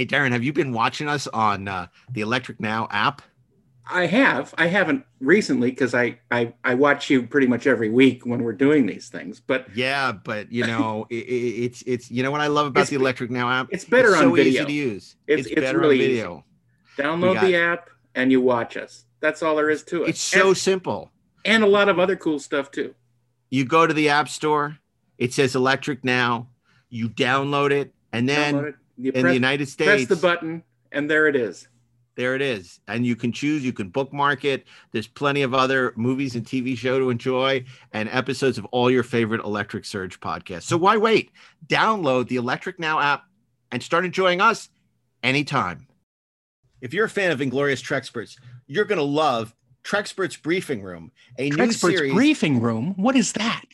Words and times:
Hey, 0.00 0.06
Darren, 0.06 0.32
have 0.32 0.42
you 0.42 0.54
been 0.54 0.72
watching 0.72 1.08
us 1.08 1.26
on 1.26 1.68
uh, 1.68 1.88
the 2.10 2.22
Electric 2.22 2.58
Now 2.58 2.88
app? 2.90 3.20
I 3.86 4.06
have. 4.06 4.54
I 4.56 4.66
haven't 4.66 5.04
recently 5.20 5.68
because 5.68 5.94
I, 5.94 6.18
I 6.30 6.54
I 6.64 6.72
watch 6.72 7.10
you 7.10 7.26
pretty 7.26 7.46
much 7.46 7.66
every 7.66 7.90
week 7.90 8.24
when 8.24 8.42
we're 8.42 8.54
doing 8.54 8.86
these 8.86 9.10
things. 9.10 9.40
But 9.40 9.66
yeah, 9.76 10.12
but 10.12 10.50
you 10.50 10.66
know, 10.66 11.06
it, 11.10 11.16
it's 11.16 11.82
it's 11.82 12.10
you 12.10 12.22
know 12.22 12.30
what 12.30 12.40
I 12.40 12.46
love 12.46 12.68
about 12.68 12.86
the 12.86 12.96
Electric 12.96 13.30
Now 13.30 13.50
app. 13.50 13.68
It's 13.72 13.84
better 13.84 14.08
it's 14.12 14.16
on 14.16 14.22
so 14.22 14.34
video. 14.36 14.62
easy 14.62 14.64
to 14.64 14.72
use. 14.72 15.16
It's, 15.26 15.46
It's, 15.48 15.60
better 15.60 15.78
really 15.78 15.96
on 15.96 16.08
video. 16.08 16.44
Easy. 16.94 17.02
Download 17.02 17.38
the 17.42 17.56
app 17.56 17.90
and 18.14 18.32
you 18.32 18.40
watch 18.40 18.78
us. 18.78 19.04
That's 19.20 19.42
all 19.42 19.54
there 19.54 19.68
is 19.68 19.82
to 19.82 20.04
it. 20.04 20.08
It's 20.08 20.20
so 20.22 20.48
and, 20.48 20.56
simple. 20.56 21.10
and 21.44 21.62
a 21.62 21.66
lot 21.66 21.90
of 21.90 21.98
other 21.98 22.16
cool 22.16 22.38
stuff 22.38 22.70
too. 22.70 22.94
You 23.50 23.66
go 23.66 23.86
to 23.86 23.92
the 23.92 24.08
app 24.08 24.30
store. 24.30 24.78
It 25.18 25.34
says 25.34 25.54
Electric 25.54 26.04
Now. 26.04 26.48
You 26.88 27.10
download 27.10 27.70
it, 27.70 27.92
and 28.14 28.26
then 28.26 28.74
you 29.00 29.12
in 29.12 29.22
press, 29.22 29.30
the 29.30 29.34
United 29.34 29.68
States, 29.68 30.06
press 30.06 30.06
the 30.06 30.16
button 30.16 30.62
and 30.92 31.10
there 31.10 31.26
it 31.28 31.36
is. 31.36 31.68
there 32.16 32.34
it 32.34 32.42
is, 32.42 32.80
and 32.88 33.06
you 33.06 33.16
can 33.16 33.32
choose. 33.32 33.64
You 33.64 33.72
can 33.72 33.88
bookmark 33.88 34.44
it. 34.44 34.66
There's 34.92 35.06
plenty 35.06 35.42
of 35.42 35.54
other 35.54 35.92
movies 35.96 36.34
and 36.34 36.44
TV 36.44 36.76
show 36.76 36.98
to 36.98 37.10
enjoy, 37.10 37.64
and 37.92 38.08
episodes 38.10 38.58
of 38.58 38.64
all 38.66 38.90
your 38.90 39.02
favorite 39.02 39.42
Electric 39.44 39.84
Surge 39.84 40.20
podcasts. 40.20 40.64
So 40.64 40.76
why 40.76 40.96
wait? 40.96 41.30
Download 41.66 42.28
the 42.28 42.36
Electric 42.36 42.78
Now 42.78 43.00
app 43.00 43.24
and 43.72 43.82
start 43.82 44.04
enjoying 44.04 44.40
us 44.40 44.68
anytime. 45.22 45.86
If 46.80 46.94
you're 46.94 47.04
a 47.04 47.10
fan 47.10 47.30
of 47.30 47.40
Inglorious 47.40 47.82
Trexperts, 47.82 48.36
you're 48.66 48.86
going 48.86 48.98
to 48.98 49.04
love 49.04 49.54
Trexperts 49.84 50.40
Briefing 50.42 50.82
Room, 50.82 51.12
a 51.38 51.50
new 51.50 51.72
series. 51.72 52.12
briefing 52.12 52.60
room. 52.60 52.94
What 52.96 53.16
is 53.16 53.32
that? 53.34 53.64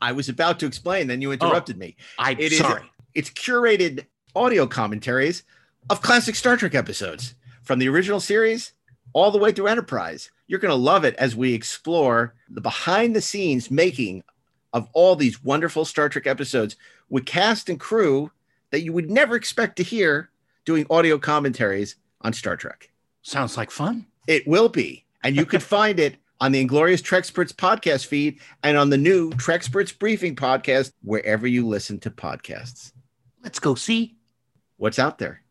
I 0.00 0.12
was 0.12 0.28
about 0.28 0.58
to 0.60 0.66
explain, 0.66 1.06
then 1.06 1.20
you 1.20 1.32
interrupted 1.32 1.76
oh, 1.76 1.78
me. 1.80 1.96
I'm 2.18 2.38
It 2.38 2.52
is- 2.52 2.58
sorry. 2.58 2.82
It's 3.14 3.30
curated 3.30 4.06
audio 4.34 4.66
commentaries 4.66 5.42
of 5.88 6.02
classic 6.02 6.34
Star 6.34 6.56
Trek 6.56 6.74
episodes 6.74 7.34
from 7.62 7.78
the 7.78 7.88
original 7.88 8.20
series 8.20 8.72
all 9.12 9.30
the 9.30 9.38
way 9.38 9.52
through 9.52 9.66
Enterprise. 9.66 10.30
You're 10.46 10.60
going 10.60 10.70
to 10.70 10.74
love 10.74 11.04
it 11.04 11.14
as 11.16 11.36
we 11.36 11.54
explore 11.54 12.34
the 12.48 12.60
behind 12.60 13.14
the 13.14 13.20
scenes 13.20 13.70
making 13.70 14.22
of 14.72 14.88
all 14.92 15.16
these 15.16 15.42
wonderful 15.42 15.84
Star 15.84 16.08
Trek 16.08 16.26
episodes 16.26 16.76
with 17.08 17.26
cast 17.26 17.68
and 17.68 17.78
crew 17.80 18.30
that 18.70 18.82
you 18.82 18.92
would 18.92 19.10
never 19.10 19.34
expect 19.34 19.76
to 19.76 19.82
hear 19.82 20.30
doing 20.64 20.86
audio 20.90 21.18
commentaries 21.18 21.96
on 22.20 22.32
Star 22.32 22.56
Trek. 22.56 22.90
Sounds 23.22 23.56
like 23.56 23.70
fun. 23.70 24.06
It 24.26 24.46
will 24.46 24.68
be. 24.68 25.04
And 25.22 25.34
you 25.36 25.44
can 25.44 25.60
find 25.60 25.98
it 25.98 26.16
on 26.40 26.52
the 26.52 26.60
Inglorious 26.60 27.02
Trexperts 27.02 27.52
podcast 27.52 28.06
feed 28.06 28.40
and 28.62 28.76
on 28.76 28.90
the 28.90 28.96
new 28.96 29.30
Trexperts 29.32 29.96
Briefing 29.98 30.36
podcast, 30.36 30.92
wherever 31.02 31.46
you 31.46 31.66
listen 31.66 31.98
to 32.00 32.10
podcasts. 32.10 32.92
Let's 33.42 33.58
go 33.58 33.74
see. 33.74 34.16
What's 34.80 34.98
out 34.98 35.18
there? 35.18 35.42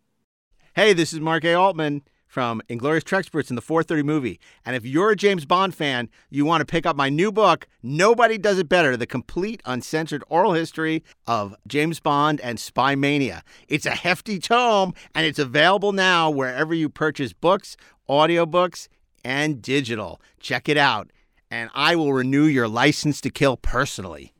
Hey, 0.74 0.92
this 0.92 1.14
is 1.14 1.20
Mark 1.20 1.46
A. 1.46 1.54
Altman 1.54 2.02
from 2.26 2.64
Inglorious 2.68 3.04
Trexperts 3.04 3.52
in 3.52 3.56
the 3.56 3.62
430 3.62 4.02
movie. 4.02 4.40
And 4.66 4.76
if 4.76 4.88
you're 4.88 5.12
a 5.12 5.16
James 5.16 5.46
Bond 5.46 5.76
fan, 5.76 6.10
you 6.32 6.46
want 6.46 6.62
to 6.62 6.66
pick 6.66 6.88
up 6.88 6.96
my 6.96 7.10
new 7.10 7.32
book, 7.32 7.68
Nobody 7.84 8.40
Does 8.40 8.58
It 8.58 8.68
Better 8.68 8.98
The 8.98 9.06
Complete 9.06 9.62
Uncensored 9.66 10.24
Oral 10.30 10.54
History 10.54 11.04
of 11.28 11.56
James 11.68 12.00
Bond 12.00 12.42
and 12.42 12.60
Spy 12.60 12.96
Mania. 12.96 13.44
It's 13.68 13.86
a 13.86 13.92
hefty 13.92 14.40
tome, 14.40 14.96
and 15.14 15.28
it's 15.28 15.38
available 15.38 15.92
now 15.92 16.32
wherever 16.32 16.74
you 16.74 16.90
purchase 16.90 17.32
books, 17.32 17.78
audiobooks, 18.10 18.88
and 19.24 19.62
digital. 19.62 20.20
Check 20.40 20.68
it 20.68 20.78
out, 20.78 21.12
and 21.52 21.70
I 21.76 21.96
will 21.96 22.14
renew 22.14 22.46
your 22.46 22.68
license 22.68 23.22
to 23.22 23.30
kill 23.30 23.58
personally. 23.58 24.34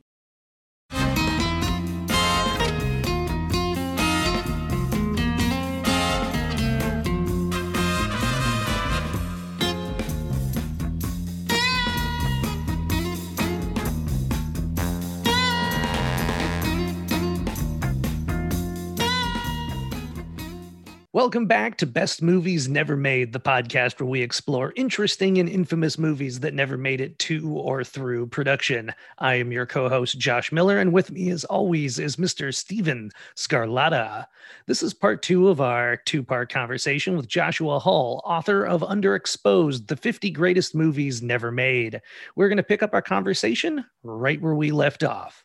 Welcome 21.12 21.46
back 21.46 21.76
to 21.78 21.88
Best 21.88 22.22
Movies 22.22 22.68
Never 22.68 22.96
Made, 22.96 23.32
the 23.32 23.40
podcast 23.40 23.98
where 23.98 24.08
we 24.08 24.22
explore 24.22 24.72
interesting 24.76 25.38
and 25.38 25.48
infamous 25.48 25.98
movies 25.98 26.38
that 26.38 26.54
never 26.54 26.78
made 26.78 27.00
it 27.00 27.18
to 27.18 27.50
or 27.58 27.82
through 27.82 28.28
production. 28.28 28.94
I 29.18 29.34
am 29.34 29.50
your 29.50 29.66
co 29.66 29.88
host, 29.88 30.20
Josh 30.20 30.52
Miller, 30.52 30.78
and 30.78 30.92
with 30.92 31.10
me, 31.10 31.30
as 31.30 31.44
always, 31.44 31.98
is 31.98 32.14
Mr. 32.14 32.54
Steven 32.54 33.10
Scarlatta. 33.34 34.26
This 34.66 34.84
is 34.84 34.94
part 34.94 35.20
two 35.20 35.48
of 35.48 35.60
our 35.60 35.96
two 35.96 36.22
part 36.22 36.48
conversation 36.48 37.16
with 37.16 37.26
Joshua 37.26 37.80
Hull, 37.80 38.22
author 38.24 38.64
of 38.64 38.82
Underexposed 38.82 39.88
The 39.88 39.96
50 39.96 40.30
Greatest 40.30 40.76
Movies 40.76 41.22
Never 41.22 41.50
Made. 41.50 42.00
We're 42.36 42.48
going 42.48 42.58
to 42.58 42.62
pick 42.62 42.84
up 42.84 42.94
our 42.94 43.02
conversation 43.02 43.84
right 44.04 44.40
where 44.40 44.54
we 44.54 44.70
left 44.70 45.02
off. 45.02 45.44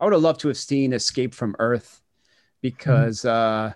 I 0.00 0.06
would 0.06 0.14
have 0.14 0.22
loved 0.22 0.40
to 0.40 0.48
have 0.48 0.56
seen 0.56 0.94
Escape 0.94 1.34
from 1.34 1.56
Earth 1.58 2.00
because 2.62 3.26
uh, 3.26 3.74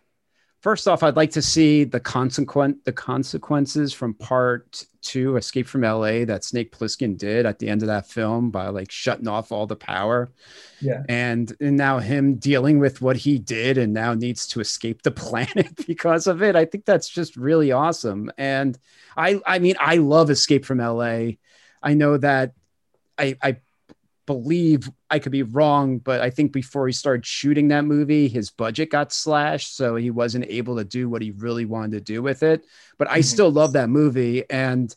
first 0.66 0.88
off, 0.88 1.04
I'd 1.04 1.14
like 1.14 1.30
to 1.30 1.42
see 1.42 1.84
the 1.84 2.00
consequent 2.00 2.84
the 2.84 2.92
consequences 2.92 3.92
from 3.92 4.14
part 4.14 4.84
two, 5.00 5.36
Escape 5.36 5.68
from 5.68 5.82
LA, 5.82 6.24
that 6.24 6.42
Snake 6.42 6.76
Plissken 6.76 7.16
did 7.16 7.46
at 7.46 7.60
the 7.60 7.68
end 7.68 7.82
of 7.82 7.86
that 7.86 8.08
film 8.08 8.50
by 8.50 8.66
like 8.70 8.90
shutting 8.90 9.28
off 9.28 9.52
all 9.52 9.68
the 9.68 9.76
power. 9.76 10.32
Yeah. 10.80 11.04
And, 11.08 11.54
and 11.60 11.76
now 11.76 12.00
him 12.00 12.34
dealing 12.34 12.80
with 12.80 13.00
what 13.00 13.16
he 13.16 13.38
did 13.38 13.78
and 13.78 13.94
now 13.94 14.14
needs 14.14 14.48
to 14.48 14.60
escape 14.60 15.02
the 15.02 15.10
planet 15.24 15.86
because 15.86 16.26
of 16.26 16.42
it. 16.42 16.56
I 16.56 16.64
think 16.64 16.84
that's 16.84 17.08
just 17.08 17.36
really 17.36 17.70
awesome. 17.70 18.32
And 18.36 18.76
I 19.16 19.40
I 19.46 19.60
mean, 19.60 19.76
I 19.78 19.98
love 19.98 20.30
Escape 20.30 20.64
from 20.64 20.78
LA. 20.78 21.36
I 21.80 21.94
know 21.94 22.16
that 22.16 22.54
I 23.16 23.36
I 23.40 23.58
believe 24.26 24.90
I 25.10 25.18
could 25.18 25.32
be 25.32 25.42
wrong, 25.44 25.98
but 25.98 26.20
I 26.20 26.30
think 26.30 26.52
before 26.52 26.86
he 26.86 26.92
started 26.92 27.24
shooting 27.26 27.68
that 27.68 27.84
movie, 27.84 28.28
his 28.28 28.50
budget 28.50 28.90
got 28.90 29.12
slashed, 29.12 29.76
so 29.76 29.96
he 29.96 30.10
wasn't 30.10 30.46
able 30.48 30.76
to 30.76 30.84
do 30.84 31.08
what 31.08 31.22
he 31.22 31.30
really 31.32 31.64
wanted 31.64 31.92
to 31.92 32.00
do 32.00 32.22
with 32.22 32.42
it. 32.42 32.64
But 32.98 33.10
I 33.10 33.20
Mhm. 33.20 33.24
still 33.24 33.50
love 33.50 33.72
that 33.74 33.88
movie, 33.88 34.48
and 34.50 34.94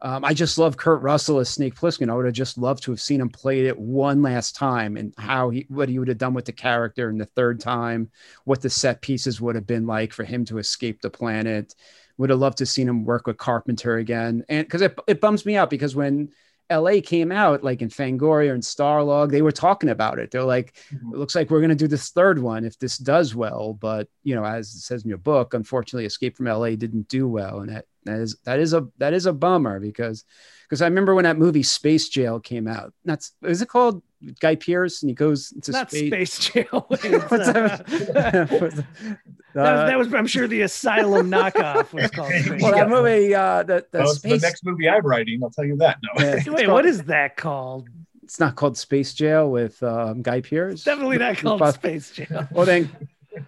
um, 0.00 0.24
I 0.24 0.32
just 0.32 0.58
love 0.58 0.76
Kurt 0.76 1.02
Russell 1.02 1.40
as 1.40 1.48
Snake 1.48 1.74
Plissken. 1.74 2.08
I 2.08 2.14
would 2.14 2.24
have 2.24 2.34
just 2.34 2.56
loved 2.56 2.84
to 2.84 2.92
have 2.92 3.00
seen 3.00 3.20
him 3.20 3.30
play 3.30 3.66
it 3.66 3.76
one 3.78 4.22
last 4.22 4.54
time, 4.54 4.96
and 4.96 5.12
how 5.18 5.50
he 5.50 5.66
what 5.68 5.88
he 5.88 5.98
would 5.98 6.08
have 6.08 6.18
done 6.18 6.34
with 6.34 6.44
the 6.44 6.52
character 6.52 7.10
in 7.10 7.18
the 7.18 7.26
third 7.26 7.60
time, 7.60 8.10
what 8.44 8.60
the 8.60 8.70
set 8.70 9.02
pieces 9.02 9.40
would 9.40 9.56
have 9.56 9.66
been 9.66 9.86
like 9.86 10.12
for 10.12 10.24
him 10.24 10.44
to 10.46 10.58
escape 10.58 11.00
the 11.00 11.10
planet. 11.10 11.74
Would 12.16 12.30
have 12.30 12.38
loved 12.38 12.58
to 12.58 12.62
have 12.62 12.68
seen 12.68 12.88
him 12.88 13.04
work 13.04 13.26
with 13.26 13.38
Carpenter 13.38 13.96
again, 13.96 14.44
and 14.48 14.66
because 14.66 14.82
it, 14.82 14.98
it 15.08 15.20
bums 15.20 15.44
me 15.44 15.56
out 15.56 15.70
because 15.70 15.96
when 15.96 16.30
LA 16.70 17.00
came 17.02 17.32
out, 17.32 17.64
like 17.64 17.80
in 17.82 17.88
Fangoria 17.88 18.52
and 18.52 18.62
Starlog, 18.62 19.30
they 19.30 19.42
were 19.42 19.52
talking 19.52 19.88
about 19.88 20.18
it. 20.18 20.30
They're 20.30 20.42
like, 20.44 20.74
Mhm. 20.92 21.14
it 21.14 21.18
looks 21.18 21.34
like 21.34 21.50
we're 21.50 21.60
going 21.60 21.70
to 21.70 21.74
do 21.74 21.88
this 21.88 22.10
third 22.10 22.38
one 22.38 22.64
if 22.64 22.78
this 22.78 22.98
does 22.98 23.34
well. 23.34 23.72
But 23.74 24.08
you 24.22 24.34
know, 24.34 24.44
as 24.44 24.68
it 24.74 24.80
says 24.80 25.02
in 25.02 25.08
your 25.08 25.18
book, 25.18 25.54
unfortunately, 25.54 26.04
Escape 26.06 26.36
from 26.36 26.46
LA 26.46 26.76
didn't 26.76 27.08
do 27.08 27.26
well, 27.28 27.60
and 27.60 27.70
that 27.70 27.86
that 28.04 28.20
is 28.20 28.36
that 28.44 28.58
is 28.60 28.72
a 28.74 28.86
that 28.98 29.12
is 29.12 29.26
a 29.26 29.32
bummer 29.32 29.80
because 29.80 30.24
because 30.68 30.82
I 30.82 30.86
remember 30.86 31.14
when 31.14 31.24
that 31.24 31.38
movie 31.38 31.62
Space 31.62 32.08
Jail 32.08 32.40
came 32.40 32.66
out. 32.68 32.92
That's 33.04 33.32
is 33.42 33.62
it 33.62 33.68
called 33.68 34.02
Guy 34.40 34.54
Pearce 34.56 35.02
and 35.02 35.08
he 35.10 35.14
goes 35.14 35.52
to 35.62 35.72
Not 35.72 35.90
space. 35.90 36.08
Space 36.34 36.38
Jail. 36.52 36.84
What's 36.88 37.02
that? 37.02 37.86
that? 37.86 38.84
That 39.54 39.62
was, 39.62 39.76
Uh, 39.80 39.86
that 39.86 39.98
was, 39.98 40.12
I'm 40.14 40.26
sure, 40.26 40.46
the 40.46 40.60
Asylum 40.62 41.30
knockoff 41.30 41.92
was 41.92 42.10
called. 42.10 42.28
Space 42.32 42.48
well, 42.62 42.72
Jail. 42.72 42.72
that 42.72 42.88
movie, 42.90 43.34
uh, 43.34 43.62
the, 43.62 43.84
the 43.90 43.98
Well, 44.00 44.08
space. 44.14 44.40
the 44.42 44.46
next 44.46 44.64
movie 44.64 44.88
I'm 44.88 45.04
writing. 45.04 45.40
I'll 45.42 45.50
tell 45.50 45.64
you 45.64 45.76
that. 45.78 45.98
No. 46.02 46.22
Yeah, 46.22 46.34
Wait, 46.34 46.66
called- 46.66 46.68
what 46.68 46.86
is 46.86 47.02
that 47.04 47.36
called? 47.36 47.88
It's 48.22 48.38
not 48.38 48.56
called 48.56 48.76
Space 48.76 49.14
Jail 49.14 49.50
with 49.50 49.82
um, 49.82 50.20
Guy 50.22 50.42
Pearce. 50.42 50.84
Definitely 50.84 51.16
not 51.18 51.38
called 51.38 51.60
But- 51.60 51.72
Space 51.76 52.10
Jail. 52.12 52.46
Well, 52.52 52.66
then, 52.66 52.90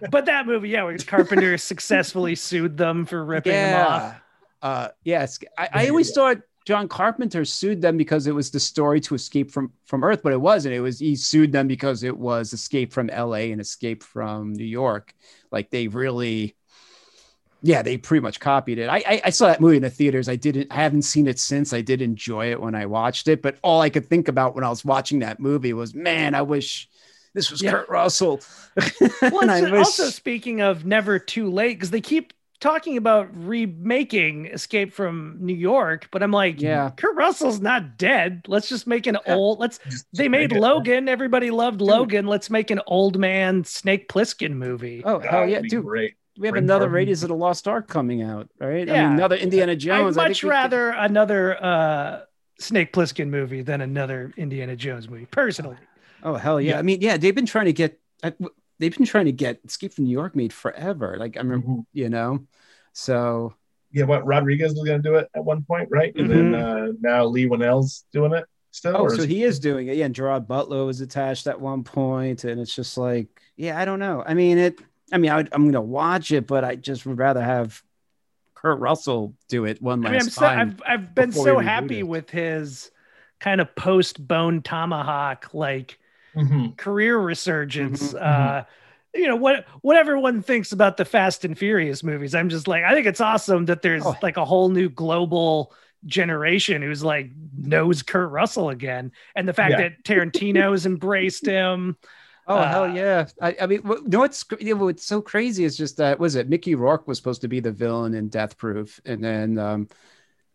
But 0.09 0.25
that 0.25 0.47
movie, 0.47 0.69
yeah, 0.69 0.83
where 0.83 0.97
Carpenter 0.97 1.57
successfully 1.59 2.33
sued 2.35 2.77
them 2.77 3.05
for 3.05 3.23
ripping 3.23 3.53
them 3.53 3.87
off. 3.87 4.20
Yeah, 4.61 4.67
uh, 4.69 4.87
yes. 5.03 5.39
I, 5.57 5.69
I 5.73 5.87
always 5.89 6.11
thought 6.11 6.37
John 6.65 6.87
Carpenter 6.87 7.43
sued 7.45 7.81
them 7.81 7.97
because 7.97 8.27
it 8.27 8.35
was 8.35 8.51
the 8.51 8.59
story 8.59 8.99
to 9.01 9.15
escape 9.15 9.51
from 9.51 9.71
from 9.85 10.03
Earth, 10.03 10.21
but 10.23 10.31
it 10.33 10.41
wasn't. 10.41 10.75
It 10.75 10.81
was 10.81 10.99
he 10.99 11.15
sued 11.15 11.51
them 11.51 11.67
because 11.67 12.03
it 12.03 12.15
was 12.17 12.53
Escape 12.53 12.93
from 12.93 13.09
L.A. 13.09 13.51
and 13.51 13.59
Escape 13.59 14.03
from 14.03 14.53
New 14.53 14.63
York. 14.65 15.13
Like 15.51 15.71
they 15.71 15.87
really, 15.87 16.55
yeah, 17.63 17.81
they 17.81 17.97
pretty 17.97 18.21
much 18.21 18.39
copied 18.39 18.77
it. 18.79 18.89
I, 18.89 18.97
I 19.07 19.21
I 19.25 19.29
saw 19.31 19.47
that 19.47 19.59
movie 19.61 19.77
in 19.77 19.81
the 19.83 19.89
theaters. 19.89 20.29
I 20.29 20.35
didn't. 20.35 20.67
I 20.71 20.75
haven't 20.75 21.01
seen 21.03 21.27
it 21.27 21.39
since. 21.39 21.73
I 21.73 21.81
did 21.81 22.01
enjoy 22.01 22.51
it 22.51 22.61
when 22.61 22.75
I 22.75 22.85
watched 22.85 23.27
it, 23.27 23.41
but 23.41 23.57
all 23.63 23.81
I 23.81 23.89
could 23.89 24.05
think 24.07 24.27
about 24.27 24.53
when 24.55 24.63
I 24.63 24.69
was 24.69 24.85
watching 24.85 25.19
that 25.19 25.39
movie 25.39 25.73
was, 25.73 25.93
man, 25.95 26.35
I 26.35 26.41
wish. 26.43 26.87
This 27.33 27.49
was 27.49 27.61
Yeah. 27.61 27.71
Kurt 27.71 27.87
Russell. 27.89 28.41
Well, 29.21 29.41
And 29.41 29.51
I 29.51 29.57
it's- 29.59 29.71
wish- 29.71 29.79
also 29.79 30.09
speaking 30.09 30.61
of 30.61 30.85
never 30.85 31.17
too 31.17 31.49
late, 31.49 31.75
because 31.77 31.89
they 31.91 32.01
keep 32.01 32.33
talking 32.61 32.95
about 32.95 33.27
remaking 33.35 34.45
Escape 34.45 34.93
from 34.93 35.37
New 35.41 35.55
York, 35.55 36.07
but 36.11 36.23
I'm 36.23 36.31
like, 36.31 36.61
Yeah. 36.61 36.91
Kurt 36.95 37.15
Russell's 37.17 37.59
not 37.59 37.97
dead. 37.97 38.45
Let's 38.47 38.69
just 38.69 38.87
make 38.87 39.07
an 39.07 39.17
Yeah. 39.27 39.35
old. 39.35 39.59
Let's. 39.59 39.79
Just- 39.89 40.05
They 40.13 40.29
made 40.29 40.51
make 40.51 40.57
it- 40.57 40.61
Logan. 40.61 41.09
Everybody 41.09 41.51
loved 41.51 41.81
Logan. 41.81 42.27
Let's 42.27 42.49
make 42.49 42.71
an 42.71 42.79
old 42.87 43.17
man 43.19 43.63
Snake 43.65 44.07
Plissken 44.07 44.53
movie. 44.53 45.01
oh 45.03 45.19
hell 45.19 45.47
yeah, 45.47 45.61
dude! 45.61 45.83
Great. 45.83 46.13
we 46.39 46.47
have 46.47 46.53
Bring 46.53 46.63
another 46.63 46.85
Carbon. 46.85 46.93
Raiders 46.95 47.23
of 47.23 47.29
the 47.29 47.35
Lost 47.35 47.67
Ark 47.67 47.87
coming 47.89 48.21
out, 48.21 48.47
right? 48.59 48.89
I 48.89 48.93
Yeah. 48.93 49.03
mean, 49.09 49.17
another 49.17 49.35
Indiana 49.35 49.75
Jones. 49.75 50.17
I'd 50.17 50.29
much 50.29 50.39
think 50.41 50.43
we- 50.43 50.49
rather 50.49 50.89
another 50.91 51.61
uh, 51.63 52.19
Snake 52.57 52.93
Plissken 52.93 53.27
movie 53.29 53.61
than 53.61 53.81
another 53.81 54.31
Indiana 54.37 54.75
Jones 54.75 55.09
movie, 55.09 55.25
personally. 55.25 55.77
Oh 56.23 56.35
hell 56.35 56.61
yeah! 56.61 56.73
Yeah. 56.73 56.79
I 56.79 56.81
mean, 56.83 57.01
yeah, 57.01 57.17
they've 57.17 57.35
been 57.35 57.45
trying 57.45 57.65
to 57.65 57.73
get. 57.73 57.99
I- 58.23 58.33
They've 58.81 58.95
been 58.97 59.05
trying 59.05 59.25
to 59.25 59.31
get 59.31 59.61
Escape 59.63 59.93
from 59.93 60.03
New 60.05 60.11
York 60.11 60.35
made 60.35 60.51
forever. 60.51 61.15
Like 61.17 61.37
I 61.37 61.41
remember, 61.41 61.67
Mhm. 61.67 61.85
you 61.93 62.09
know. 62.09 62.39
So 62.93 63.53
Yeah, 63.91 64.05
what 64.05 64.25
Rodriguez 64.25 64.73
was 64.73 64.83
going 64.83 65.01
to 65.01 65.07
do 65.09 65.15
it 65.15 65.29
at 65.35 65.45
one 65.45 65.63
point, 65.63 65.87
right? 65.91 66.13
And 66.15 66.29
then 66.29 66.55
uh, 66.55 66.87
now 66.99 67.25
Leigh 67.25 67.45
Whannell's 67.47 68.05
doing 68.11 68.33
it 68.33 68.45
still. 68.71 68.95
Oh, 68.97 69.07
so 69.07 69.21
is- 69.21 69.25
he 69.25 69.43
is 69.43 69.59
doing 69.59 69.87
it. 69.87 69.95
Yeah, 69.97 70.05
and 70.05 70.15
Gerard 70.15 70.47
Butler 70.47 70.83
was 70.85 70.99
attached 71.01 71.45
at 71.47 71.61
one 71.61 71.83
point, 71.83 72.43
and 72.43 72.59
it's 72.59 72.75
just 72.75 72.97
like, 72.97 73.27
yeah, 73.55 73.79
I 73.79 73.85
don't 73.85 73.99
know. 73.99 74.23
I 74.25 74.33
mean, 74.33 74.57
it. 74.57 74.79
I 75.13 75.17
mean, 75.17 75.29
I 75.29 75.35
would, 75.37 75.49
I'm 75.51 75.65
gonna 75.65 75.81
watch 75.81 76.31
it, 76.31 76.47
but 76.47 76.63
I 76.63 76.75
just 76.75 77.05
would 77.05 77.17
rather 77.17 77.41
have 77.41 77.83
Kurt 78.55 78.79
Russell 78.79 79.33
do 79.49 79.65
it 79.65 79.81
one 79.81 80.05
I 80.05 80.09
last 80.09 80.11
mean, 80.11 80.21
I'm 80.21 80.29
so, 80.29 80.41
time. 80.41 80.59
I've 80.59 80.81
I've 80.87 81.15
been 81.15 81.31
so 81.33 81.59
happy 81.59 81.99
it. 81.99 82.07
with 82.07 82.29
his 82.29 82.91
kind 83.41 83.59
of 83.59 83.75
post 83.75 84.25
Bone 84.25 84.61
Tomahawk 84.61 85.53
like 85.53 85.99
Mhm. 86.35 86.77
career 86.77 87.17
resurgence. 87.17 88.13
Mhm, 88.13 88.21
Uh, 88.21 88.63
you 89.13 89.27
know 89.27 89.35
what 89.35 89.65
what 89.81 89.97
everyone 89.97 90.41
thinks 90.41 90.71
about 90.71 90.95
the 90.97 91.03
Fast 91.05 91.43
and 91.43 91.57
Furious 91.57 92.03
movies. 92.03 92.33
I'm 92.33 92.49
just 92.49 92.67
like 92.67 92.83
I 92.83 92.93
think 92.93 93.07
it's 93.07 93.19
awesome 93.21 93.65
that 93.65 93.81
there's 93.81 94.05
Oh. 94.05 94.15
like 94.21 94.37
a 94.37 94.45
whole 94.45 94.69
new 94.69 94.89
global 94.89 95.73
generation 96.05 96.81
who's 96.81 97.03
like 97.03 97.29
knows 97.57 98.01
Kurt 98.03 98.31
Russell 98.31 98.69
again, 98.69 99.11
and 99.35 99.47
the 99.47 99.53
fact 99.53 99.71
Yeah. 99.73 99.81
that 99.89 100.03
Tarantino's 100.03 100.85
embraced 100.85 101.45
him. 101.45 101.97
Oh 102.47 102.55
Uh, 102.57 102.67
hell 102.69 102.95
yeah! 102.95 103.27
I, 103.41 103.55
I 103.61 103.65
mean, 103.67 103.81
what, 103.83 103.99
you 104.03 104.09
know 104.09 104.19
what's 104.19 104.45
you 104.59 104.73
know, 104.75 104.85
what's 104.85 105.05
so 105.05 105.21
crazy 105.21 105.63
is 105.65 105.77
just 105.77 105.97
that 105.97 106.19
was 106.19 106.35
it. 106.35 106.49
Mickey 106.49 106.75
Rourke 106.75 107.07
was 107.07 107.17
supposed 107.17 107.41
to 107.41 107.47
be 107.47 107.59
the 107.59 107.71
villain 107.71 108.13
in 108.15 108.29
Death 108.29 108.57
Proof, 108.57 108.99
and 109.05 109.23
then 109.23 109.57
um, 109.59 109.87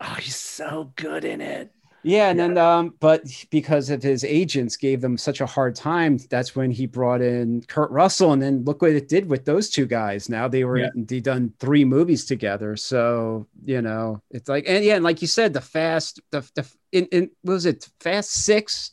Oh, 0.01 0.15
he's 0.15 0.37
so 0.37 0.93
good 0.97 1.25
in 1.25 1.41
it. 1.41 1.73
Yeah, 2.07 2.31
and 2.31 2.39
then 2.39 2.57
um, 2.57 2.95
but 3.01 3.25
because 3.51 3.91
of 3.91 4.01
his 4.01 4.23
agents 4.23 4.77
gave 4.77 5.01
them 5.01 5.19
such 5.19 5.41
a 5.41 5.47
hard 5.47 5.75
time, 5.75 6.19
that's 6.31 6.55
when 6.55 6.71
he 6.71 6.87
brought 6.87 7.21
in 7.21 7.63
Kurt 7.63 7.91
Russell, 7.91 8.33
and 8.33 8.41
then 8.41 8.65
look 8.65 8.81
what 8.81 8.93
it 8.93 9.09
did 9.09 9.29
with 9.29 9.45
those 9.45 9.69
two 9.69 9.87
guys. 9.87 10.29
Now 10.29 10.47
they 10.47 10.63
were 10.63 10.79
Yeah. 10.79 10.91
they 10.95 11.19
done 11.19 11.53
three 11.59 11.85
movies 11.85 12.25
together, 12.25 12.77
so 12.77 13.49
you 13.65 13.83
know 13.83 14.23
it's 14.31 14.49
like 14.49 14.65
and 14.69 14.85
yeah, 14.85 14.95
and 14.95 15.05
like 15.05 15.21
you 15.21 15.27
said, 15.27 15.53
the 15.53 15.61
Fast 15.61 16.21
the 16.31 16.49
the 16.55 16.65
in, 16.93 17.07
in 17.07 17.31
what 17.43 17.55
was 17.55 17.67
it 17.67 17.89
Fast 18.01 18.31
Six. 18.31 18.93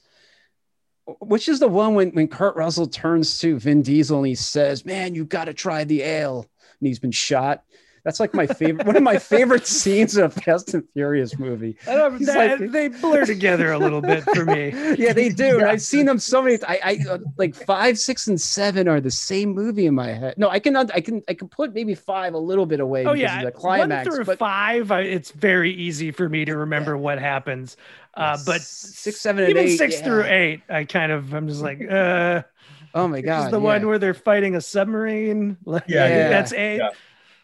Which 1.20 1.50
is 1.50 1.60
the 1.60 1.68
one 1.68 1.96
when, 1.96 2.12
when 2.12 2.30
Kurt 2.30 2.56
Russell 2.56 2.88
turns 2.88 3.38
to 3.40 3.60
Vin 3.60 3.82
Diesel 3.82 4.20
and 4.20 4.28
he 4.28 4.36
says, 4.36 4.86
Man, 4.86 5.14
you 5.14 5.26
got 5.26 5.46
to 5.46 5.54
try 5.54 5.84
the 5.84 6.02
ale. 6.02 6.48
And 6.80 6.88
he's 6.88 7.00
been 7.00 7.12
shot. 7.12 7.66
That's 8.04 8.20
like 8.20 8.34
my 8.34 8.46
favorite, 8.48 8.86
one 8.86 8.98
of 8.98 9.04
my 9.04 9.18
favorite 9.18 9.66
scenes 9.80 10.18
of 10.18 10.34
Fast 10.34 10.74
and 10.74 10.84
Furious 10.92 11.40
movie. 11.40 11.78
I 11.88 11.96
don't, 11.96 12.18
He's 12.18 12.28
that- 12.28 12.60
like- 12.60 12.72
they 12.72 12.90
blur 12.90 13.26
together 13.26 13.72
a 13.72 13.80
little 13.80 14.02
bit 14.02 14.24
for 14.24 14.44
me. 14.46 14.72
Yeah, 14.98 15.14
they 15.14 15.30
do. 15.30 15.60
And 15.60 15.66
I've 15.68 15.82
seen 15.94 16.06
them 16.06 16.20
so 16.20 16.42
many. 16.42 16.58
I, 16.68 16.80
I 16.84 17.00
uh, 17.10 17.18
like 17.38 17.56
five, 17.56 17.98
six, 17.98 18.28
and 18.28 18.40
seven 18.40 18.88
are 18.88 19.00
the 19.02 19.10
same 19.12 19.54
movie 19.54 19.86
in 19.86 19.96
my 19.96 20.10
head. 20.12 20.36
No, 20.38 20.50
I 20.50 20.60
can, 20.60 20.76
I 20.76 20.84
can, 21.02 21.24
I 21.30 21.34
can 21.34 21.48
put 21.48 21.74
maybe 21.74 21.96
five 21.96 22.34
a 22.34 22.38
little 22.38 22.66
bit 22.66 22.80
away. 22.80 23.02
Oh 23.06 23.14
because 23.14 23.20
yeah, 23.22 23.40
of 23.40 23.46
the 23.46 23.52
climax. 23.52 24.08
one 24.08 24.16
through 24.16 24.26
but 24.26 24.38
five, 24.40 24.92
it's 24.92 25.32
very 25.32 25.74
easy 25.74 26.12
for 26.12 26.28
me 26.28 26.46
to 26.46 26.58
remember 26.58 26.98
what 26.98 27.20
happens. 27.20 27.78
Uh, 28.14 28.38
but 28.46 28.62
six, 28.62 29.20
seven, 29.22 29.44
and 29.44 29.52
even 29.52 29.66
eight, 29.66 29.78
six 29.78 29.96
yeah. 29.96 30.04
through 30.04 30.24
eight, 30.26 30.62
I 30.70 30.84
kind 30.84 31.12
of, 31.12 31.34
I'm 31.34 31.48
just 31.48 31.62
like, 31.62 31.82
uh, 31.90 32.44
Oh 32.94 33.08
my 33.08 33.22
god, 33.22 33.46
is 33.46 33.52
the 33.52 33.58
yeah. 33.58 33.64
one 33.64 33.88
where 33.88 33.98
they're 33.98 34.14
fighting 34.14 34.56
a 34.56 34.62
submarine. 34.62 35.58
Like, 35.66 35.86
Yeah, 35.88 36.08
yeah. 36.08 36.30
that's 36.30 36.54
eight. 36.54 36.82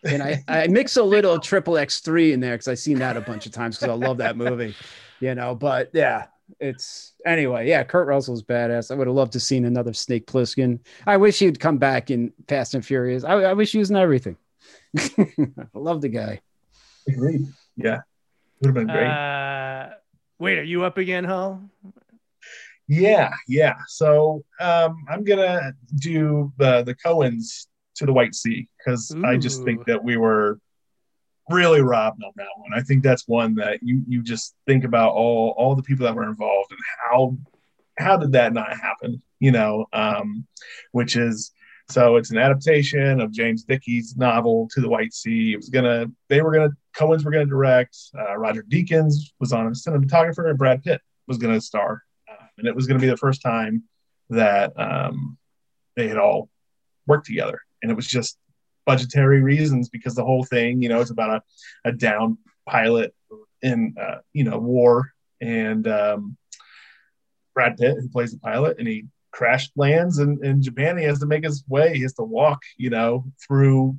Yeah. 0.03 0.11
and 0.11 0.23
I, 0.23 0.43
I 0.47 0.67
mix 0.67 0.97
a 0.97 1.03
little 1.03 1.39
triple 1.39 1.77
X 1.77 1.99
three 1.99 2.31
in 2.31 2.39
there 2.39 2.53
because 2.53 2.67
I've 2.67 2.79
seen 2.79 2.99
that 2.99 3.17
a 3.17 3.21
bunch 3.21 3.45
of 3.45 3.51
times 3.51 3.77
because 3.77 3.89
I 3.89 3.95
love 3.95 4.17
that 4.17 4.37
movie, 4.37 4.75
you 5.19 5.35
know. 5.35 5.55
But 5.55 5.89
yeah, 5.93 6.27
it's 6.59 7.13
anyway. 7.25 7.67
Yeah, 7.67 7.83
Kurt 7.83 8.07
Russell's 8.07 8.43
badass. 8.43 8.91
I 8.91 8.95
would 8.95 9.07
have 9.07 9.15
loved 9.15 9.33
to 9.33 9.39
seen 9.39 9.65
another 9.65 9.93
Snake 9.93 10.25
Plissken. 10.25 10.79
I 11.05 11.17
wish 11.17 11.39
he'd 11.39 11.59
come 11.59 11.77
back 11.77 12.11
in 12.11 12.31
Fast 12.47 12.73
and 12.75 12.85
Furious. 12.85 13.23
I, 13.23 13.33
I 13.33 13.53
wish 13.53 13.71
he 13.71 13.77
was 13.79 13.89
in 13.89 13.97
everything. 13.97 14.37
I 14.97 15.47
love 15.73 16.01
the 16.01 16.09
guy. 16.09 16.41
Agreed. 17.07 17.45
Yeah, 17.75 17.99
would 18.61 18.67
have 18.67 18.75
been 18.75 18.87
great. 18.87 19.07
Uh, 19.07 19.89
wait, 20.39 20.57
are 20.59 20.63
you 20.63 20.83
up 20.83 20.97
again, 20.97 21.23
Hull? 21.23 21.61
Yeah, 22.87 23.31
yeah. 23.47 23.75
So 23.87 24.43
um, 24.59 25.05
I'm 25.09 25.23
gonna 25.23 25.73
do 25.95 26.51
the 26.57 26.83
the 26.83 26.95
Coens 26.95 27.67
to 27.99 28.05
the 28.05 28.13
White 28.13 28.35
Sea 28.35 28.67
because 28.77 29.15
I 29.23 29.37
just 29.37 29.63
think 29.63 29.85
that 29.85 30.03
we 30.03 30.17
were 30.17 30.59
really 31.49 31.81
robbed 31.81 32.23
on 32.23 32.31
that 32.35 32.47
one. 32.57 32.71
I 32.73 32.81
think 32.81 33.03
that's 33.03 33.27
one 33.27 33.55
that 33.55 33.81
you 33.81 34.03
you 34.07 34.21
just 34.21 34.55
think 34.67 34.83
about 34.83 35.13
all 35.13 35.53
all 35.57 35.75
the 35.75 35.83
people 35.83 36.05
that 36.05 36.15
were 36.15 36.27
involved 36.27 36.71
and 36.71 36.79
how 36.99 37.37
how 37.97 38.17
did 38.17 38.31
that 38.33 38.53
not 38.53 38.75
happen? 38.77 39.21
You 39.39 39.51
know, 39.51 39.85
um, 39.93 40.47
which 40.91 41.15
is 41.15 41.51
so 41.89 42.17
it's 42.17 42.29
an 42.29 42.37
adaptation 42.37 43.19
of 43.19 43.31
James 43.31 43.63
Dickey's 43.63 44.15
novel 44.15 44.69
To 44.73 44.81
the 44.81 44.89
White 44.89 45.13
Sea. 45.13 45.53
It 45.53 45.57
was 45.57 45.69
gonna 45.69 46.07
they 46.27 46.41
were 46.41 46.53
gonna 46.53 46.71
Coen's 46.95 47.25
were 47.25 47.31
gonna 47.31 47.45
direct. 47.45 47.97
Uh, 48.17 48.37
Roger 48.37 48.63
Deakins 48.63 49.15
was 49.39 49.53
on 49.53 49.67
a 49.67 49.71
cinematographer, 49.71 50.49
and 50.49 50.57
Brad 50.57 50.83
Pitt 50.83 51.01
was 51.27 51.37
gonna 51.37 51.61
star 51.61 52.03
uh, 52.29 52.45
and 52.57 52.67
it 52.67 52.75
was 52.75 52.87
going 52.87 52.99
to 52.99 53.05
be 53.05 53.09
the 53.09 53.17
first 53.17 53.41
time 53.41 53.83
that 54.29 54.73
um, 54.79 55.37
they 55.95 56.07
had 56.07 56.17
all 56.17 56.49
worked 57.07 57.25
together. 57.25 57.61
And 57.81 57.91
it 57.91 57.95
was 57.95 58.07
just 58.07 58.37
budgetary 58.85 59.41
reasons 59.41 59.89
because 59.89 60.15
the 60.15 60.25
whole 60.25 60.43
thing, 60.43 60.81
you 60.81 60.89
know, 60.89 61.01
it's 61.01 61.11
about 61.11 61.41
a, 61.85 61.89
a 61.89 61.91
down 61.91 62.37
pilot 62.67 63.13
in, 63.61 63.95
uh, 63.99 64.17
you 64.33 64.43
know, 64.43 64.57
war. 64.57 65.11
And 65.41 65.87
um, 65.87 66.37
Brad 67.53 67.77
Pitt, 67.77 67.97
who 67.99 68.09
plays 68.09 68.31
the 68.31 68.39
pilot, 68.39 68.77
and 68.79 68.87
he 68.87 69.05
crash 69.31 69.69
lands 69.75 70.19
in, 70.19 70.43
in 70.43 70.61
Japan. 70.61 70.97
He 70.97 71.05
has 71.05 71.19
to 71.19 71.25
make 71.25 71.43
his 71.43 71.63
way. 71.67 71.95
He 71.95 72.01
has 72.01 72.13
to 72.13 72.23
walk, 72.23 72.61
you 72.77 72.89
know, 72.89 73.25
through 73.45 73.97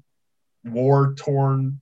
war 0.65 1.15
torn 1.17 1.81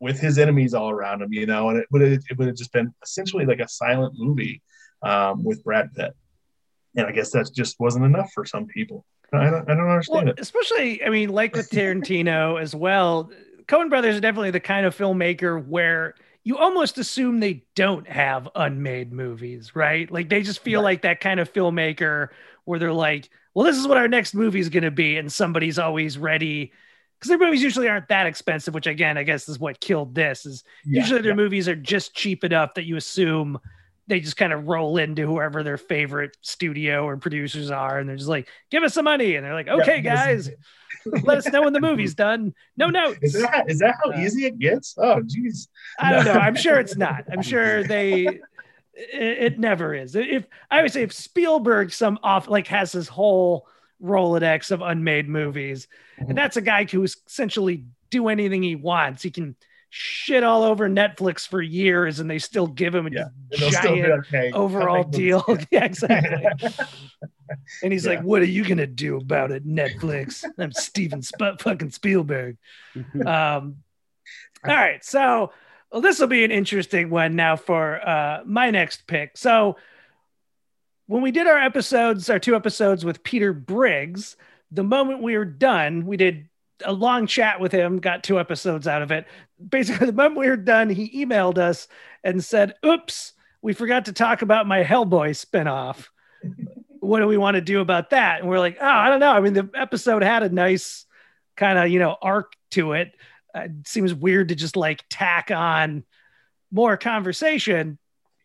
with 0.00 0.18
his 0.18 0.38
enemies 0.38 0.74
all 0.74 0.90
around 0.90 1.22
him, 1.22 1.32
you 1.32 1.46
know, 1.46 1.68
and 1.68 1.78
it 1.78 1.86
would 1.90 2.00
have, 2.00 2.22
it 2.30 2.38
would 2.38 2.46
have 2.46 2.56
just 2.56 2.72
been 2.72 2.92
essentially 3.02 3.44
like 3.44 3.60
a 3.60 3.68
silent 3.68 4.14
movie 4.16 4.62
um, 5.02 5.44
with 5.44 5.62
Brad 5.62 5.92
Pitt. 5.94 6.14
And 6.96 7.06
I 7.06 7.12
guess 7.12 7.30
that 7.32 7.50
just 7.54 7.78
wasn't 7.78 8.06
enough 8.06 8.32
for 8.32 8.44
some 8.44 8.66
people. 8.66 9.04
I 9.32 9.50
don't, 9.50 9.68
I 9.68 9.74
don't 9.74 9.88
understand 9.88 10.04
Well, 10.06 10.30
it. 10.30 10.38
especially, 10.38 11.04
I 11.04 11.10
mean, 11.10 11.28
like 11.30 11.54
with 11.54 11.70
Tarantino 11.70 12.60
as 12.60 12.74
well, 12.74 13.30
Coen 13.66 13.88
Brothers 13.88 14.16
are 14.16 14.20
definitely 14.20 14.50
the 14.50 14.60
kind 14.60 14.86
of 14.86 14.96
filmmaker 14.96 15.64
where 15.64 16.14
you 16.42 16.56
almost 16.58 16.98
assume 16.98 17.38
they 17.38 17.64
don't 17.76 18.08
have 18.08 18.48
unmade 18.54 19.12
movies, 19.12 19.76
right? 19.76 20.10
Like 20.10 20.28
they 20.28 20.42
just 20.42 20.60
feel 20.60 20.82
Right. 20.82 20.82
like 20.82 21.02
that 21.02 21.20
kind 21.20 21.38
of 21.38 21.52
filmmaker 21.52 22.28
where 22.64 22.78
they're 22.78 22.92
like, 22.92 23.28
well, 23.54 23.66
this 23.66 23.76
is 23.76 23.86
what 23.86 23.98
our 23.98 24.08
next 24.08 24.34
movie 24.34 24.60
is 24.60 24.68
going 24.68 24.82
to 24.84 24.90
be. 24.90 25.16
And 25.16 25.30
somebody's 25.32 25.78
always 25.78 26.18
ready 26.18 26.72
because 27.18 27.28
their 27.28 27.38
movies 27.38 27.62
usually 27.62 27.88
aren't 27.88 28.08
that 28.08 28.26
expensive, 28.26 28.72
which 28.74 28.86
again, 28.86 29.18
I 29.18 29.22
guess 29.22 29.48
is 29.48 29.58
what 29.58 29.80
killed 29.80 30.14
this 30.14 30.46
is 30.46 30.64
Yeah, 30.84 31.08
usually 31.08 31.20
their 31.20 31.34
yeah. 31.34 31.34
movies 31.34 31.68
are 31.68 31.76
just 31.76 32.14
cheap 32.14 32.42
enough 32.42 32.74
that 32.74 32.84
you 32.84 32.96
assume 32.96 33.58
they 34.10 34.20
just 34.20 34.36
kind 34.36 34.52
of 34.52 34.66
roll 34.68 34.98
into 34.98 35.26
whoever 35.26 35.62
their 35.62 35.78
favorite 35.78 36.36
studio 36.42 37.04
or 37.06 37.16
producers 37.16 37.70
are 37.70 37.98
and 37.98 38.08
they're 38.08 38.16
just 38.16 38.28
like 38.28 38.48
give 38.70 38.82
us 38.82 38.92
some 38.94 39.04
money 39.04 39.36
and 39.36 39.44
they're 39.46 39.54
like 39.54 39.68
okay 39.68 39.96
Yeah, 40.02 40.14
guys 40.16 40.50
let 41.22 41.38
us 41.38 41.46
know 41.50 41.62
when 41.62 41.72
the 41.72 41.80
movie's 41.80 42.14
done. 42.14 42.52
No 42.76 42.88
notes. 43.00 43.18
Is 43.22 43.32
that 43.40 43.64
is 43.70 43.78
that 43.78 43.94
how 44.04 44.10
Uh, 44.12 44.20
easy 44.20 44.44
it 44.44 44.58
gets? 44.58 44.94
Oh, 44.98 45.22
geez. 45.24 45.68
i 45.98 46.12
don't 46.12 46.26
know. 46.26 46.32
I'm 46.32 46.54
sure 46.56 46.78
it's 46.78 46.96
not. 47.06 47.24
I'm 47.32 47.40
sure 47.42 47.82
they 47.84 48.26
it, 48.94 49.38
it 49.46 49.58
never 49.58 49.94
is. 49.94 50.14
If 50.14 50.44
i 50.70 50.82
would 50.82 50.92
say 50.92 51.02
if 51.02 51.12
spielberg 51.12 51.92
some 51.92 52.18
off 52.22 52.48
like 52.48 52.66
has 52.66 52.92
his 52.92 53.08
whole 53.08 53.66
rolodex 54.02 54.70
of 54.70 54.80
unmade 54.82 55.28
movies 55.28 55.86
and 56.18 56.36
that's 56.36 56.56
a 56.56 56.60
guy 56.62 56.84
who 56.84 57.02
essentially 57.04 57.84
do 58.10 58.28
anything 58.28 58.62
he 58.62 58.74
wants 58.76 59.22
he 59.22 59.30
can 59.30 59.54
shit 59.90 60.44
all 60.44 60.62
over 60.62 60.88
netflix 60.88 61.46
for 61.46 61.60
years 61.60 62.20
and 62.20 62.30
they 62.30 62.38
still 62.38 62.66
give 62.68 62.94
him 62.94 63.06
a 63.08 63.10
Yeah. 63.10 63.24
And 63.52 63.60
they'll 63.60 63.70
still 63.72 63.94
be 63.94 64.02
giant 64.02 64.32
like, 64.32 64.54
overall 64.54 65.02
deal. 65.04 65.44
yeah, 65.70 65.84
exactly. 65.84 66.46
And 67.82 67.92
he's 67.92 68.04
Yeah. 68.06 68.12
like, 68.12 68.22
"What 68.22 68.42
are 68.42 68.46
you 68.46 68.64
gonna 68.64 68.86
do 68.86 69.16
about 69.16 69.50
it, 69.50 69.66
Netflix?" 69.66 70.44
I'm 70.58 70.70
Steven 70.70 71.20
Sp- 71.26 71.58
fucking 71.58 71.90
Spielberg. 71.90 72.56
Um, 73.26 73.78
all 74.64 74.76
right, 74.76 75.04
so 75.04 75.52
well, 75.90 76.00
this 76.00 76.20
will 76.20 76.28
be 76.28 76.44
an 76.44 76.52
interesting 76.52 77.10
one 77.10 77.34
now 77.34 77.56
for 77.56 78.08
uh, 78.08 78.42
my 78.46 78.70
next 78.70 79.08
pick. 79.08 79.36
So 79.36 79.76
when 81.08 81.22
we 81.22 81.32
did 81.32 81.48
our 81.48 81.58
episodes, 81.58 82.30
our 82.30 82.38
two 82.38 82.54
episodes 82.54 83.04
with 83.04 83.24
Peter 83.24 83.52
Briggs, 83.52 84.36
the 84.70 84.84
moment 84.84 85.20
we 85.20 85.36
were 85.36 85.44
done, 85.44 86.06
we 86.06 86.16
did 86.16 86.48
a 86.84 86.92
long 86.92 87.26
chat 87.26 87.60
with 87.60 87.72
him, 87.72 87.98
got 87.98 88.22
two 88.22 88.38
episodes 88.38 88.86
out 88.86 89.02
of 89.02 89.10
it. 89.10 89.26
Basically, 89.68 90.06
the 90.06 90.12
moment 90.12 90.38
we 90.38 90.48
were 90.48 90.56
done, 90.56 90.90
he 90.90 91.24
emailed 91.24 91.58
us 91.58 91.88
and 92.24 92.42
said, 92.42 92.74
Oops, 92.84 93.32
we 93.62 93.72
forgot 93.72 94.06
to 94.06 94.12
talk 94.12 94.42
about 94.42 94.66
my 94.66 94.82
Hellboy 94.82 95.30
spinoff. 95.30 96.06
what 97.00 97.20
do 97.20 97.26
we 97.26 97.36
want 97.36 97.56
to 97.56 97.60
do 97.60 97.80
about 97.80 98.10
that? 98.10 98.40
And 98.40 98.48
we're 98.48 98.58
like, 98.58 98.78
Oh, 98.80 98.86
I 98.86 99.08
don't 99.08 99.20
know. 99.20 99.32
I 99.32 99.40
mean, 99.40 99.54
the 99.54 99.70
episode 99.74 100.22
had 100.22 100.42
a 100.42 100.48
nice 100.48 101.06
kind 101.56 101.78
of, 101.78 101.88
you 101.88 101.98
know, 101.98 102.16
arc 102.20 102.54
to 102.72 102.92
it. 102.92 103.14
Uh, 103.54 103.60
it 103.60 103.88
seems 103.88 104.14
weird 104.14 104.48
to 104.48 104.54
just 104.54 104.76
like 104.76 105.04
tack 105.08 105.50
on 105.50 106.04
more 106.72 106.96
conversation. 106.96 107.98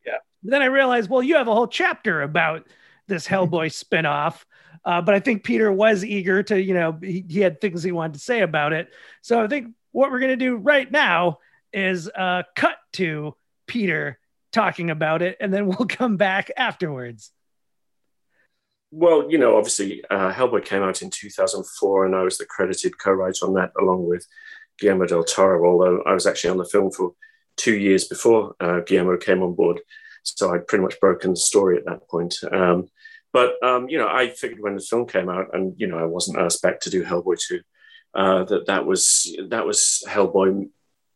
Yeah. 0.05 0.17
Then 0.43 0.61
I 0.61 0.65
realized, 0.65 1.09
well, 1.09 1.23
you 1.23 1.35
have 1.35 1.47
a 1.47 1.53
whole 1.53 1.67
chapter 1.67 2.21
about 2.21 2.67
this 3.07 3.27
Hellboy 3.27 3.67
spinoff. 3.67 4.43
Uh, 4.85 5.01
but 5.01 5.15
I 5.15 5.19
think 5.19 5.43
Peter 5.43 5.71
was 5.71 6.05
eager 6.05 6.43
to, 6.43 6.61
you 6.61 6.75
know, 6.75 6.97
he, 7.01 7.25
he 7.27 7.39
had 7.39 7.59
things 7.59 7.81
he 7.81 7.91
wanted 7.91 8.13
to 8.13 8.19
say 8.19 8.41
about 8.41 8.71
it. 8.71 8.89
So 9.21 9.43
I 9.43 9.47
think 9.47 9.73
what 9.91 10.11
we're 10.11 10.19
going 10.19 10.37
to 10.37 10.45
do 10.45 10.57
right 10.57 10.89
now 10.89 11.39
is 11.73 12.07
uh, 12.09 12.43
cut 12.55 12.77
to 12.93 13.35
Peter 13.67 14.19
talking 14.51 14.89
about 14.89 15.21
it, 15.21 15.37
and 15.39 15.53
then 15.53 15.67
we'll 15.67 15.87
come 15.87 16.17
back 16.17 16.51
afterwards. 16.55 17.31
Well, 18.91 19.29
you 19.29 19.37
know, 19.37 19.57
obviously, 19.57 20.03
uh, 20.09 20.31
Hellboy 20.31 20.63
came 20.63 20.81
out 20.81 21.01
in 21.01 21.09
2004, 21.09 22.05
and 22.05 22.15
I 22.15 22.23
was 22.23 22.37
the 22.37 22.45
credited 22.45 22.97
co-writer 22.97 23.45
on 23.45 23.53
that, 23.55 23.71
along 23.79 24.07
with 24.07 24.25
Guillermo 24.79 25.05
del 25.05 25.23
Toro. 25.23 25.69
Although 25.69 26.01
I 26.03 26.13
was 26.13 26.25
actually 26.25 26.51
on 26.51 26.57
the 26.57 26.65
film 26.65 26.91
for 26.91 27.13
two 27.57 27.75
years 27.75 28.05
before 28.05 28.55
uh, 28.59 28.81
Guillermo 28.85 29.17
came 29.17 29.41
on 29.43 29.53
board, 29.53 29.81
so 30.23 30.53
I'd 30.53 30.67
pretty 30.67 30.83
much 30.83 30.99
broken 31.01 31.31
the 31.31 31.37
story 31.37 31.77
at 31.77 31.85
that 31.85 32.07
point. 32.07 32.35
Um, 32.51 32.87
but 33.35 33.61
um, 33.61 33.89
you 33.89 33.97
know, 33.97 34.07
I 34.07 34.29
figured 34.29 34.61
when 34.61 34.75
the 34.75 34.81
film 34.81 35.07
came 35.07 35.27
out, 35.27 35.47
and 35.51 35.73
you 35.75 35.87
know, 35.87 35.97
I 35.97 36.05
wasn't 36.05 36.39
asked 36.39 36.61
back 36.61 36.79
to 36.79 36.89
do 36.89 37.03
Hellboy 37.03 37.37
2, 37.37 37.59
uh, 38.13 38.45
that 38.45 38.67
that 38.67 38.85
was 38.85 39.29
that 39.49 39.65
was 39.65 40.05
Hellboy 40.07 40.69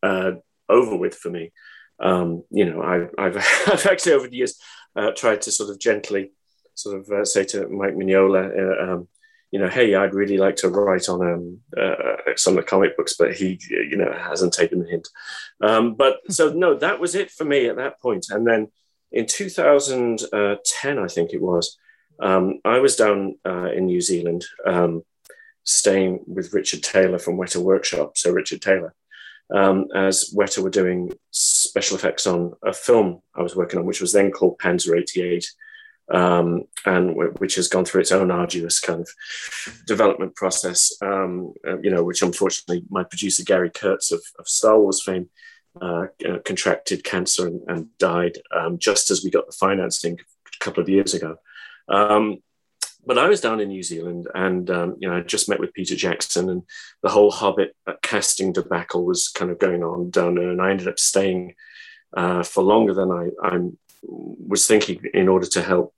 uh, 0.04 0.32
over 0.68 0.98
with 0.98 1.16
for 1.16 1.30
me. 1.30 1.54
Um, 1.98 2.44
you 2.50 2.66
know, 2.66 2.82
I, 2.82 3.08
I've, 3.18 3.38
I've 3.68 3.86
actually 3.86 4.12
over 4.12 4.28
the 4.28 4.36
years 4.36 4.60
uh, 4.98 5.12
tried 5.12 5.44
to 5.44 5.52
sort 5.54 5.70
of 5.70 5.80
gently 5.80 6.34
sort 6.76 7.00
of 7.00 7.10
uh, 7.10 7.24
say 7.24 7.46
to 7.46 7.70
Mike 7.70 7.96
Mignola, 7.96 8.52
uh, 8.52 8.92
um, 8.92 9.08
you 9.52 9.60
know, 9.60 9.70
hey, 9.70 9.96
I'd 9.96 10.14
really 10.14 10.38
like 10.38 10.58
to 10.58 10.68
write 10.68 11.08
on 11.08 11.22
um, 11.26 11.60
uh, 11.78 12.34
some 12.36 12.58
of 12.58 12.66
the 12.66 12.70
comic 12.70 12.98
books, 12.98 13.16
but 13.18 13.34
he, 13.34 13.62
you 13.70 13.96
know, 13.96 14.12
hasn't 14.12 14.54
taken 14.54 14.80
the 14.80 14.90
hint. 14.90 15.08
Um, 15.62 15.96
but 15.96 16.18
so 16.30 16.52
no, 16.52 16.76
that 16.80 17.00
was 17.00 17.16
it 17.16 17.32
for 17.32 17.46
me 17.46 17.68
at 17.68 17.78
that 17.78 18.02
point. 18.02 18.26
And 18.30 18.46
then 18.46 18.74
in 19.10 19.26
2010, 19.26 21.00
I 21.00 21.08
think 21.08 21.32
it 21.32 21.42
was, 21.42 21.78
um, 22.22 22.60
I 22.66 22.80
was 22.80 22.96
down 22.96 23.38
uh, 23.46 23.72
in 23.72 23.86
New 23.86 24.02
Zealand, 24.02 24.46
um, 24.66 25.04
staying 25.64 26.24
with 26.28 26.54
Richard 26.54 26.84
Taylor 26.84 27.20
from 27.20 27.38
Weta 27.38 27.62
Workshop. 27.62 28.18
So 28.18 28.32
Richard 28.32 28.62
Taylor, 28.62 28.94
um, 29.54 29.88
as 29.96 30.34
Weta 30.36 30.62
were 30.62 30.70
doing 30.70 31.12
special 31.32 31.98
effects 31.98 32.28
on 32.28 32.54
a 32.64 32.74
film 32.74 33.22
I 33.36 33.42
was 33.42 33.56
working 33.56 33.80
on, 33.80 33.86
which 33.86 34.02
was 34.02 34.14
then 34.14 34.32
called 34.32 34.60
Panzer 34.60 35.00
88 35.00 35.46
um, 36.12 36.64
and 36.86 37.10
w- 37.10 37.34
which 37.38 37.56
has 37.56 37.68
gone 37.68 37.86
through 37.86 38.02
its 38.02 38.12
own 38.12 38.32
arduous 38.32 38.80
kind 38.80 39.02
of 39.02 39.10
development 39.86 40.36
process. 40.36 40.92
Um, 41.02 41.54
uh, 41.68 41.80
you 41.80 41.92
know, 41.92 42.04
which 42.04 42.22
unfortunately 42.22 42.84
my 42.90 43.04
producer 43.04 43.44
Gary 43.44 43.70
Kurtz 43.70 44.12
of, 44.12 44.22
of 44.38 44.48
Star 44.48 44.80
Wars 44.80 45.04
fame 45.04 45.30
uh, 45.82 46.08
uh, 46.28 46.40
contracted 46.46 47.04
cancer 47.04 47.48
and, 47.48 47.62
and 47.68 47.98
died 47.98 48.38
um, 48.56 48.80
just 48.80 49.12
as 49.12 49.24
we 49.24 49.30
got 49.30 49.46
the 49.46 49.54
financing 49.54 50.20
a 50.20 50.64
couple 50.64 50.82
of 50.82 50.90
years 50.90 51.14
ago. 51.14 51.38
Um, 51.90 52.38
but 53.06 53.18
I 53.18 53.28
was 53.28 53.42
down 53.42 53.60
in 53.60 53.70
New 53.70 53.84
Zealand, 53.84 54.28
and 54.36 54.70
um, 54.70 54.98
you 55.00 55.10
know, 55.10 55.18
I 55.18 55.22
just 55.22 55.50
met 55.50 55.60
with 55.60 55.74
Peter 55.74 55.96
Jackson, 55.96 56.50
and 56.50 56.64
the 57.02 57.10
whole 57.10 57.32
Hobbit 57.32 57.76
casting 58.02 58.54
debacle 58.54 59.06
was 59.06 59.30
kind 59.30 59.52
of 59.52 59.58
going 59.60 59.84
on 59.84 60.10
down 60.10 60.36
there, 60.36 60.50
and 60.50 60.62
I 60.62 60.72
ended 60.72 60.88
up 60.88 61.00
staying 61.00 61.56
uh, 62.16 62.44
for 62.44 62.64
longer 62.64 62.94
than 62.94 63.12
I, 63.12 63.30
I'm 63.44 63.78
was 64.02 64.68
thinking 64.68 65.02
in 65.14 65.28
order 65.28 65.48
to 65.48 65.62
help 65.62 65.94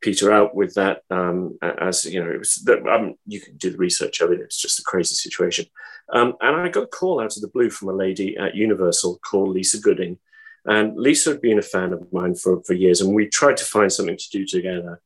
Peter 0.00 0.32
out 0.32 0.54
with 0.54 0.74
that. 0.74 1.02
Um, 1.10 1.58
as 1.62 2.04
you 2.04 2.22
know, 2.22 2.30
it 2.30 2.38
was 2.38 2.56
that 2.66 2.86
um, 2.86 3.14
you 3.26 3.40
can 3.40 3.56
do 3.56 3.70
the 3.70 3.78
research 3.78 4.20
of 4.20 4.30
it. 4.32 4.40
It's 4.40 4.60
just 4.60 4.78
a 4.78 4.84
crazy 4.84 5.14
situation. 5.14 5.66
Um, 6.12 6.34
and 6.40 6.56
I 6.56 6.68
got 6.68 6.84
a 6.84 6.88
call 6.88 7.20
out 7.20 7.36
of 7.36 7.42
the 7.42 7.48
blue 7.48 7.70
from 7.70 7.88
a 7.88 7.92
lady 7.92 8.36
at 8.36 8.54
Universal 8.54 9.20
called 9.24 9.50
Lisa 9.50 9.80
Gooding. 9.80 10.18
And 10.64 10.96
Lisa 10.96 11.30
had 11.30 11.40
been 11.40 11.58
a 11.58 11.62
fan 11.62 11.92
of 11.92 12.12
mine 12.12 12.34
for, 12.34 12.62
for 12.62 12.74
years, 12.74 13.00
and 13.00 13.14
we 13.14 13.26
tried 13.26 13.56
to 13.58 13.64
find 13.64 13.92
something 13.92 14.16
to 14.16 14.30
do 14.30 14.46
together, 14.46 15.00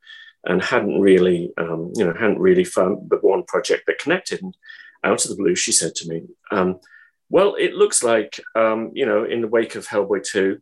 and 0.46 0.62
hadn't 0.62 1.00
really, 1.00 1.52
um, 1.58 1.92
you 1.96 2.04
know, 2.04 2.12
hadn't 2.12 2.38
really 2.38 2.64
found 2.64 3.10
the 3.10 3.16
one 3.16 3.44
project 3.44 3.84
that 3.86 3.98
connected. 3.98 4.42
And 4.42 4.56
out 5.04 5.24
of 5.24 5.30
the 5.30 5.36
blue, 5.36 5.54
she 5.54 5.72
said 5.72 5.94
to 5.96 6.08
me, 6.08 6.22
um, 6.50 6.80
"Well, 7.28 7.54
it 7.56 7.74
looks 7.74 8.02
like, 8.02 8.40
um, 8.54 8.90
you 8.94 9.06
know, 9.06 9.24
in 9.24 9.40
the 9.40 9.48
wake 9.48 9.74
of 9.74 9.86
Hellboy 9.86 10.22
two, 10.24 10.60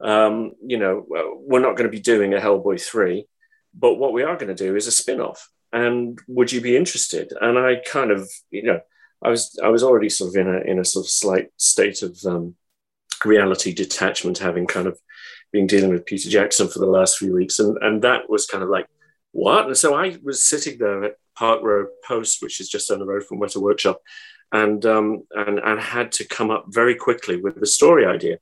um, 0.00 0.52
you 0.64 0.78
know, 0.78 1.04
we're 1.08 1.60
not 1.60 1.76
going 1.76 1.90
to 1.90 1.96
be 1.96 2.00
doing 2.00 2.34
a 2.34 2.38
Hellboy 2.38 2.80
3, 2.80 3.26
but 3.74 3.94
what 3.94 4.12
we 4.12 4.22
are 4.22 4.36
going 4.36 4.54
to 4.54 4.66
do 4.66 4.76
is 4.76 4.86
a 4.86 4.92
spin 4.92 5.20
off. 5.20 5.48
And 5.72 6.18
would 6.28 6.52
you 6.52 6.60
be 6.60 6.76
interested? 6.76 7.32
And 7.40 7.58
I 7.58 7.76
kind 7.76 8.10
of, 8.10 8.30
you 8.50 8.62
know, 8.62 8.80
I 9.22 9.30
was 9.30 9.58
I 9.62 9.68
was 9.68 9.82
already 9.82 10.08
sort 10.08 10.30
of 10.30 10.36
in 10.36 10.48
a 10.48 10.60
in 10.60 10.78
a 10.78 10.84
sort 10.84 11.04
of 11.04 11.10
slight 11.10 11.50
state 11.56 12.02
of 12.02 12.16
um, 12.24 12.54
reality 13.24 13.74
detachment, 13.74 14.38
having 14.38 14.66
kind 14.66 14.86
of 14.86 14.98
been 15.52 15.66
dealing 15.66 15.90
with 15.90 16.06
Peter 16.06 16.30
Jackson 16.30 16.68
for 16.68 16.78
the 16.78 16.86
last 16.86 17.18
few 17.18 17.34
weeks, 17.34 17.58
and 17.58 17.76
and 17.82 18.00
that 18.02 18.30
was 18.30 18.46
kind 18.46 18.62
of 18.62 18.70
like 18.70 18.86
what? 19.32 19.66
And 19.66 19.76
so 19.76 19.94
I 19.94 20.16
was 20.22 20.44
sitting 20.44 20.78
there 20.78 21.04
at 21.04 21.14
Park 21.36 21.62
Road 21.62 21.88
Post, 22.06 22.42
which 22.42 22.60
is 22.60 22.68
just 22.68 22.88
down 22.88 22.98
the 22.98 23.06
road 23.06 23.24
from 23.24 23.40
Weta 23.40 23.60
Workshop, 23.60 24.00
and 24.52 24.84
um, 24.86 25.24
and 25.32 25.58
and 25.58 25.80
had 25.80 26.12
to 26.12 26.24
come 26.24 26.50
up 26.50 26.66
very 26.68 26.94
quickly 26.94 27.40
with 27.40 27.60
the 27.60 27.66
story 27.66 28.06
idea. 28.06 28.38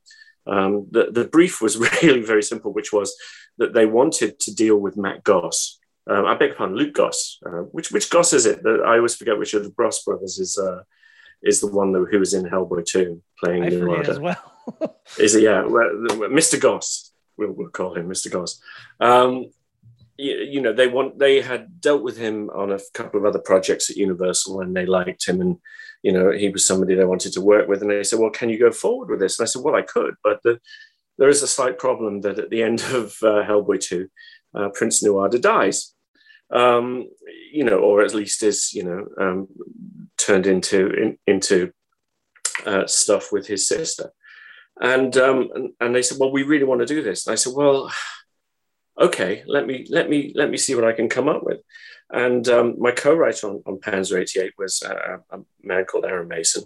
Um, 0.47 0.87
the, 0.91 1.11
the 1.11 1.25
brief 1.25 1.61
was 1.61 1.77
really 2.03 2.23
very 2.23 2.43
simple, 2.43 2.73
which 2.73 2.93
was 2.93 3.15
that 3.59 3.75
they 3.75 3.87
wanted 3.87 4.39
to 4.41 4.55
deal 4.55 4.77
with 4.77 4.97
Matt 4.97 5.25
Goss. 5.25 5.79
Um, 6.09 6.25
I 6.25 6.37
beg 6.37 6.51
your 6.51 6.57
pardon, 6.57 6.77
Luke 6.77 6.95
Goss. 6.95 7.39
Uh, 7.45 7.63
which 7.73 7.91
which 7.91 8.11
Goss 8.11 8.33
is 8.33 8.47
it? 8.47 8.63
That 8.63 8.83
I 8.87 8.97
always 8.97 9.17
forget 9.17 9.39
which 9.39 9.55
of 9.55 9.65
the 9.65 9.71
Bros 9.71 10.03
brothers 10.03 10.39
is 10.39 10.57
uh, 10.57 10.83
is 11.43 11.61
the 11.61 11.67
one 11.67 11.93
that, 11.93 12.07
who 12.11 12.19
was 12.19 12.35
in 12.35 12.45
Hellboy 12.45 12.85
2 12.85 13.23
playing 13.43 13.65
I 13.65 14.01
as 14.01 14.19
well. 14.19 14.55
is 15.19 15.35
it? 15.35 15.43
Yeah, 15.43 15.65
well, 15.65 15.91
Mr. 16.31 16.61
Goss. 16.61 17.13
We'll, 17.39 17.53
we'll 17.53 17.69
call 17.69 17.95
him 17.95 18.09
Mr. 18.09 18.31
Goss. 18.31 18.61
Um, 18.99 19.51
you, 20.19 20.61
know, 20.61 20.73
they 20.73 20.89
want 20.89 21.19
they 21.19 21.41
had 21.41 21.81
dealt 21.81 22.03
with 22.03 22.17
him 22.17 22.51
on 22.51 22.73
a 22.73 22.81
couple 22.95 23.21
of 23.21 23.27
other 23.27 23.39
projects 23.39 23.91
at 23.91 23.97
Universal, 23.97 24.61
and 24.61 24.75
they 24.75 24.87
liked 24.87 25.27
him, 25.27 25.41
and 25.41 25.59
you 26.03 26.13
know, 26.13 26.31
he 26.31 26.49
was 26.49 26.65
somebody 26.65 26.95
they 26.95 27.05
wanted 27.05 27.33
to 27.33 27.41
work 27.41 27.69
with. 27.69 27.83
And 27.83 27.91
they 27.91 28.05
said, 28.05 28.21
well, 28.21 28.31
can 28.31 28.49
you 28.49 28.59
go 28.59 28.71
forward 28.71 29.11
with 29.11 29.19
this? 29.19 29.39
And 29.39 29.45
I 29.45 29.49
said, 29.49 29.63
well, 29.63 29.75
I 29.75 29.83
could, 29.83 30.15
but 30.23 30.41
the, 30.45 30.61
there 31.19 31.29
is 31.29 31.43
a 31.43 31.49
slight 31.49 31.79
problem 31.79 32.21
that 32.21 32.39
at 32.39 32.51
the 32.51 32.63
end 32.63 32.81
of 32.93 33.17
uh, 33.23 33.43
Hellboy 33.45 33.81
2, 33.81 34.09
uh, 34.55 34.69
Prince 34.71 35.03
Nuada 35.03 35.41
dies, 35.41 35.95
um, 36.51 37.09
you 37.53 37.65
know, 37.65 37.79
or 37.79 38.03
at 38.03 38.15
least 38.15 38.43
is, 38.43 38.73
you 38.73 38.85
know, 38.85 39.07
um, 39.19 39.49
turned 40.17 40.47
into, 40.47 40.91
in, 40.91 41.19
into 41.27 41.73
uh, 42.65 42.87
stuff 42.87 43.33
with 43.33 43.47
his 43.47 43.69
sister. 43.69 44.13
And, 44.81 45.17
um, 45.17 45.49
and, 45.55 45.71
and 45.81 45.95
they 45.95 46.03
said, 46.03 46.19
well, 46.21 46.31
we 46.31 46.43
really 46.43 46.65
want 46.65 46.81
to 46.83 46.87
do 46.87 47.03
this. 47.03 47.27
And 47.27 47.33
I 47.33 47.37
said, 47.37 47.55
well, 47.57 47.91
okay, 48.99 49.43
let 49.47 49.67
me, 49.67 49.87
let 49.91 50.09
me, 50.09 50.33
let 50.35 50.51
me 50.51 50.57
see 50.57 50.75
what 50.75 50.85
I 50.85 50.93
can 50.93 51.09
come 51.09 51.29
up 51.29 51.43
with. 51.43 51.61
And 52.11 52.49
um, 52.49 52.77
my 52.79 52.93
co-writer 52.93 53.49
on, 53.49 53.63
on 53.67 53.79
Panzer 53.79 54.21
88 54.21 54.53
was 54.59 54.83
a, 54.83 55.21
a 55.31 55.41
man 55.63 55.85
called 55.85 56.05
Aaron 56.05 56.29
Mason, 56.29 56.65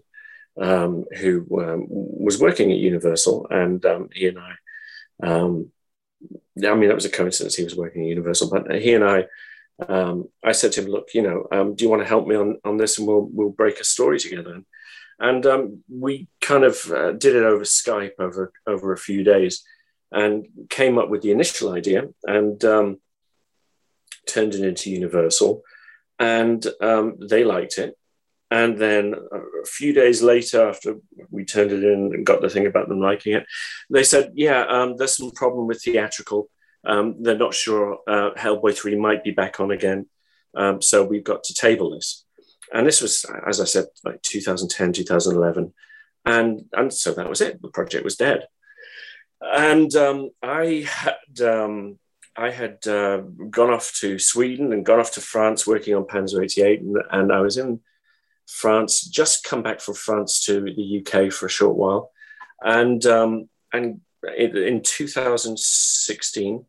um, 0.61 1.05
who 1.19 1.47
um, 1.61 1.87
was 1.89 2.41
working 2.41 2.71
at 2.71 2.79
Universal, 2.79 3.47
and 3.51 3.85
um, 3.87 4.09
he 4.13 4.29
and 4.29 4.39
I, 4.39 4.53
um, 5.23 5.73
I 6.59 6.75
mean, 6.75 6.89
that 6.89 6.95
was 6.95 7.07
a 7.07 7.11
coincidence. 7.11 7.55
He 7.55 7.65
was 7.65 7.77
working 7.77 8.03
at 8.03 8.09
Universal, 8.09 8.51
but 8.51 8.75
he 8.81 8.93
and 8.95 9.05
I, 9.05 9.27
um, 9.89 10.29
I 10.45 10.53
said 10.53 10.73
to 10.73 10.83
him, 10.83 10.91
"Look, 10.91 11.15
you 11.15 11.23
know, 11.23 11.73
do 11.75 11.83
you 11.83 11.89
want 11.89 12.03
to 12.03 12.09
help 12.09 12.27
me 12.27 12.37
on 12.37 12.59
on 12.65 12.77
this, 12.77 12.99
and 12.99 13.07
we'll 13.07 13.29
we'll 13.33 13.51
break 13.51 13.81
a 13.81 13.85
story 13.85 14.19
together." 14.19 14.61
And 15.19 15.83
we 15.89 16.29
kind 16.41 16.65
of 16.65 16.79
uh, 16.91 17.13
did 17.13 17.37
it 17.37 17.45
over 17.45 17.65
Skype 17.65 18.13
over 18.19 18.53
over 18.67 18.93
a 18.93 18.99
few 18.99 19.25
days, 19.25 19.65
and 20.13 20.47
came 20.69 20.99
up 20.99 21.09
with 21.09 21.23
the 21.23 21.31
initial 21.31 21.73
idea 21.73 22.09
and 22.25 22.65
turned 24.27 24.55
it 24.55 24.65
into 24.65 24.91
Universal, 24.91 25.63
and 26.19 26.67
um, 26.81 27.17
they 27.29 27.45
liked 27.45 27.79
it. 27.79 27.97
And 28.51 28.79
then 28.79 29.15
a 29.15 29.67
few 29.67 29.93
days 29.93 30.23
later, 30.23 30.69
after 30.69 30.97
we 31.31 31.45
turned 31.45 31.71
it 31.71 31.85
in 31.85 32.13
and 32.13 32.27
got 32.27 32.41
the 32.41 32.51
thing 32.51 32.67
about 32.67 32.89
them 32.89 33.01
liking 33.01 33.35
it, 33.35 33.47
they 33.91 34.03
said, 34.03 34.33
"Yeah, 34.35 34.65
um, 34.69 34.97
there's 34.97 35.17
some 35.17 35.31
problem 35.31 35.67
with 35.67 35.83
theatrical. 35.83 36.51
Um, 36.85 37.23
they're 37.23 37.39
not 37.39 37.55
sure 37.55 37.99
uh, 38.09 38.31
Hellboy 38.37 38.77
three 38.77 38.97
might 38.97 39.23
be 39.23 39.31
back 39.31 39.61
on 39.61 39.71
again, 39.71 40.07
um, 40.57 40.83
so 40.83 41.05
we've 41.05 41.25
got 41.25 41.45
to 41.45 41.55
table 41.55 41.91
this." 41.91 42.25
And 42.73 42.87
this 42.87 43.01
was, 43.01 43.25
as 43.47 43.61
I 43.61 43.65
said, 43.65 43.87
like 44.05 44.23
2010, 44.23 44.93
2011, 44.95 45.73
and 46.25 46.65
and 46.73 46.93
so 46.93 47.15
that 47.15 47.29
was 47.29 47.41
it. 47.41 47.63
The 47.63 47.69
project 47.69 48.03
was 48.03 48.17
dead. 48.17 48.49
And 49.41 49.95
um, 49.95 50.31
I 50.43 50.87
had 50.87 51.41
um, 51.41 51.99
I 52.37 52.51
had 52.51 52.87
uh, 52.87 53.19
gone 53.51 53.71
off 53.71 53.93
to 54.01 54.19
Sweden 54.19 54.73
and 54.73 54.85
gone 54.85 55.01
off 55.01 55.13
to 55.13 55.21
France 55.21 55.67
working 55.67 55.95
on 55.95 56.05
Panzer 56.05 56.43
88, 56.43 56.81
and, 56.81 56.97
and, 57.11 57.33
I 57.33 57.41
was 57.41 57.57
in 57.57 57.81
France, 58.47 59.03
just 59.03 59.45
come 59.45 59.63
back 59.63 59.81
from 59.81 59.95
France 59.95 60.45
to 60.47 60.61
the 60.61 61.01
UK 61.01 61.33
for 61.33 61.47
a 61.47 61.51
short 61.51 61.77
while, 61.77 62.13
and 62.61 63.05
um, 63.07 63.49
and 63.73 64.01
in, 64.37 64.57
in 64.57 64.83
2016, 64.83 66.65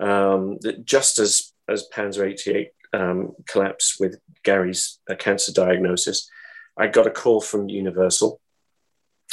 um, 0.00 0.58
just 0.84 1.18
as 1.18 1.52
as 1.68 1.88
Panzer 1.92 2.26
88 2.26 2.70
um, 2.92 3.32
collapsed 3.46 3.96
with 3.98 4.20
Gary's 4.42 4.98
uh, 5.10 5.14
cancer 5.14 5.52
diagnosis, 5.52 6.30
I 6.76 6.86
got 6.86 7.06
a 7.06 7.10
call 7.10 7.40
from 7.40 7.68
Universal 7.68 8.40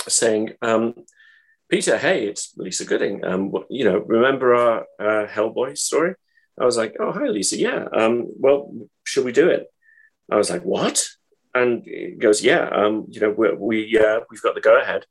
saying, 0.08 0.54
um, 0.62 0.96
Peter, 1.72 1.98
hey, 1.98 2.28
it's 2.28 2.54
Lisa 2.58 2.84
Gooding. 2.84 3.24
Um, 3.24 3.54
you 3.70 3.86
know, 3.86 4.00
remember 4.00 4.54
our 4.54 4.82
uh, 5.00 5.26
Hellboy 5.26 5.78
story? 5.78 6.16
I 6.60 6.66
was 6.66 6.76
like, 6.76 6.98
oh, 7.00 7.14
hi, 7.14 7.28
Lisa. 7.28 7.58
Yeah. 7.58 7.86
Um, 7.96 8.28
well, 8.38 8.74
should 9.06 9.24
we 9.24 9.32
do 9.32 9.50
it? 9.50 9.68
I 10.30 10.36
was 10.36 10.50
like, 10.50 10.64
what? 10.64 11.08
And 11.56 11.84
he 11.86 12.18
goes, 12.20 12.44
yeah. 12.44 12.68
Um, 12.68 13.06
you 13.08 13.22
know, 13.22 13.30
we, 13.32 13.54
we 13.54 13.98
uh, 13.98 14.20
we've 14.30 14.42
got 14.42 14.56
the 14.56 14.60
go 14.60 14.82
ahead, 14.82 15.06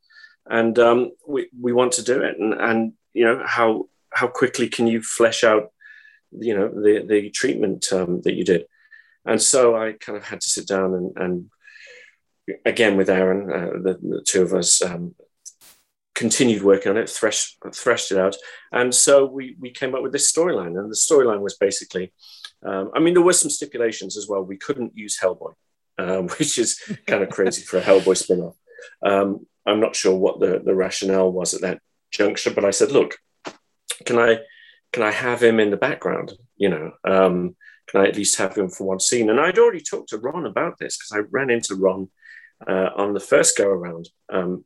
and 0.45 0.77
um, 0.77 1.11
we 1.27 1.49
we 1.59 1.73
want 1.73 1.93
to 1.93 2.03
do 2.03 2.21
it. 2.21 2.37
And 2.39 2.53
and 2.53 2.93
you 3.13 3.25
know, 3.25 3.41
how 3.43 3.87
how 4.11 4.27
quickly 4.27 4.69
can 4.69 4.85
you 4.85 5.01
flesh 5.01 5.43
out, 5.43 5.71
you 6.31 6.55
know, 6.55 6.69
the 6.69 7.03
the 7.07 7.31
treatment 7.31 7.91
um, 7.91 8.21
that 8.21 8.35
you 8.35 8.45
did? 8.45 8.65
And 9.25 9.41
so 9.41 9.75
I 9.75 9.93
kind 9.93 10.15
of 10.15 10.25
had 10.25 10.41
to 10.41 10.49
sit 10.49 10.67
down 10.67 10.93
and, 10.93 11.17
and 11.17 12.57
again 12.65 12.97
with 12.97 13.09
Aaron, 13.09 13.51
uh, 13.51 13.71
the, 13.81 13.99
the, 14.01 14.23
two 14.27 14.43
of 14.43 14.53
us 14.53 14.81
um, 14.83 15.15
continued 16.15 16.63
working 16.63 16.91
on 16.91 16.97
it, 16.97 17.09
threshed, 17.09 17.57
threshed 17.73 18.11
it 18.11 18.17
out. 18.17 18.35
And 18.71 18.93
so 18.93 19.25
we, 19.25 19.55
we 19.59 19.71
came 19.71 19.95
up 19.95 20.03
with 20.03 20.11
this 20.11 20.31
storyline. 20.31 20.79
And 20.79 20.91
the 20.91 20.95
storyline 20.95 21.41
was 21.41 21.55
basically, 21.57 22.13
um, 22.65 22.91
I 22.93 22.99
mean, 22.99 23.13
there 23.13 23.23
were 23.23 23.33
some 23.33 23.49
stipulations 23.49 24.17
as 24.17 24.27
well. 24.27 24.43
We 24.43 24.57
couldn't 24.57 24.97
use 24.97 25.19
Hellboy, 25.19 25.53
um, 25.97 26.27
which 26.39 26.57
is 26.57 26.81
kind 27.07 27.23
of 27.23 27.29
crazy 27.29 27.63
for 27.63 27.77
a 27.77 27.81
Hellboy 27.81 28.17
spin 28.17 28.41
off. 28.41 28.55
Um, 29.03 29.45
I'm 29.65 29.79
not 29.79 29.95
sure 29.95 30.15
what 30.15 30.39
the, 30.39 30.61
the 30.63 30.75
rationale 30.75 31.31
was 31.31 31.53
at 31.53 31.61
that 31.61 31.79
juncture, 32.11 32.51
but 32.51 32.65
I 32.65 32.71
said, 32.71 32.91
look, 32.91 33.17
can 34.05 34.17
I 34.17 34.39
can 34.91 35.03
I 35.03 35.11
have 35.11 35.41
him 35.41 35.59
in 35.59 35.69
the 35.69 35.77
background? 35.77 36.33
You 36.57 36.69
know, 36.69 36.91
um, 37.05 37.55
can 37.87 38.01
I 38.01 38.07
at 38.07 38.15
least 38.15 38.37
have 38.37 38.55
him 38.55 38.69
for 38.69 38.85
one 38.85 38.99
scene? 38.99 39.29
And 39.29 39.39
I'd 39.39 39.57
already 39.57 39.81
talked 39.81 40.09
to 40.09 40.17
Ron 40.17 40.45
about 40.45 40.77
this 40.77 40.97
because 40.97 41.11
I 41.13 41.27
ran 41.31 41.49
into 41.49 41.75
Ron 41.75 42.09
uh, 42.67 42.89
on 42.95 43.13
the 43.13 43.19
first 43.19 43.57
go 43.57 43.67
around. 43.67 44.09
Um, 44.31 44.65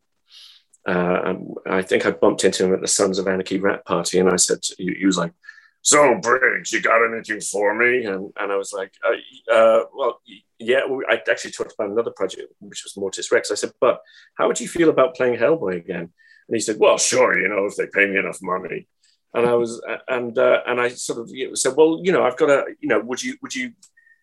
uh, 0.85 1.33
I 1.65 1.81
think 1.81 2.05
I 2.05 2.11
bumped 2.11 2.43
into 2.43 2.65
him 2.65 2.73
at 2.73 2.81
the 2.81 2.87
Sons 2.87 3.17
of 3.17 3.27
Anarchy 3.27 3.59
wrap 3.59 3.85
party, 3.85 4.19
and 4.19 4.29
I 4.29 4.35
said, 4.35 4.59
he, 4.77 4.93
he 4.99 5.05
was 5.05 5.17
like, 5.17 5.33
"So 5.81 6.19
Briggs, 6.21 6.71
you 6.71 6.81
got 6.81 7.03
anything 7.03 7.41
for 7.41 7.73
me?" 7.73 8.05
And 8.05 8.31
and 8.37 8.51
I 8.51 8.55
was 8.55 8.71
like, 8.71 8.93
uh, 9.03 9.53
uh, 9.53 9.85
"Well, 9.93 10.21
yeah." 10.59 10.81
I 11.09 11.21
actually 11.29 11.51
talked 11.51 11.73
about 11.73 11.89
another 11.89 12.11
project, 12.11 12.53
which 12.59 12.83
was 12.83 12.97
Mortis 12.97 13.31
Rex. 13.31 13.51
I 13.51 13.55
said, 13.55 13.71
"But 13.81 13.99
how 14.37 14.47
would 14.47 14.59
you 14.59 14.67
feel 14.67 14.89
about 14.89 15.15
playing 15.15 15.39
Hellboy 15.39 15.77
again?" 15.77 16.11
And 16.47 16.55
he 16.55 16.59
said, 16.59 16.77
"Well, 16.79 16.99
sure, 16.99 17.39
you 17.39 17.47
know, 17.47 17.65
if 17.65 17.75
they 17.75 17.87
pay 17.87 18.05
me 18.05 18.19
enough 18.19 18.39
money." 18.41 18.87
And 19.33 19.45
I 19.47 19.55
was, 19.55 19.81
and 20.07 20.37
uh, 20.37 20.61
and 20.67 20.79
I 20.79 20.89
sort 20.89 21.19
of 21.19 21.31
said, 21.57 21.73
"Well, 21.75 21.99
you 22.03 22.11
know, 22.11 22.23
I've 22.23 22.37
got 22.37 22.49
a, 22.51 22.65
you 22.79 22.87
know, 22.87 22.99
would 22.99 23.23
you 23.23 23.37
would 23.41 23.55
you 23.55 23.73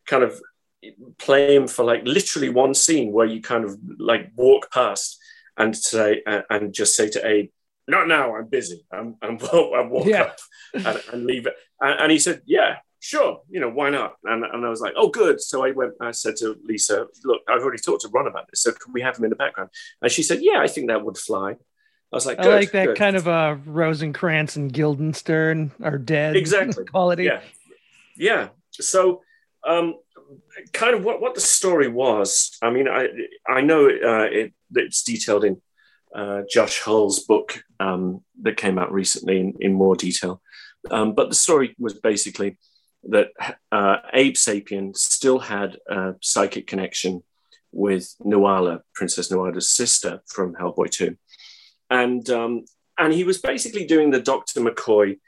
kind 0.06 0.22
of 0.22 0.40
play 1.18 1.54
him 1.54 1.66
for 1.66 1.84
like 1.84 2.02
literally 2.04 2.48
one 2.48 2.74
scene 2.74 3.12
where 3.12 3.26
you 3.26 3.40
kind 3.40 3.64
of 3.64 3.78
like 3.98 4.30
walk 4.36 4.70
past 4.72 5.18
and 5.56 5.76
say 5.76 6.22
uh, 6.26 6.42
and 6.50 6.72
just 6.72 6.96
say 6.96 7.08
to 7.10 7.26
Abe, 7.26 7.50
"Not 7.88 8.08
now. 8.08 8.36
I'm 8.36 8.48
busy. 8.48 8.84
I'm, 8.92 9.16
I'm 9.22 9.38
I 9.52 9.82
walk 9.82 10.06
yeah. 10.06 10.22
up 10.22 10.38
and, 10.74 11.02
and, 11.12 11.26
leave 11.26 11.46
it." 11.46 11.54
And, 11.80 12.00
and, 12.00 12.12
he 12.12 12.18
said, 12.18 12.42
"Yeah, 12.46 12.76
sure. 13.00 13.40
You 13.48 13.60
know, 13.60 13.70
why 13.70 13.90
not?" 13.90 14.14
And, 14.24 14.44
and 14.44 14.64
I 14.64 14.68
was 14.68 14.80
like, 14.80 14.94
"Oh, 14.96 15.08
good." 15.08 15.40
So 15.40 15.64
I 15.64 15.72
went. 15.72 15.94
I 16.00 16.10
said 16.12 16.36
to 16.36 16.56
Lisa, 16.64 17.06
"Look, 17.24 17.42
I've 17.48 17.62
already 17.62 17.82
talked 17.82 18.02
to 18.02 18.08
Ron 18.08 18.26
about 18.26 18.48
this. 18.50 18.62
So 18.62 18.72
can 18.72 18.92
we 18.92 19.02
have 19.02 19.16
him 19.18 19.24
in 19.24 19.30
the 19.30 19.36
background?" 19.36 19.70
And 20.00 20.10
she 20.10 20.22
said, 20.22 20.40
"Yeah, 20.42 20.60
I 20.60 20.68
think 20.68 20.88
that 20.88 21.04
would 21.04 21.18
fly." 21.18 21.56
I 22.12 22.16
was 22.16 22.26
like, 22.26 22.40
I 22.40 22.46
like 22.48 22.72
that 22.72 22.88
good. 22.88 22.98
kind 22.98 23.16
of 23.16 23.26
uh, 23.26 23.56
Rosencrantz 23.64 24.56
and 24.56 24.70
Guildenstern 24.70 25.72
are 25.82 25.96
dead 25.96 26.36
exactly 26.36 26.84
quality. 26.90 27.24
Yeah, 27.24 27.40
yeah. 28.16 28.48
So 28.70 29.22
um, 29.66 29.94
kind 30.72 30.94
of 30.94 31.04
what, 31.04 31.20
what 31.20 31.34
the 31.34 31.40
story 31.40 31.88
was. 31.88 32.56
I 32.62 32.70
mean, 32.70 32.88
I 32.88 33.08
I 33.48 33.60
know 33.60 33.86
uh, 33.86 34.28
it, 34.30 34.52
it's 34.74 35.02
detailed 35.02 35.44
in 35.44 35.60
uh, 36.14 36.42
Josh 36.50 36.80
Hull's 36.80 37.20
book 37.20 37.62
um, 37.80 38.22
that 38.42 38.56
came 38.56 38.78
out 38.78 38.92
recently 38.92 39.40
in, 39.40 39.54
in 39.60 39.72
more 39.72 39.96
detail. 39.96 40.40
Um, 40.90 41.14
but 41.14 41.28
the 41.28 41.34
story 41.34 41.74
was 41.78 41.94
basically 41.94 42.58
that 43.04 43.28
uh, 43.70 43.96
Abe 44.12 44.34
Sapien 44.34 44.96
still 44.96 45.38
had 45.38 45.76
a 45.88 46.14
psychic 46.20 46.66
connection 46.66 47.22
with 47.72 48.14
Nuala, 48.20 48.82
Princess 48.94 49.30
Nuala's 49.30 49.70
sister 49.70 50.22
from 50.26 50.54
Hellboy 50.54 50.90
2. 50.90 51.16
And, 51.90 52.28
um, 52.30 52.64
and 52.98 53.12
he 53.12 53.24
was 53.24 53.38
basically 53.38 53.86
doing 53.86 54.10
the 54.10 54.20
Dr. 54.20 54.60
McCoy 54.60 55.18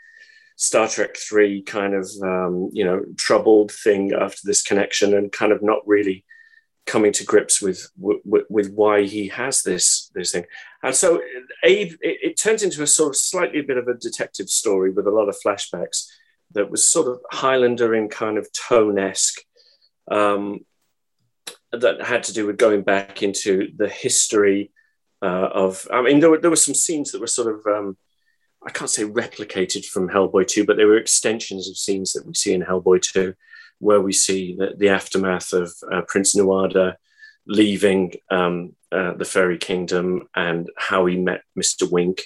Star 0.57 0.89
Trek 0.89 1.17
three 1.17 1.63
kind 1.63 1.95
of 1.95 2.09
um, 2.23 2.71
you 2.73 2.85
know 2.85 3.03
troubled 3.17 3.73
thing 3.73 4.13
after 4.13 4.41
this 4.45 4.63
connection 4.63 5.15
and 5.15 5.33
kind 5.33 5.53
of 5.53 5.63
not 5.63 5.87
really 5.87 6.25
coming 6.87 7.13
to 7.13 7.25
grips 7.25 7.63
with 7.63 7.91
with, 7.99 8.45
with 8.49 8.71
why 8.73 9.03
he 9.03 9.29
has 9.29 9.63
this 9.63 10.11
this 10.15 10.33
thing. 10.33 10.45
And 10.83 10.95
so 10.95 11.21
Abe 11.63 11.93
it, 12.01 12.19
it 12.23 12.39
turns 12.39 12.63
into 12.63 12.83
a 12.83 12.87
sort 12.87 13.11
of 13.11 13.17
slightly 13.17 13.63
bit 13.63 13.79
of 13.79 13.89
a 13.89 13.95
detective 13.95 14.49
story 14.49 14.91
with 14.91 15.07
a 15.07 15.11
lot 15.11 15.29
of 15.29 15.37
flashbacks 15.45 16.07
that 16.53 16.71
was 16.71 16.89
sort 16.89 17.09
of 17.09 17.21
Highlander 17.33 17.95
in 17.95 18.09
kind 18.09 18.39
of 18.39 18.49
tone 18.53 18.99
esque. 18.99 19.41
Um, 20.11 20.61
that 21.73 22.03
had 22.03 22.23
to 22.25 22.33
do 22.33 22.47
with 22.47 22.57
going 22.57 22.83
back 22.83 23.23
into 23.23 23.69
the 23.77 23.89
history 23.89 24.71
uh, 25.23 25.49
of. 25.53 25.89
I 25.93 26.03
mean, 26.03 26.21
there 26.21 26.31
were, 26.31 26.39
there 26.39 26.51
were 26.51 26.57
some 26.57 26.75
scenes 26.75 27.13
that 27.13 27.21
were 27.21 27.27
sort 27.27 27.55
of 27.55 27.67
um, 27.67 27.97
I 28.67 28.71
can't 28.71 28.91
say 28.91 29.05
replicated 29.05 29.85
from 29.85 30.09
Hellboy 30.09 30.47
2, 30.47 30.65
but 30.65 30.77
they 30.77 30.85
were 30.85 30.97
extensions 30.97 31.69
of 31.69 31.77
scenes 31.77 32.13
that 32.13 32.27
we 32.27 32.35
see 32.35 32.55
in 32.55 32.63
Hellboy 32.63 33.03
2, 33.03 33.35
where 33.79 34.01
we 34.01 34.13
see 34.13 34.57
the, 34.57 34.75
the 34.77 34.89
aftermath 34.89 35.53
of 35.53 35.73
uh, 35.93 36.03
Prince 36.09 36.35
Nuada 36.35 36.97
leaving 37.47 38.15
um, 38.31 38.75
uh, 38.91 39.13
the 39.15 39.25
Fairy 39.25 39.59
Kingdom 39.59 40.29
and 40.35 40.71
how 40.79 41.05
he 41.07 41.17
met 41.17 41.43
Mr. 41.59 41.91
Wink, 41.91 42.23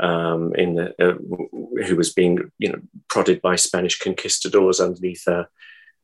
um, 0.00 0.54
in 0.54 0.74
the, 0.74 0.94
uh, 1.04 1.84
who 1.86 1.96
was 1.96 2.12
being 2.12 2.50
you 2.58 2.72
know 2.72 2.80
prodded 3.08 3.42
by 3.42 3.56
Spanish 3.56 3.98
conquistadors 3.98 4.80
underneath 4.80 5.26
a 5.26 5.48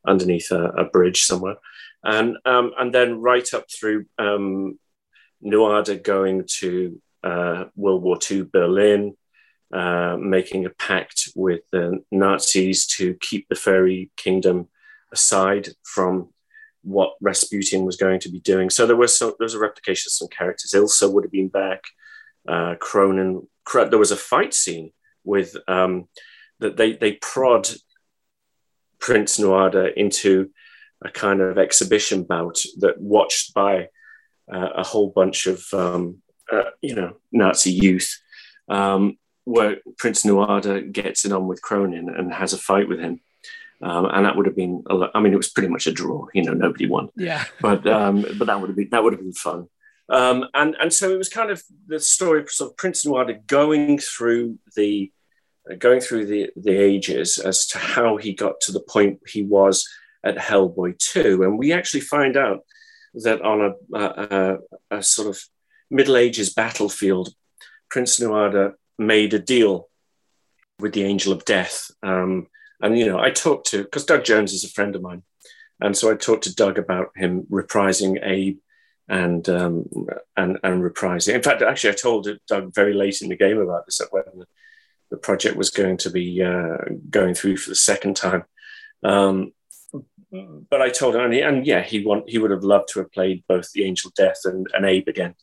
underneath 0.06 0.50
a, 0.50 0.64
a 0.70 0.84
bridge 0.84 1.22
somewhere, 1.22 1.56
and 2.02 2.36
um, 2.44 2.72
and 2.78 2.94
then 2.94 3.20
right 3.20 3.52
up 3.54 3.70
through 3.70 4.06
um, 4.18 4.78
Nuada 5.44 6.02
going 6.02 6.44
to 6.58 7.00
uh, 7.22 7.64
World 7.76 8.02
War 8.02 8.18
II 8.30 8.42
Berlin 8.42 9.16
uh, 9.74 10.16
making 10.16 10.64
a 10.64 10.70
pact 10.70 11.30
with 11.34 11.62
the 11.72 12.00
Nazis 12.12 12.86
to 12.86 13.14
keep 13.14 13.48
the 13.48 13.56
fairy 13.56 14.10
kingdom 14.16 14.68
aside 15.12 15.68
from 15.82 16.28
what 16.82 17.14
Rasputin 17.20 17.84
was 17.84 17.96
going 17.96 18.20
to 18.20 18.28
be 18.28 18.38
doing. 18.38 18.70
So 18.70 18.86
there 18.86 18.94
was 18.94 19.18
some, 19.18 19.34
there 19.38 19.46
was 19.46 19.54
a 19.54 19.58
replication 19.58 20.08
of 20.08 20.12
some 20.12 20.28
characters. 20.28 20.72
Ilsa 20.74 21.12
would 21.12 21.24
have 21.24 21.32
been 21.32 21.48
back. 21.48 21.82
Uh, 22.46 22.76
Kroenen. 22.76 23.48
There 23.72 23.98
was 23.98 24.12
a 24.12 24.16
fight 24.16 24.54
scene 24.54 24.92
with 25.24 25.56
um, 25.66 26.08
that 26.60 26.76
they 26.76 26.92
they 26.92 27.12
prod 27.12 27.68
Prince 29.00 29.38
Nuada 29.38 29.92
into 29.94 30.50
a 31.04 31.10
kind 31.10 31.40
of 31.40 31.58
exhibition 31.58 32.22
bout 32.22 32.58
that 32.78 33.00
watched 33.00 33.54
by 33.54 33.88
uh, 34.52 34.68
a 34.76 34.84
whole 34.84 35.10
bunch 35.10 35.46
of 35.46 35.64
um, 35.72 36.22
uh, 36.52 36.70
you 36.80 36.94
know 36.94 37.16
Nazi 37.32 37.72
youth. 37.72 38.20
Um, 38.68 39.18
where 39.44 39.76
Prince 39.98 40.24
Nuada 40.24 40.90
gets 40.90 41.24
it 41.24 41.32
on 41.32 41.46
with 41.46 41.62
Kroenen 41.62 42.18
and 42.18 42.32
has 42.32 42.52
a 42.52 42.58
fight 42.58 42.88
with 42.88 43.00
him. 43.00 43.20
Um, 43.82 44.06
and 44.06 44.24
that 44.24 44.36
would 44.36 44.46
have 44.46 44.56
been, 44.56 44.82
I 45.14 45.20
mean, 45.20 45.32
it 45.32 45.36
was 45.36 45.50
pretty 45.50 45.68
much 45.68 45.86
a 45.86 45.92
draw. 45.92 46.26
You 46.32 46.44
know, 46.44 46.54
nobody 46.54 46.86
won. 46.86 47.10
Yeah. 47.16 47.44
but 47.60 47.86
um, 47.86 48.24
but 48.38 48.46
that 48.46 48.60
would 48.60 48.70
have 48.70 48.76
been 48.76 48.88
that 48.90 49.02
would 49.02 49.12
have 49.12 49.20
been 49.20 49.32
fun. 49.32 49.68
Um, 50.08 50.46
and 50.54 50.76
and 50.80 50.92
so 50.92 51.10
it 51.12 51.18
was 51.18 51.28
kind 51.28 51.50
of 51.50 51.62
the 51.86 52.00
story 52.00 52.40
of 52.42 52.50
sort 52.50 52.70
of 52.70 52.76
Prince 52.76 53.04
Nuada 53.04 53.46
going 53.46 53.98
through 53.98 54.58
the 54.76 55.12
uh, 55.70 55.74
going 55.74 56.00
through 56.00 56.26
the 56.26 56.50
the 56.56 56.76
ages 56.76 57.38
as 57.38 57.66
to 57.68 57.78
how 57.78 58.16
he 58.16 58.32
got 58.32 58.60
to 58.62 58.72
the 58.72 58.80
point 58.80 59.20
he 59.26 59.42
was 59.42 59.86
at 60.24 60.36
Hellboy 60.36 60.98
two, 60.98 61.42
and 61.42 61.58
we 61.58 61.72
actually 61.72 62.00
find 62.00 62.36
out 62.36 62.60
that 63.14 63.42
on 63.42 63.76
a, 63.92 63.98
a, 63.98 64.58
a 64.90 65.02
sort 65.02 65.28
of 65.28 65.40
Middle 65.90 66.16
Ages 66.16 66.52
battlefield, 66.52 67.34
Prince 67.90 68.18
Nuada 68.18 68.74
made 68.98 69.34
a 69.34 69.38
deal 69.38 69.88
with 70.78 70.92
the 70.92 71.04
angel 71.04 71.32
of 71.32 71.44
death. 71.44 71.90
Um, 72.02 72.48
and, 72.80 72.98
you 72.98 73.06
know, 73.06 73.18
I 73.18 73.30
talked 73.30 73.68
to, 73.68 73.84
because 73.84 74.04
Doug 74.04 74.24
Jones 74.24 74.52
is 74.52 74.64
a 74.64 74.70
friend 74.70 74.94
of 74.96 75.02
mine. 75.02 75.22
And 75.80 75.96
so 75.96 76.10
I 76.10 76.14
talked 76.14 76.44
to 76.44 76.54
Doug 76.54 76.78
about 76.78 77.10
him 77.16 77.46
reprising 77.50 78.18
Abe 78.22 78.58
and, 79.08 79.48
um, 79.48 79.84
and, 80.36 80.58
and 80.62 80.82
reprising. 80.82 81.34
In 81.34 81.42
fact, 81.42 81.62
actually, 81.62 81.90
I 81.90 81.96
told 81.96 82.28
Doug 82.48 82.74
very 82.74 82.94
late 82.94 83.22
in 83.22 83.28
the 83.28 83.36
game 83.36 83.58
about 83.58 83.86
this, 83.86 84.00
when 84.10 84.24
the, 84.36 84.46
the 85.10 85.16
project 85.16 85.56
was 85.56 85.70
going 85.70 85.96
to 85.98 86.10
be 86.10 86.42
uh, 86.42 86.78
going 87.10 87.34
through 87.34 87.56
for 87.56 87.70
the 87.70 87.76
second 87.76 88.16
time. 88.16 88.44
Um, 89.02 89.52
but 90.70 90.80
I 90.82 90.90
told 90.90 91.14
him, 91.14 91.32
and, 91.32 91.66
yeah, 91.66 91.82
he 91.82 92.04
want 92.04 92.28
he 92.28 92.38
would 92.38 92.50
have 92.50 92.64
loved 92.64 92.88
to 92.92 92.98
have 93.00 93.12
played 93.12 93.44
both 93.48 93.70
the 93.72 93.84
Angel 93.84 94.08
of 94.08 94.14
Death 94.14 94.40
and, 94.44 94.66
and 94.74 94.84
Abe 94.84 95.08
again. 95.08 95.34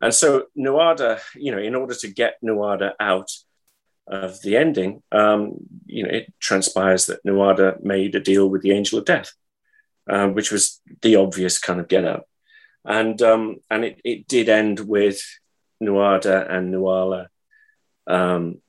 And 0.00 0.14
so 0.14 0.46
Nuada, 0.56 1.20
you 1.34 1.52
know, 1.52 1.58
in 1.58 1.74
order 1.74 1.94
to 1.94 2.08
get 2.08 2.38
Nuada 2.42 2.92
out 2.98 3.30
of 4.06 4.40
the 4.42 4.56
ending, 4.56 5.02
um, 5.12 5.56
you 5.86 6.02
know, 6.02 6.10
it 6.10 6.32
transpires 6.40 7.06
that 7.06 7.24
Nuada 7.24 7.82
made 7.82 8.14
a 8.14 8.20
deal 8.20 8.48
with 8.48 8.62
the 8.62 8.72
Angel 8.72 8.98
of 8.98 9.04
Death, 9.04 9.32
uh, 10.08 10.28
which 10.28 10.50
was 10.50 10.80
the 11.02 11.16
obvious 11.16 11.58
kind 11.58 11.80
of 11.80 11.88
get 11.88 12.04
up. 12.04 12.24
and 12.88 13.20
um, 13.22 13.56
and 13.70 13.84
it, 13.84 14.00
it 14.04 14.26
did 14.26 14.48
end 14.48 14.80
with 14.80 15.20
Nuada 15.82 16.50
and 16.50 16.70
Nuala 16.70 17.28
um, 18.06 18.60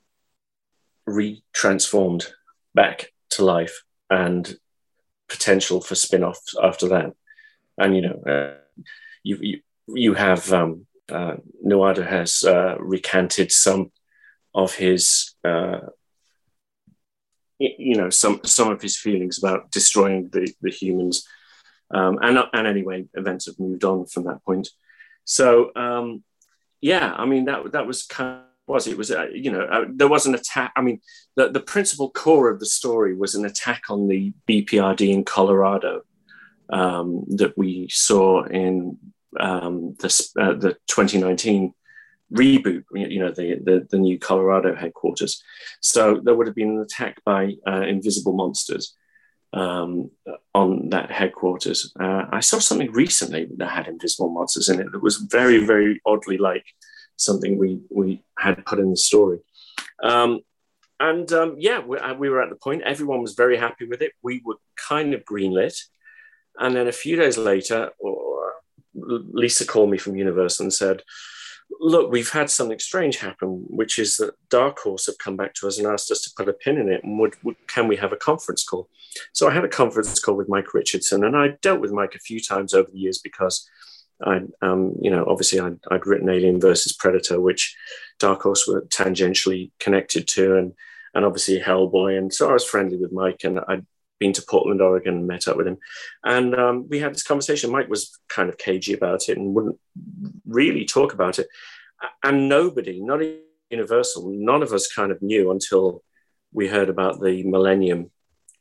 retransformed 1.07 2.27
back 2.75 3.11
to 3.31 3.45
life 3.45 3.83
and 4.09 4.55
potential 5.29 5.81
for 5.81 5.95
spin-offs 5.95 6.55
after 6.61 6.89
that. 6.89 7.13
And 7.77 7.95
you 7.95 8.01
know, 8.01 8.21
uh, 8.27 8.83
you, 9.23 9.37
you 9.41 9.59
you 9.87 10.13
have 10.13 10.51
um, 10.51 10.85
uh, 11.09 11.35
Nuada 11.65 12.05
has 12.05 12.43
uh, 12.43 12.75
recanted 12.79 13.51
some 13.51 13.91
of 14.53 14.75
his 14.75 15.35
uh, 15.43 15.79
you 17.59 17.95
know 17.95 18.09
some 18.09 18.41
some 18.43 18.71
of 18.71 18.81
his 18.81 18.97
feelings 18.97 19.37
about 19.37 19.71
destroying 19.71 20.29
the 20.29 20.53
the 20.61 20.71
humans 20.71 21.27
um, 21.93 22.17
and 22.21 22.37
and 22.53 22.67
anyway 22.67 23.05
events 23.13 23.45
have 23.47 23.59
moved 23.59 23.83
on 23.83 24.05
from 24.05 24.23
that 24.23 24.43
point 24.45 24.69
so 25.25 25.71
um, 25.75 26.23
yeah 26.81 27.13
i 27.17 27.25
mean 27.25 27.45
that 27.45 27.71
that 27.71 27.85
was 27.85 28.03
kind 28.03 28.43
was 28.69 28.87
it 28.87 28.97
was 28.97 29.11
uh, 29.11 29.27
you 29.33 29.51
know 29.51 29.63
uh, 29.63 29.85
there 29.89 30.07
was 30.07 30.25
an 30.25 30.35
attack 30.35 30.71
i 30.75 30.81
mean 30.81 30.99
the, 31.35 31.49
the 31.49 31.59
principal 31.59 32.09
core 32.11 32.49
of 32.49 32.59
the 32.59 32.65
story 32.65 33.15
was 33.15 33.35
an 33.35 33.45
attack 33.45 33.83
on 33.89 34.07
the 34.07 34.31
bprd 34.47 35.01
in 35.09 35.23
colorado 35.25 36.01
um, 36.71 37.25
that 37.27 37.57
we 37.57 37.87
saw 37.89 38.43
in 38.43 38.97
um, 39.39 39.95
the, 39.99 40.29
uh, 40.39 40.53
the 40.53 40.77
2019 40.87 41.73
reboot, 42.31 42.83
you 42.93 43.19
know, 43.19 43.31
the, 43.31 43.55
the, 43.63 43.87
the, 43.89 43.97
new 43.97 44.19
Colorado 44.19 44.75
headquarters. 44.75 45.43
So 45.81 46.21
there 46.23 46.35
would 46.35 46.47
have 46.47 46.55
been 46.55 46.69
an 46.69 46.79
attack 46.79 47.23
by 47.25 47.55
uh, 47.67 47.81
invisible 47.81 48.33
monsters 48.33 48.95
um, 49.53 50.11
on 50.53 50.89
that 50.89 51.11
headquarters. 51.11 51.91
Uh, 51.99 52.25
I 52.31 52.39
saw 52.39 52.59
something 52.59 52.91
recently 52.91 53.47
that 53.57 53.69
had 53.69 53.87
invisible 53.87 54.29
monsters 54.29 54.69
in 54.69 54.79
it 54.79 54.91
that 54.91 55.01
was 55.01 55.17
very, 55.17 55.65
very 55.65 56.01
oddly 56.05 56.37
like 56.37 56.65
something 57.19 57.57
we, 57.57 57.81
we 57.89 58.23
had 58.37 58.65
put 58.65 58.79
in 58.79 58.89
the 58.89 58.97
story. 58.97 59.39
Um, 60.01 60.41
and 60.99 61.31
um, 61.31 61.55
yeah, 61.57 61.79
we, 61.79 61.97
uh, 61.97 62.13
we, 62.13 62.29
were 62.29 62.41
at 62.41 62.49
the 62.49 62.55
point, 62.55 62.83
everyone 62.83 63.21
was 63.21 63.33
very 63.33 63.57
happy 63.57 63.85
with 63.85 64.01
it. 64.01 64.13
We 64.21 64.41
were 64.43 64.57
kind 64.75 65.13
of 65.13 65.23
greenlit. 65.23 65.79
And 66.57 66.75
then 66.75 66.87
a 66.87 66.91
few 66.91 67.15
days 67.15 67.37
later, 67.37 67.91
Lisa 68.93 69.65
called 69.65 69.91
me 69.91 69.97
from 69.97 70.17
Universal 70.17 70.65
and 70.65 70.73
said, 70.73 71.03
look, 71.79 72.11
we've 72.11 72.31
had 72.31 72.49
something 72.49 72.79
strange 72.79 73.17
happen, 73.17 73.65
which 73.69 73.99
is 73.99 74.17
that 74.17 74.33
Dark 74.49 74.79
Horse 74.79 75.05
have 75.05 75.17
come 75.19 75.37
back 75.37 75.53
to 75.55 75.67
us 75.67 75.77
and 75.77 75.87
asked 75.87 76.11
us 76.11 76.21
to 76.23 76.31
put 76.35 76.49
a 76.49 76.53
pin 76.53 76.77
in 76.77 76.91
it. 76.91 77.03
And 77.03 77.19
would, 77.19 77.35
would, 77.43 77.55
can 77.67 77.87
we 77.87 77.95
have 77.97 78.11
a 78.11 78.17
conference 78.17 78.63
call? 78.63 78.89
So 79.33 79.47
I 79.47 79.53
had 79.53 79.63
a 79.63 79.69
conference 79.69 80.19
call 80.19 80.35
with 80.35 80.49
Mike 80.49 80.73
Richardson, 80.73 81.23
and 81.23 81.37
I 81.37 81.49
dealt 81.61 81.79
with 81.79 81.91
Mike 81.91 82.15
a 82.15 82.19
few 82.19 82.41
times 82.41 82.73
over 82.73 82.89
the 82.91 82.99
years 82.99 83.19
because 83.19 83.69
I, 84.23 84.41
um, 84.61 84.95
you 85.01 85.09
know, 85.09 85.25
obviously 85.27 85.59
I'd, 85.59 85.79
I'd, 85.89 86.05
written 86.05 86.29
Alien 86.29 86.59
versus 86.59 86.93
Predator, 86.93 87.39
which 87.39 87.75
Dark 88.19 88.41
Horse 88.41 88.67
were 88.67 88.81
tangentially 88.81 89.71
connected 89.79 90.27
to, 90.29 90.57
and 90.57 90.73
and 91.13 91.25
obviously 91.25 91.59
Hellboy, 91.59 92.17
and 92.17 92.33
so 92.33 92.49
I 92.49 92.53
was 92.53 92.65
friendly 92.65 92.97
with 92.97 93.11
Mike, 93.11 93.43
and 93.43 93.59
I'd 93.67 93.85
been 94.19 94.33
to 94.33 94.43
Portland, 94.47 94.81
Oregon, 94.81 95.15
and 95.15 95.27
met 95.27 95.47
up 95.47 95.57
with 95.57 95.67
him. 95.67 95.77
And 96.23 96.53
um, 96.53 96.87
we 96.89 96.99
had 96.99 97.13
this 97.13 97.23
conversation. 97.23 97.71
Mike 97.71 97.89
was 97.89 98.19
kind 98.27 98.49
of 98.49 98.57
cagey 98.57 98.93
about 98.93 99.29
it 99.29 99.37
and 99.37 99.55
wouldn't 99.55 99.79
really 100.45 100.85
talk 100.85 101.13
about 101.13 101.39
it. 101.39 101.47
And 102.23 102.49
nobody, 102.49 103.01
not 103.01 103.21
Universal, 103.69 104.31
none 104.31 104.63
of 104.63 104.73
us 104.73 104.91
kind 104.91 105.11
of 105.11 105.21
knew 105.21 105.51
until 105.51 106.03
we 106.51 106.67
heard 106.67 106.89
about 106.89 107.21
the 107.21 107.43
Millennium 107.43 108.09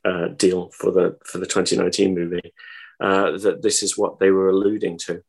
uh, 0.05 0.29
deal 0.29 0.71
for 0.71 0.91
the 0.91 1.17
for 1.25 1.39
the 1.39 1.47
2019 1.47 2.15
movie 2.15 2.53
uh, 3.01 3.37
that 3.39 3.63
this 3.63 3.83
is 3.83 3.97
what 3.97 4.19
they 4.19 4.31
were 4.31 4.51
alluding 4.51 4.99
to. 4.99 5.23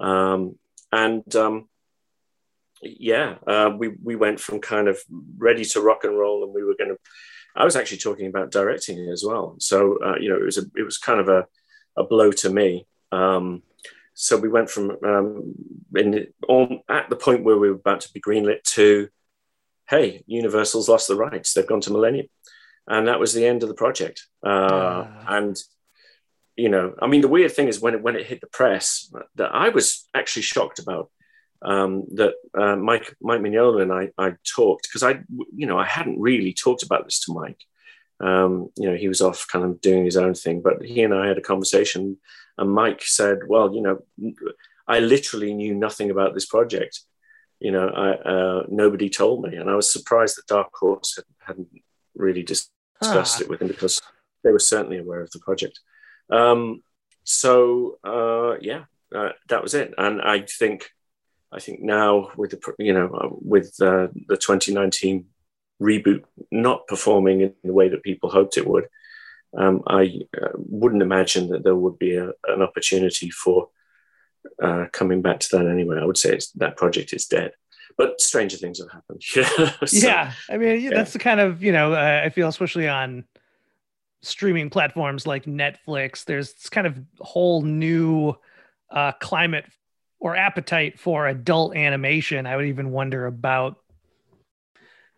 Um, 0.00 0.58
and 0.90 1.36
um, 1.36 1.68
yeah, 2.82 3.36
uh, 3.46 3.70
we 3.76 3.88
we 4.02 4.16
went 4.16 4.40
from 4.40 4.60
kind 4.60 4.88
of 4.88 4.98
ready 5.36 5.64
to 5.66 5.80
rock 5.80 6.04
and 6.04 6.18
roll, 6.18 6.44
and 6.44 6.54
we 6.54 6.64
were 6.64 6.74
going 6.76 6.90
to 6.90 6.98
I 7.54 7.64
was 7.64 7.76
actually 7.76 7.98
talking 7.98 8.26
about 8.26 8.50
directing 8.50 8.98
it 8.98 9.10
as 9.10 9.24
well. 9.24 9.56
So 9.58 9.98
uh, 10.04 10.16
you 10.20 10.28
know, 10.28 10.36
it 10.36 10.44
was 10.44 10.58
a, 10.58 10.62
it 10.76 10.82
was 10.82 10.98
kind 10.98 11.20
of 11.20 11.28
a, 11.28 11.46
a 11.96 12.04
blow 12.04 12.32
to 12.32 12.50
me. 12.50 12.86
Um, 13.12 13.62
so 14.14 14.36
we 14.36 14.48
went 14.48 14.70
from 14.70 14.96
um, 15.04 15.54
in 15.96 16.26
on 16.48 16.80
at 16.88 17.10
the 17.10 17.16
point 17.16 17.44
where 17.44 17.56
we 17.56 17.68
were 17.68 17.76
about 17.76 18.02
to 18.02 18.12
be 18.12 18.20
greenlit 18.20 18.62
to, 18.74 19.08
hey, 19.88 20.22
Universal's 20.26 20.88
lost 20.88 21.08
the 21.08 21.16
rights; 21.16 21.52
they've 21.52 21.66
gone 21.66 21.80
to 21.82 21.92
Millennium, 21.92 22.26
and 22.86 23.08
that 23.08 23.20
was 23.20 23.34
the 23.34 23.46
end 23.46 23.62
of 23.62 23.68
the 23.68 23.74
project. 23.74 24.26
Uh, 24.44 24.48
uh. 24.48 25.24
And 25.28 25.56
you 26.60 26.68
know, 26.68 26.94
I 27.00 27.06
mean, 27.06 27.22
the 27.22 27.28
weird 27.28 27.52
thing 27.52 27.68
is 27.68 27.80
when 27.80 27.94
it 27.94 28.02
when 28.02 28.16
it 28.16 28.26
hit 28.26 28.40
the 28.42 28.46
press, 28.46 29.10
that 29.36 29.54
I 29.54 29.70
was 29.70 30.06
actually 30.14 30.42
shocked 30.42 30.78
about 30.78 31.10
um, 31.62 32.04
that 32.14 32.34
uh, 32.54 32.76
Mike 32.76 33.16
Mike 33.20 33.40
Mignola 33.40 33.82
and 33.82 33.92
I, 33.92 34.10
I 34.18 34.34
talked 34.44 34.88
because 34.88 35.02
I 35.02 35.22
you 35.56 35.66
know 35.66 35.78
I 35.78 35.86
hadn't 35.86 36.20
really 36.20 36.52
talked 36.52 36.82
about 36.82 37.04
this 37.04 37.20
to 37.20 37.32
Mike. 37.32 37.62
Um, 38.20 38.68
you 38.76 38.90
know, 38.90 38.96
he 38.96 39.08
was 39.08 39.22
off 39.22 39.46
kind 39.50 39.64
of 39.64 39.80
doing 39.80 40.04
his 40.04 40.18
own 40.18 40.34
thing, 40.34 40.60
but 40.60 40.84
he 40.84 41.02
and 41.02 41.14
I 41.14 41.28
had 41.28 41.38
a 41.38 41.42
conversation, 41.42 42.18
and 42.58 42.70
Mike 42.70 43.02
said, 43.02 43.38
"Well, 43.48 43.74
you 43.74 43.80
know, 43.80 44.34
I 44.86 45.00
literally 45.00 45.54
knew 45.54 45.74
nothing 45.74 46.10
about 46.10 46.34
this 46.34 46.46
project. 46.46 47.00
You 47.58 47.72
know, 47.72 47.88
I, 47.88 48.10
uh, 48.34 48.62
nobody 48.68 49.08
told 49.08 49.42
me, 49.42 49.56
and 49.56 49.70
I 49.70 49.76
was 49.76 49.90
surprised 49.90 50.36
that 50.36 50.46
Dark 50.46 50.70
Horse 50.74 51.18
had, 51.46 51.58
not 51.58 51.66
really 52.14 52.42
discussed 52.42 52.70
ah. 53.02 53.40
it 53.40 53.48
with 53.48 53.62
him 53.62 53.68
because 53.68 54.02
they 54.44 54.50
were 54.50 54.58
certainly 54.58 54.98
aware 54.98 55.22
of 55.22 55.30
the 55.30 55.38
project. 55.38 55.80
Um, 56.30 56.82
so 57.24 57.98
uh, 58.04 58.58
yeah, 58.60 58.84
uh, 59.14 59.30
that 59.48 59.62
was 59.62 59.74
it, 59.74 59.94
and 59.98 60.20
I 60.22 60.40
think 60.40 60.90
I 61.52 61.60
think 61.60 61.80
now 61.80 62.30
with 62.36 62.50
the 62.50 62.74
you 62.78 62.92
know 62.92 63.08
uh, 63.08 63.28
with 63.30 63.74
uh, 63.80 64.08
the 64.28 64.36
2019 64.36 65.26
reboot 65.80 66.24
not 66.50 66.86
performing 66.86 67.40
in 67.40 67.54
the 67.64 67.72
way 67.72 67.88
that 67.88 68.02
people 68.02 68.30
hoped 68.30 68.56
it 68.56 68.66
would, 68.66 68.88
um, 69.56 69.82
I 69.86 70.20
uh, 70.40 70.48
wouldn't 70.54 71.02
imagine 71.02 71.48
that 71.48 71.64
there 71.64 71.74
would 71.74 71.98
be 71.98 72.16
a, 72.16 72.28
an 72.48 72.62
opportunity 72.62 73.30
for 73.30 73.68
uh, 74.62 74.86
coming 74.92 75.22
back 75.22 75.40
to 75.40 75.56
that 75.56 75.66
anyway. 75.66 75.98
I 76.00 76.04
would 76.04 76.18
say 76.18 76.38
that 76.56 76.76
project 76.76 77.12
is 77.12 77.26
dead. 77.26 77.52
But 77.96 78.20
stranger 78.20 78.56
things 78.56 78.80
have 78.80 78.90
happened. 78.90 79.22
so, 79.88 80.06
yeah, 80.06 80.32
I 80.48 80.56
mean 80.56 80.80
yeah. 80.80 80.90
that's 80.90 81.12
the 81.12 81.18
kind 81.18 81.40
of 81.40 81.62
you 81.62 81.72
know 81.72 81.92
uh, 81.92 82.22
I 82.24 82.30
feel 82.30 82.48
especially 82.48 82.88
on 82.88 83.24
streaming 84.22 84.70
platforms 84.70 85.26
like 85.26 85.44
Netflix. 85.44 86.24
There's 86.24 86.52
this 86.52 86.68
kind 86.68 86.86
of 86.86 86.98
whole 87.18 87.62
new 87.62 88.34
uh, 88.90 89.12
climate 89.12 89.64
or 90.18 90.36
appetite 90.36 90.98
for 90.98 91.26
adult 91.26 91.76
animation. 91.76 92.46
I 92.46 92.56
would 92.56 92.66
even 92.66 92.90
wonder 92.90 93.26
about. 93.26 93.76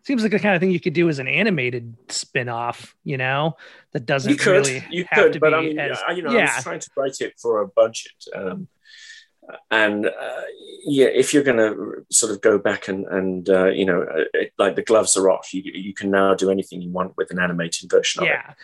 Seems 0.05 0.21
like 0.21 0.33
the 0.33 0.39
kind 0.39 0.53
of 0.53 0.59
thing 0.59 0.71
you 0.71 0.81
could 0.81 0.93
do 0.93 1.07
as 1.07 1.19
an 1.19 1.29
animated 1.29 1.95
spin-off, 2.09 2.93
you 3.05 3.15
know, 3.15 3.55
that 3.93 4.05
doesn't 4.05 4.31
you 4.31 4.37
could, 4.37 4.67
really 4.67 4.83
you 4.91 5.05
could, 5.05 5.39
but 5.39 5.53
I 5.53 5.61
mean, 5.61 5.79
as, 5.79 5.97
you 6.13 6.21
know, 6.21 6.31
yeah. 6.31 6.39
I 6.51 6.55
was 6.55 6.63
trying 6.63 6.79
to 6.79 6.89
write 6.97 7.21
it 7.21 7.39
for 7.39 7.61
a 7.61 7.67
budget, 7.69 8.11
um, 8.35 8.67
and 9.71 10.05
uh, 10.05 10.41
yeah, 10.83 11.05
if 11.05 11.33
you're 11.33 11.43
going 11.43 11.57
to 11.57 12.05
sort 12.11 12.33
of 12.33 12.41
go 12.41 12.57
back 12.59 12.89
and 12.89 13.05
and 13.05 13.49
uh, 13.49 13.67
you 13.67 13.85
know, 13.85 14.01
uh, 14.01 14.25
it, 14.33 14.51
like 14.57 14.75
the 14.75 14.81
gloves 14.81 15.15
are 15.15 15.29
off, 15.29 15.53
you 15.53 15.61
you 15.63 15.93
can 15.93 16.11
now 16.11 16.33
do 16.33 16.51
anything 16.51 16.81
you 16.81 16.91
want 16.91 17.15
with 17.15 17.31
an 17.31 17.39
animated 17.39 17.89
version 17.89 18.23
of 18.23 18.27
yeah. 18.27 18.49
it. 18.51 18.55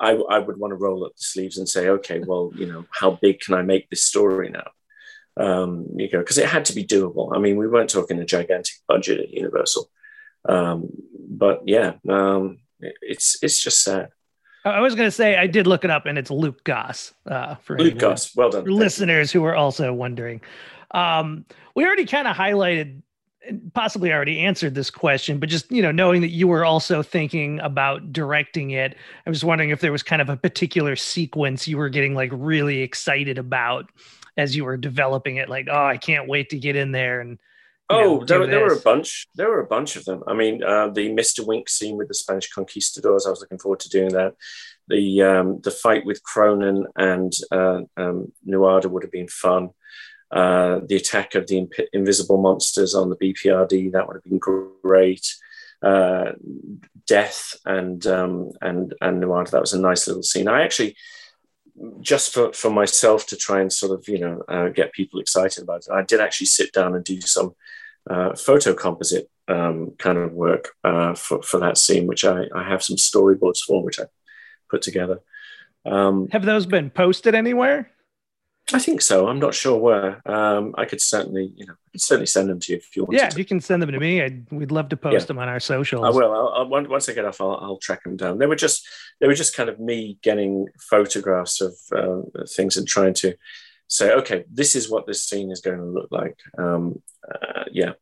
I, 0.00 0.12
I 0.12 0.38
would 0.38 0.58
want 0.58 0.72
to 0.72 0.76
roll 0.76 1.04
up 1.04 1.16
the 1.16 1.24
sleeves 1.24 1.58
and 1.58 1.68
say, 1.68 1.88
okay, 1.88 2.20
well, 2.20 2.52
you 2.54 2.66
know, 2.66 2.84
how 2.90 3.12
big 3.20 3.40
can 3.40 3.54
I 3.54 3.62
make 3.62 3.90
this 3.90 4.02
story 4.02 4.50
now? 4.50 4.70
um, 5.38 5.86
you 5.96 6.08
know, 6.12 6.18
because 6.18 6.38
it 6.38 6.46
had 6.46 6.64
to 6.66 6.74
be 6.74 6.84
doable. 6.84 7.34
I 7.34 7.38
mean, 7.38 7.56
we 7.56 7.68
weren't 7.68 7.90
talking 7.90 8.18
a 8.18 8.24
gigantic 8.24 8.74
budget 8.86 9.20
at 9.20 9.30
Universal, 9.30 9.88
um, 10.48 10.88
but 11.28 11.62
yeah, 11.64 11.92
um, 12.08 12.58
it's 12.80 13.38
it's 13.42 13.62
just 13.62 13.82
sad. 13.82 14.10
I 14.64 14.80
was 14.80 14.94
going 14.94 15.06
to 15.06 15.12
say 15.12 15.36
I 15.36 15.46
did 15.46 15.66
look 15.66 15.84
it 15.84 15.90
up, 15.90 16.06
and 16.06 16.18
it's 16.18 16.30
Luke 16.30 16.64
Goss. 16.64 17.14
Uh, 17.24 17.54
for 17.56 17.78
Luke 17.78 17.98
Goss, 17.98 18.34
well 18.34 18.50
done. 18.50 18.64
listeners 18.64 19.30
who 19.30 19.44
are 19.44 19.54
also 19.54 19.92
wondering, 19.92 20.40
um, 20.90 21.44
we 21.76 21.86
already 21.86 22.04
kind 22.04 22.26
of 22.26 22.36
highlighted, 22.36 23.02
possibly 23.74 24.12
already 24.12 24.40
answered 24.40 24.74
this 24.74 24.90
question, 24.90 25.38
but 25.38 25.48
just 25.48 25.70
you 25.70 25.82
know, 25.82 25.92
knowing 25.92 26.20
that 26.22 26.30
you 26.30 26.48
were 26.48 26.64
also 26.64 27.02
thinking 27.02 27.60
about 27.60 28.12
directing 28.12 28.70
it, 28.70 28.96
I 29.26 29.30
was 29.30 29.44
wondering 29.44 29.70
if 29.70 29.80
there 29.80 29.92
was 29.92 30.02
kind 30.02 30.22
of 30.22 30.28
a 30.28 30.36
particular 30.36 30.96
sequence 30.96 31.66
you 31.66 31.78
were 31.78 31.88
getting 31.88 32.14
like 32.14 32.30
really 32.32 32.80
excited 32.80 33.38
about 33.38 33.90
as 34.38 34.54
you 34.56 34.64
were 34.64 34.76
developing 34.76 35.36
it 35.36 35.50
like 35.50 35.66
oh 35.70 35.84
i 35.84 35.98
can't 35.98 36.28
wait 36.28 36.48
to 36.50 36.58
get 36.58 36.76
in 36.76 36.92
there 36.92 37.20
and 37.20 37.38
oh 37.90 38.18
know, 38.18 38.24
there, 38.24 38.46
there 38.46 38.60
were 38.60 38.74
a 38.74 38.80
bunch 38.80 39.28
there 39.34 39.50
were 39.50 39.60
a 39.60 39.66
bunch 39.66 39.96
of 39.96 40.04
them. 40.04 40.22
I 40.26 40.34
mean 40.34 40.62
uh, 40.62 40.88
the 40.88 41.10
mr 41.10 41.46
wink 41.46 41.68
scene 41.68 41.96
with 41.96 42.08
the 42.08 42.14
spanish 42.14 42.48
conquistadors 42.50 43.26
i 43.26 43.30
was 43.30 43.40
looking 43.40 43.58
forward 43.58 43.80
to 43.80 43.90
doing 43.90 44.10
that. 44.10 44.34
The 44.86 45.22
um, 45.22 45.60
the 45.60 45.70
fight 45.70 46.06
with 46.06 46.22
Kroenen 46.22 46.84
and 46.96 47.30
uh, 47.52 47.82
um, 47.98 48.32
nuada 48.48 48.86
would 48.86 49.02
have 49.02 49.12
been 49.12 49.28
fun 49.28 49.68
uh, 50.30 50.80
the 50.86 50.96
attack 50.96 51.34
of 51.34 51.46
the 51.46 51.58
imp- 51.58 51.88
invisible 51.92 52.38
monsters 52.38 52.94
on 52.94 53.08
the 53.08 53.16
bprd 53.16 53.92
that 53.92 54.06
would 54.06 54.16
have 54.16 54.24
been 54.24 54.38
great 54.38 55.26
uh, 55.82 56.32
death 57.06 57.54
and 57.64 58.06
um, 58.06 58.50
and 58.60 58.94
and 59.00 59.22
Nuada. 59.22 59.50
That 59.50 59.60
was 59.60 59.72
a 59.72 59.80
nice 59.80 60.06
little 60.06 60.22
scene. 60.22 60.48
I 60.48 60.62
actually 60.62 60.96
just 62.00 62.34
for, 62.34 62.52
for 62.52 62.70
myself 62.70 63.26
to 63.26 63.36
try 63.36 63.60
and 63.60 63.72
sort 63.72 63.98
of 63.98 64.08
you 64.08 64.18
know 64.18 64.42
uh, 64.48 64.68
get 64.68 64.92
people 64.92 65.20
excited 65.20 65.62
about 65.62 65.86
it, 65.86 65.92
I 65.92 66.02
did 66.02 66.20
actually 66.20 66.46
sit 66.46 66.72
down 66.72 66.94
and 66.94 67.04
do 67.04 67.20
some 67.20 67.54
uh, 68.10 68.34
photo 68.34 68.74
composite 68.74 69.30
um, 69.46 69.92
kind 69.98 70.18
of 70.18 70.32
work 70.32 70.70
uh, 70.84 71.14
for 71.14 71.42
for 71.42 71.60
that 71.60 71.78
scene, 71.78 72.06
which 72.06 72.24
I, 72.24 72.46
I 72.54 72.64
have 72.64 72.82
some 72.82 72.96
storyboards 72.96 73.60
for, 73.60 73.82
which 73.82 74.00
I 74.00 74.04
put 74.70 74.82
together. 74.82 75.20
Um, 75.86 76.28
Have 76.32 76.44
those 76.44 76.66
been 76.66 76.90
posted 76.90 77.34
anywhere? 77.34 77.90
I 78.74 78.78
think 78.78 79.00
so. 79.00 79.28
I'm 79.28 79.38
not 79.38 79.54
sure 79.54 79.78
where. 79.78 80.20
Um, 80.30 80.74
I 80.76 80.84
could 80.84 81.00
certainly, 81.00 81.52
you 81.56 81.64
know, 81.66 81.72
I 81.72 81.90
could 81.92 82.02
certainly 82.02 82.26
send 82.26 82.50
them 82.50 82.60
to 82.60 82.72
you 82.72 82.78
if 82.78 82.94
you 82.94 83.04
want. 83.04 83.14
Yeah, 83.14 83.28
to. 83.30 83.38
you 83.38 83.44
can 83.44 83.60
send 83.60 83.80
them 83.80 83.90
to 83.90 83.98
me, 83.98 84.20
I'd, 84.22 84.50
we'd 84.52 84.70
love 84.70 84.90
to 84.90 84.96
post 84.96 85.14
Yeah. 85.14 85.24
them 85.26 85.38
on 85.38 85.48
our 85.48 85.58
socials. 85.60 86.04
I 86.04 86.10
will. 86.10 86.30
I'll, 86.32 86.48
I'll, 86.74 86.86
once 86.86 87.08
I 87.08 87.14
get 87.14 87.24
off, 87.24 87.40
I'll, 87.40 87.58
I'll 87.62 87.78
track 87.78 88.02
them 88.04 88.16
down. 88.16 88.36
They 88.38 88.46
were 88.46 88.56
just, 88.56 88.86
they 89.20 89.26
were 89.26 89.34
just 89.34 89.56
kind 89.56 89.70
of 89.70 89.80
me 89.80 90.18
getting 90.22 90.66
photographs 90.90 91.62
of 91.62 91.72
uh, 91.96 92.20
things 92.56 92.76
and 92.76 92.86
trying 92.86 93.14
to 93.14 93.34
say, 93.86 94.12
okay, 94.12 94.44
this 94.52 94.74
is 94.76 94.90
what 94.90 95.06
this 95.06 95.24
scene 95.24 95.50
is 95.50 95.62
going 95.62 95.78
to 95.78 95.84
look 95.84 96.08
like. 96.10 96.36
Um, 96.58 97.00
uh, 97.26 97.64
yeah. 97.72 97.92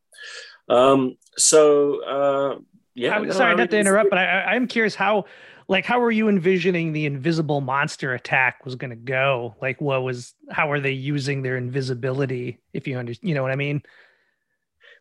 Um, 0.68 1.16
so 1.36 2.02
uh, 2.04 2.58
yeah. 2.94 3.14
I- 3.16 3.20
no, 3.20 3.30
sorry 3.30 3.54
not 3.54 3.70
to 3.70 3.78
interrupt, 3.78 4.10
but 4.10 4.18
I- 4.18 4.54
I'm 4.54 4.66
curious 4.66 4.96
how, 4.96 5.26
like, 5.68 5.84
how 5.84 6.00
were 6.00 6.10
you 6.10 6.28
envisioning 6.28 6.92
the 6.92 7.06
invisible 7.06 7.60
monster 7.60 8.14
attack 8.14 8.64
was 8.64 8.76
going 8.76 8.90
to 8.90 8.96
go? 8.96 9.56
Like, 9.60 9.80
what 9.80 10.02
was, 10.02 10.34
how 10.50 10.70
are 10.70 10.80
they 10.80 10.92
using 10.92 11.42
their 11.42 11.56
invisibility? 11.56 12.60
If 12.72 12.86
you 12.86 12.98
understand, 12.98 13.28
you 13.28 13.34
know 13.34 13.42
what 13.42 13.52
I 13.52 13.56
mean? 13.56 13.82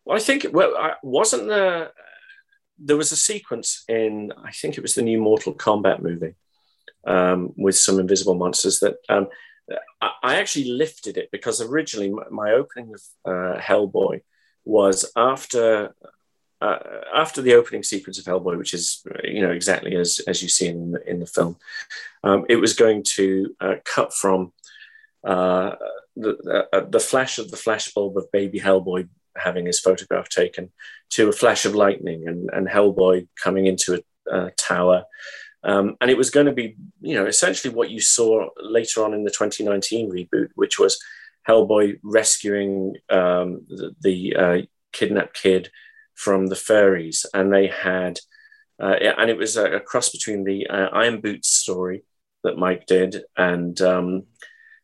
Well, 0.04 0.16
I 0.16 0.20
think 0.20 0.46
well, 0.52 0.76
I, 0.76 0.94
wasn't 1.02 1.48
there. 1.48 1.90
There 2.78 2.96
was 2.96 3.10
a 3.10 3.16
sequence 3.16 3.84
in 3.88 4.32
I 4.44 4.52
think 4.52 4.76
it 4.76 4.82
was 4.82 4.94
the 4.94 5.02
new 5.02 5.18
Mortal 5.18 5.54
Kombat 5.54 6.00
movie 6.02 6.34
um, 7.06 7.52
with 7.56 7.76
some 7.76 7.98
invisible 7.98 8.34
monsters 8.34 8.80
that 8.80 8.96
um, 9.08 9.28
I, 10.00 10.36
actually 10.36 10.70
lifted 10.70 11.16
it 11.16 11.30
because 11.32 11.60
originally 11.60 12.10
my, 12.10 12.24
my 12.30 12.52
opening 12.52 12.94
of 12.94 13.02
uh, 13.24 13.58
Hellboy 13.58 14.20
was 14.64 15.10
after 15.16 15.94
uh, 16.60 16.78
after 17.14 17.42
the 17.42 17.54
opening 17.54 17.82
sequence 17.82 18.18
of 18.18 18.24
Hellboy, 18.24 18.56
which 18.56 18.74
is 18.74 19.04
you 19.24 19.42
know 19.42 19.52
exactly 19.52 19.96
as 19.96 20.20
as 20.26 20.42
you 20.42 20.48
see 20.48 20.68
in 20.68 20.92
the, 20.92 21.10
in 21.10 21.20
the 21.20 21.26
film. 21.26 21.56
Um, 22.24 22.46
it 22.48 22.56
was 22.56 22.74
going 22.74 23.02
to 23.14 23.54
uh, 23.60 23.74
cut 23.84 24.14
from 24.14 24.52
uh, 25.24 25.74
the, 26.16 26.66
the 26.72 26.88
the 26.90 27.00
flash 27.00 27.38
of 27.38 27.50
the 27.50 27.56
flashbulb 27.56 28.16
of 28.16 28.32
baby 28.32 28.60
Hellboy 28.60 29.08
having 29.36 29.66
his 29.66 29.80
photograph 29.80 30.28
taken 30.28 30.72
to 31.10 31.28
a 31.28 31.32
flash 31.32 31.66
of 31.66 31.74
lightning 31.74 32.26
and, 32.26 32.48
and 32.52 32.66
Hellboy 32.66 33.28
coming 33.42 33.66
into 33.66 34.02
a 34.30 34.34
uh, 34.34 34.50
tower. 34.56 35.04
Um, 35.62 35.96
and 36.00 36.10
it 36.10 36.16
was 36.16 36.30
going 36.30 36.46
to 36.46 36.52
be, 36.52 36.76
you 37.00 37.14
know, 37.14 37.26
essentially 37.26 37.74
what 37.74 37.90
you 37.90 38.00
saw 38.00 38.48
later 38.58 39.04
on 39.04 39.14
in 39.14 39.24
the 39.24 39.30
2019 39.30 40.10
reboot, 40.10 40.48
which 40.54 40.78
was 40.78 40.98
Hellboy 41.48 41.98
rescuing 42.02 42.94
um, 43.10 43.66
the, 43.68 43.94
the 44.00 44.36
uh, 44.36 44.58
kidnapped 44.92 45.34
kid 45.34 45.70
from 46.16 46.48
the 46.48 46.56
fairies. 46.56 47.24
And 47.32 47.52
they 47.52 47.68
had, 47.68 48.18
uh, 48.82 48.96
and 49.18 49.30
it 49.30 49.36
was 49.36 49.56
a, 49.56 49.78
cross 49.78 50.08
between 50.08 50.42
the 50.42 50.66
uh, 50.66 50.88
Iron 50.92 51.20
Boots 51.20 51.48
story 51.48 52.02
that 52.42 52.58
Mike 52.58 52.86
did 52.86 53.22
and 53.36 53.80
um, 53.80 54.24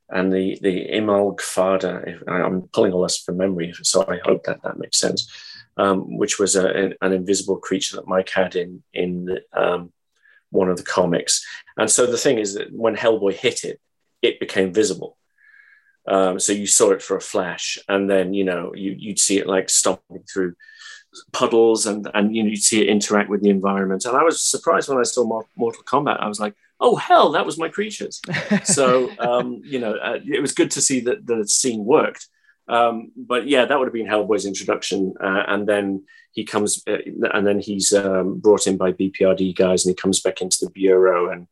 and 0.08 0.32
the 0.32 0.58
the 0.60 0.88
Imalg 0.92 1.40
Fada. 1.40 2.02
I'm 2.28 2.62
pulling 2.72 2.92
all 2.92 3.02
this 3.02 3.18
from 3.18 3.38
memory, 3.38 3.72
so 3.82 4.04
I 4.06 4.18
hope 4.24 4.44
that 4.44 4.62
that 4.62 4.78
makes 4.78 4.98
sense. 4.98 5.30
Um, 5.78 6.18
which 6.18 6.38
was 6.38 6.54
a, 6.54 6.66
an, 6.66 6.94
an 7.00 7.12
invisible 7.14 7.56
creature 7.56 7.96
that 7.96 8.06
Mike 8.06 8.28
had 8.28 8.56
in 8.56 8.82
in 8.92 9.38
um, 9.54 9.92
one 10.50 10.68
of 10.68 10.76
the 10.76 10.82
comics. 10.82 11.44
And 11.78 11.90
so 11.90 12.04
the 12.04 12.18
thing 12.18 12.38
is 12.38 12.54
that 12.54 12.70
when 12.70 12.94
Hellboy 12.94 13.34
hit 13.34 13.64
it, 13.64 13.80
it 14.20 14.38
became 14.38 14.74
visible. 14.74 15.16
Um, 16.06 16.38
so 16.38 16.52
you 16.52 16.66
saw 16.66 16.90
it 16.90 17.02
for 17.02 17.16
a 17.16 17.20
flash, 17.20 17.78
and 17.88 18.10
then 18.10 18.34
you 18.34 18.44
know 18.44 18.74
you, 18.74 18.94
you'd 18.98 19.20
see 19.20 19.38
it 19.38 19.46
like 19.46 19.70
stomping 19.70 20.24
through 20.30 20.54
puddles, 21.32 21.86
and 21.86 22.08
and 22.14 22.34
you 22.34 22.42
know, 22.42 22.50
you'd 22.50 22.62
see 22.62 22.82
it 22.82 22.88
interact 22.88 23.30
with 23.30 23.42
the 23.42 23.50
environment. 23.50 24.04
And 24.04 24.16
I 24.16 24.22
was 24.22 24.42
surprised 24.42 24.88
when 24.88 24.98
I 24.98 25.02
saw 25.02 25.24
Mortal 25.56 25.84
Kombat. 25.84 26.20
I 26.20 26.28
was 26.28 26.40
like, 26.40 26.54
oh 26.82 26.96
hell, 26.96 27.30
that 27.32 27.46
was 27.46 27.56
my 27.56 27.68
creatures 27.68 28.20
so 28.64 29.08
um, 29.18 29.62
you 29.64 29.78
know 29.78 29.94
uh, 29.94 30.18
it 30.26 30.42
was 30.42 30.52
good 30.52 30.70
to 30.72 30.82
see 30.82 31.00
that 31.00 31.26
the 31.26 31.46
scene 31.46 31.84
worked 31.84 32.26
um, 32.68 33.12
but 33.16 33.48
yeah 33.48 33.64
that 33.64 33.78
would 33.78 33.86
have 33.86 33.94
been 33.94 34.06
hellboy's 34.06 34.44
introduction 34.44 35.14
uh, 35.22 35.44
and 35.48 35.66
then 35.66 36.04
he 36.32 36.44
comes 36.44 36.82
uh, 36.88 36.98
and 37.32 37.46
then 37.46 37.60
he's 37.60 37.92
um, 37.92 38.38
brought 38.38 38.66
in 38.66 38.76
by 38.76 38.92
bprd 38.92 39.56
guys 39.56 39.86
and 39.86 39.92
he 39.92 39.94
comes 39.94 40.20
back 40.20 40.42
into 40.42 40.58
the 40.60 40.70
bureau 40.70 41.30
and 41.30 41.46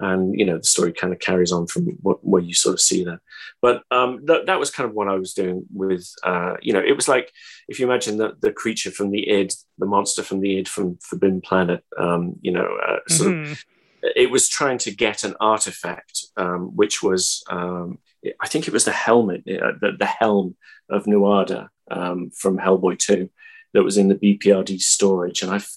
and 0.00 0.38
you 0.38 0.44
know 0.44 0.58
the 0.58 0.64
story 0.64 0.92
kind 0.92 1.12
of 1.12 1.18
carries 1.18 1.52
on 1.52 1.66
from 1.66 1.84
what, 2.02 2.24
where 2.24 2.42
you 2.42 2.54
sort 2.54 2.72
of 2.72 2.80
see 2.80 3.04
that 3.04 3.20
but 3.62 3.82
um, 3.90 4.26
th- 4.26 4.46
that 4.46 4.58
was 4.58 4.70
kind 4.70 4.88
of 4.88 4.94
what 4.94 5.08
i 5.08 5.14
was 5.14 5.32
doing 5.34 5.64
with 5.72 6.12
uh, 6.24 6.54
you 6.60 6.72
know 6.72 6.80
it 6.80 6.96
was 6.96 7.08
like 7.08 7.30
if 7.68 7.78
you 7.78 7.86
imagine 7.86 8.16
the, 8.16 8.36
the 8.40 8.52
creature 8.52 8.90
from 8.90 9.10
the 9.10 9.28
id 9.28 9.54
the 9.78 9.86
monster 9.86 10.22
from 10.22 10.40
the 10.40 10.58
id 10.58 10.68
from 10.68 10.98
forbidden 11.02 11.40
planet 11.40 11.84
um, 11.98 12.34
you 12.40 12.52
know 12.52 12.68
uh, 12.88 12.98
sort 13.08 13.32
of 13.32 13.36
Mhm. 13.38 13.64
it 14.02 14.30
was 14.30 14.48
trying 14.48 14.78
to 14.78 14.90
get 14.90 15.24
an 15.24 15.34
artifact, 15.40 16.24
um, 16.38 16.74
which 16.74 17.02
was, 17.02 17.44
um, 17.50 17.98
I 18.40 18.48
think 18.48 18.66
it 18.66 18.72
was 18.72 18.86
the 18.86 18.92
helmet, 18.92 19.42
uh, 19.46 19.72
the, 19.78 19.92
the 19.98 20.06
helm 20.06 20.56
of 20.88 21.04
Nuada 21.04 21.68
um, 21.90 22.30
from 22.30 22.56
Hellboy 22.56 22.98
2 22.98 23.28
that 23.74 23.82
was 23.82 23.98
in 23.98 24.08
the 24.08 24.14
BPRD 24.14 24.80
storage. 24.80 25.42
And 25.42 25.50
I've, 25.52 25.68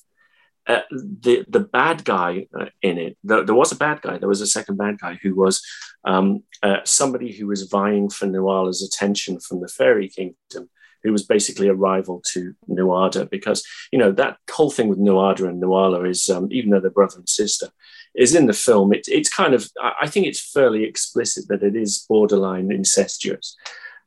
uh, 0.67 0.81
the, 0.91 1.45
the 1.49 1.59
bad 1.59 2.03
guy 2.05 2.47
uh, 2.57 2.65
in 2.81 2.97
it, 2.97 3.17
there, 3.23 3.43
there 3.43 3.55
was 3.55 3.71
a 3.71 3.77
bad 3.77 4.01
guy, 4.01 4.17
there 4.17 4.29
was 4.29 4.41
a 4.41 4.47
second 4.47 4.77
bad 4.77 4.99
guy 4.99 5.19
who 5.21 5.35
was 5.35 5.61
um, 6.05 6.43
uh, 6.61 6.77
somebody 6.85 7.31
who 7.31 7.47
was 7.47 7.63
vying 7.63 8.09
for 8.09 8.25
Nuala's 8.25 8.81
attention 8.81 9.39
from 9.39 9.61
the 9.61 9.67
Fairy 9.67 10.07
Kingdom. 10.09 10.69
Who 11.05 11.11
was 11.11 11.25
basically 11.25 11.67
a 11.67 11.73
rival 11.73 12.23
to 12.31 12.53
Nuada 12.69 13.29
because 13.29 13.61
you 13.91 13.99
know 13.99 14.13
that 14.13 14.37
whole 14.49 14.71
thing 14.71 14.87
with 14.87 14.99
Nuada 14.99 15.49
and 15.49 15.59
Nuala 15.59 16.05
is 16.05 16.29
um, 16.29 16.47
even 16.49 16.69
though 16.69 16.79
they're 16.79 16.91
brother 16.91 17.17
and 17.17 17.27
sister, 17.27 17.67
is 18.15 18.33
in 18.35 18.45
the 18.45 18.53
film. 18.53 18.93
It, 18.93 19.07
it's 19.07 19.27
kind 19.29 19.53
of, 19.53 19.67
I 19.81 20.07
think 20.07 20.27
it's 20.27 20.51
fairly 20.53 20.83
explicit 20.83 21.47
that 21.49 21.61
it 21.61 21.75
is 21.75 22.05
borderline 22.07 22.71
incestuous. 22.71 23.55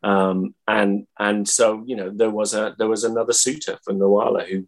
Um, 0.03 0.55
and 0.69 1.07
and 1.19 1.49
so 1.49 1.83
you 1.87 1.97
know 1.97 2.11
there 2.11 2.31
was 2.31 2.55
a 2.55 2.75
there 2.79 2.89
was 2.89 3.05
another 3.05 3.33
suitor 3.33 3.79
for 3.83 3.93
Nuala 3.93 4.45
who 4.45 4.67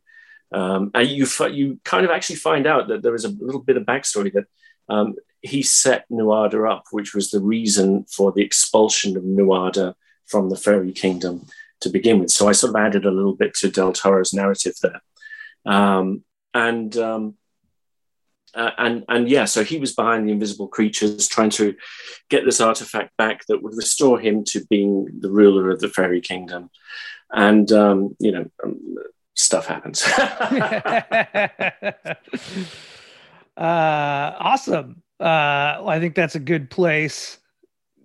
um, 0.53 0.91
and 0.95 1.09
you 1.09 1.27
you 1.51 1.81
kind 1.85 2.05
of 2.05 2.11
actually 2.11 2.37
find 2.37 2.67
out 2.67 2.89
that 2.89 3.03
there 3.03 3.15
is 3.15 3.25
a 3.25 3.29
little 3.29 3.61
bit 3.61 3.77
of 3.77 3.85
backstory 3.85 4.33
that 4.33 4.45
um, 4.89 5.15
he 5.43 5.63
set 5.63 6.07
Nuada 6.11 6.71
up, 6.71 6.85
which 6.91 7.15
was 7.15 7.31
the 7.31 7.41
reason 7.41 8.05
for 8.05 8.33
the 8.33 8.43
expulsion 8.43 9.17
of 9.17 9.23
Nuada 9.23 9.95
from 10.27 10.49
the 10.49 10.57
fairy 10.57 10.93
kingdom 10.93 11.47
to 11.81 11.91
begin 11.91 12.19
with. 12.19 12.31
So 12.31 12.49
I 12.49 12.53
sort 12.53 12.71
of 12.71 12.77
added 12.77 13.05
a 13.05 13.11
little 13.11 13.35
bit 13.35 13.55
to 13.57 13.71
Del 13.71 13.93
Toro's 13.93 14.33
narrative 14.33 14.75
there, 14.83 15.03
um, 15.67 16.25
and 16.55 16.97
um, 16.97 17.35
uh, 18.55 18.71
and 18.79 19.05
and 19.09 19.29
yeah, 19.29 19.45
so 19.45 19.63
he 19.63 19.79
was 19.79 19.95
behind 19.95 20.27
the 20.27 20.33
invisible 20.33 20.69
creatures, 20.69 21.29
trying 21.29 21.51
to 21.51 21.77
get 22.31 22.45
this 22.45 22.61
artifact 22.61 23.17
back 23.19 23.45
that 23.47 23.63
would 23.63 23.77
restore 23.77 24.19
him 24.19 24.45
to 24.45 24.65
being 24.67 25.09
the 25.21 25.31
ruler 25.31 25.71
of 25.71 25.81
the 25.81 25.89
fairy 25.89 26.21
kingdom. 26.21 26.71
And 27.31 27.71
um, 27.73 28.17
you 28.19 28.33
know, 28.33 28.51
um, 28.65 28.97
stuff 29.39 29.67
happens. 29.67 30.05
uh, 33.57 33.57
awesome. 33.57 35.03
Uh, 35.21 35.79
well, 35.81 35.89
I 35.89 36.01
think 36.01 36.15
that's 36.15 36.35
a 36.35 36.41
good 36.41 36.71
place 36.71 37.39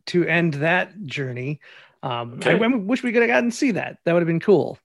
to 0.07 0.25
end 0.25 0.55
that 0.55 1.05
journey. 1.05 1.59
Um, 2.01 2.39
I, 2.43 2.51
I 2.51 2.67
wish 2.67 3.03
we 3.03 3.11
could 3.11 3.21
have 3.21 3.29
gotten 3.29 3.49
to 3.49 3.55
see 3.55 3.71
that. 3.71 3.97
That 4.03 4.13
would 4.13 4.21
have 4.21 4.27
been 4.27 4.39
cool. 4.39 4.77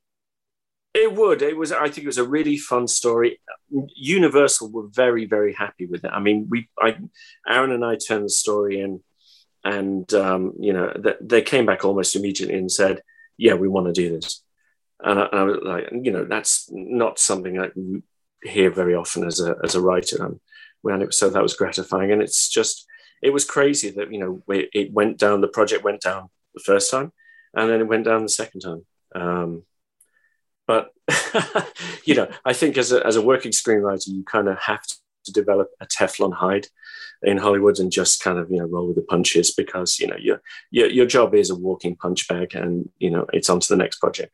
It 0.94 1.14
would. 1.14 1.42
It 1.42 1.56
was. 1.56 1.70
I 1.70 1.88
think 1.88 1.98
it 1.98 2.06
was 2.06 2.18
a 2.18 2.24
really 2.24 2.56
fun 2.56 2.88
story. 2.88 3.40
Universal 3.70 4.70
were 4.70 4.88
very, 4.88 5.26
very 5.26 5.52
happy 5.52 5.86
with 5.86 6.04
it. 6.04 6.10
I 6.12 6.20
mean, 6.20 6.46
we, 6.48 6.68
I, 6.80 6.96
Aaron 7.48 7.72
and 7.72 7.84
I 7.84 7.96
turned 7.96 8.24
the 8.24 8.30
story 8.30 8.80
in, 8.80 9.00
and 9.64 10.12
um, 10.14 10.54
you 10.58 10.72
know, 10.72 10.90
th- 10.92 11.18
they 11.20 11.42
came 11.42 11.66
back 11.66 11.84
almost 11.84 12.16
immediately 12.16 12.56
and 12.56 12.72
said, 12.72 13.02
"Yeah, 13.36 13.54
we 13.54 13.68
want 13.68 13.86
to 13.86 13.92
do 13.92 14.18
this." 14.18 14.42
And 15.00 15.18
I, 15.18 15.24
I 15.26 15.42
was 15.44 15.58
like, 15.62 15.88
you 15.92 16.10
know, 16.10 16.24
that's 16.24 16.68
not 16.72 17.18
something 17.18 17.58
I 17.58 17.70
hear 18.42 18.70
very 18.70 18.94
often 18.94 19.24
as 19.24 19.40
a 19.40 19.56
as 19.62 19.74
a 19.74 19.80
writer. 19.80 20.24
And 20.24 20.40
when 20.82 21.02
it 21.02 21.06
was 21.06 21.18
so 21.18 21.30
that 21.30 21.42
was 21.42 21.54
gratifying, 21.54 22.12
and 22.12 22.22
it's 22.22 22.48
just, 22.48 22.86
it 23.22 23.30
was 23.30 23.44
crazy 23.44 23.90
that 23.90 24.12
you 24.12 24.18
know 24.18 24.42
it, 24.54 24.70
it 24.72 24.92
went 24.92 25.18
down. 25.18 25.40
The 25.40 25.48
project 25.48 25.84
went 25.84 26.00
down 26.00 26.30
the 26.54 26.62
first 26.64 26.90
time, 26.90 27.12
and 27.54 27.70
then 27.70 27.80
it 27.80 27.88
went 27.88 28.04
down 28.04 28.22
the 28.22 28.28
second 28.28 28.60
time. 28.60 28.86
Um, 29.14 29.62
but 30.66 30.90
you 32.04 32.14
know, 32.14 32.28
I 32.44 32.52
think 32.52 32.76
as 32.76 32.92
a, 32.92 33.04
as 33.06 33.16
a 33.16 33.22
working 33.22 33.52
screenwriter, 33.52 34.08
you 34.08 34.24
kind 34.24 34.48
of 34.48 34.58
have 34.58 34.82
to 35.24 35.32
develop 35.32 35.70
a 35.80 35.86
Teflon 35.86 36.34
hide 36.34 36.66
in 37.22 37.38
Hollywood 37.38 37.78
and 37.78 37.90
just 37.90 38.22
kind 38.22 38.38
of 38.38 38.50
you 38.50 38.58
know 38.58 38.66
roll 38.66 38.88
with 38.88 38.96
the 38.96 39.02
punches 39.02 39.52
because 39.52 39.98
you 39.98 40.06
know 40.06 40.16
your 40.18 40.40
your, 40.70 40.88
your 40.88 41.06
job 41.06 41.34
is 41.34 41.50
a 41.50 41.56
walking 41.56 41.96
punch 41.96 42.28
bag, 42.28 42.54
and 42.54 42.88
you 42.98 43.10
know 43.10 43.26
it's 43.32 43.50
on 43.50 43.60
to 43.60 43.68
the 43.68 43.76
next 43.76 43.98
project. 43.98 44.32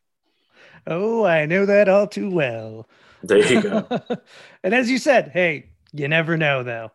Oh, 0.87 1.25
I 1.25 1.47
know 1.47 1.66
that 1.66 1.88
all 1.88 2.07
too 2.07 2.31
well. 2.31 2.87
There 3.23 3.38
you 3.38 3.62
go. 3.62 3.87
and 4.62 4.75
as 4.75 4.90
you 4.90 4.99
said, 4.99 5.31
hey, 5.33 5.70
you 5.92 6.09
never 6.09 6.37
know 6.37 6.62
though. 6.62 6.90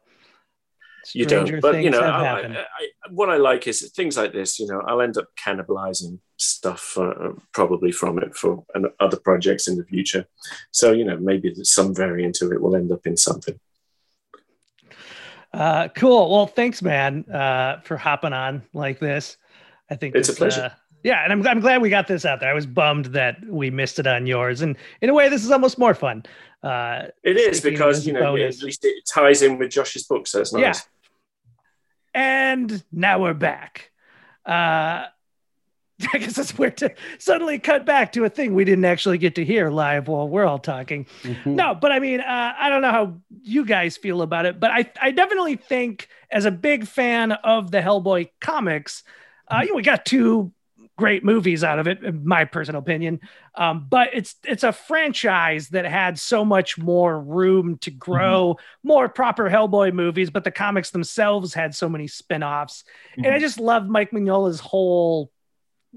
you 1.14 1.26
don't. 1.26 1.60
But 1.62 1.82
you 1.84 1.90
know, 1.90 2.02
I. 2.02 2.42
I, 2.42 2.58
I, 2.58 2.90
what 3.10 3.30
I 3.30 3.38
like 3.38 3.68
is 3.68 3.90
things 3.92 4.18
like 4.18 4.34
this. 4.34 4.60
You 4.60 4.68
know, 4.68 4.82
I'll 4.82 5.02
end 5.02 5.18
up 5.18 5.28
cannibalizing 5.36 6.20
stuff 6.38 6.98
uh, 6.98 7.34
probably 7.52 7.92
from 7.92 8.20
it 8.20 8.36
for 8.36 8.64
an, 8.76 8.88
other 9.00 9.18
projects 9.18 9.68
in 9.68 9.78
the 9.78 9.86
future. 9.86 10.26
So 10.72 10.92
you 10.92 11.06
know, 11.06 11.18
maybe 11.18 11.54
some 11.64 11.96
variant 11.96 12.42
of 12.42 12.52
it 12.52 12.62
will 12.62 12.76
end 12.76 12.92
up 12.92 13.08
in 13.08 13.18
something. 13.18 13.60
Uh, 15.52 15.88
cool. 15.96 16.30
Well, 16.30 16.46
thanks, 16.46 16.82
man, 16.82 17.26
uh, 17.32 17.80
for 17.82 17.98
hopping 17.98 18.34
on 18.34 18.62
like 18.74 19.00
this. 19.00 19.38
I 19.90 19.96
think 19.96 20.16
It's 20.16 20.30
a 20.30 20.34
this, 20.34 20.38
pleasure. 20.38 20.76
Yeah, 21.04 21.24
and 21.24 21.32
I'm, 21.34 21.48
I'm 21.48 21.60
glad 21.60 21.82
we 21.82 21.90
got 21.90 22.08
this 22.08 22.26
out 22.26 22.40
there. 22.40 22.50
I 22.50 22.54
was 22.54 22.66
bummed 22.66 23.06
that 23.08 23.38
we 23.48 23.70
missed 23.70 24.00
it 24.00 24.08
on 24.08 24.26
yours, 24.28 24.62
and 24.62 24.76
in 25.02 25.10
a 25.10 25.14
way, 25.14 25.30
this 25.30 25.44
is 25.46 25.52
almost 25.52 25.78
more 25.78 25.94
fun. 25.94 26.24
Uh, 26.64 27.04
It 27.24 27.38
is 27.38 27.62
because 27.62 28.06
you 28.06 28.14
know 28.14 28.20
bonus. 28.34 28.58
at 28.60 28.64
least 28.66 28.84
it 28.84 29.04
ties 29.08 29.42
in 29.42 29.58
with 29.58 29.72
Josh's 29.72 30.04
book, 30.04 30.28
so 30.28 30.42
it's 30.42 30.52
nice. 30.54 30.62
Yeah. 30.62 30.74
and 32.14 32.84
now 32.92 33.20
we're 33.20 33.34
back. 33.34 33.92
Uh, 34.46 35.06
I 36.14 36.18
guess 36.18 36.38
it's 36.38 36.58
weird 36.58 36.78
to 36.78 36.94
suddenly 37.18 37.60
cut 37.60 37.86
back 37.86 38.14
to 38.14 38.24
a 38.24 38.30
thing 38.30 38.56
we 38.56 38.64
didn't 38.64 38.86
actually 38.86 39.18
get 39.18 39.36
to 39.36 39.44
hear 39.44 39.70
live 39.70 40.08
while 40.08 40.30
we're 40.30 40.46
all 40.46 40.60
talking. 40.60 41.06
Mhm. 41.24 41.46
No, 41.46 41.76
but 41.76 41.92
I 41.92 42.00
mean, 42.00 42.22
uh, 42.22 42.54
I 42.58 42.70
don't 42.70 42.82
know 42.82 42.92
how 42.92 43.18
you 43.42 43.66
guys 43.66 43.98
feel 43.98 44.22
about 44.22 44.46
it, 44.46 44.60
but 44.62 44.72
I, 44.72 44.90
I 45.02 45.12
definitely 45.12 45.58
think, 45.58 46.08
as 46.32 46.46
a 46.46 46.52
big 46.52 46.88
fan 46.88 47.34
of 47.34 47.72
the 47.72 47.80
Hellboy 47.82 48.30
comics, 48.40 49.04
uh, 49.50 49.60
you 49.64 49.70
know, 49.70 49.76
we 49.76 49.82
got 49.84 50.06
two 50.06 50.54
great 51.00 51.24
movies 51.24 51.64
out 51.64 51.80
of 51.80 51.88
it, 51.88 52.04
in 52.04 52.28
my 52.28 52.46
personal 52.46 52.80
opinion. 52.80 53.22
Um, 53.56 53.88
but 53.90 54.10
it's 54.14 54.36
it's 54.46 54.64
a 54.64 54.74
franchise 54.74 55.70
that 55.70 55.86
had 55.86 56.20
so 56.20 56.44
much 56.44 56.78
more 56.78 57.20
room 57.20 57.78
to 57.80 57.92
grow, 57.92 58.58
more 58.84 59.08
proper 59.10 59.50
Hellboy 59.50 59.94
movies, 59.94 60.30
but 60.30 60.44
the 60.44 60.52
comics 60.52 60.92
themselves 60.92 61.54
had 61.54 61.74
so 61.74 61.88
many 61.88 62.08
spin-offs. 62.08 62.84
And 63.16 63.28
I 63.28 63.40
just 63.40 63.60
love 63.60 63.88
Mike 63.88 64.12
Mignola's 64.12 64.60
whole 64.60 65.32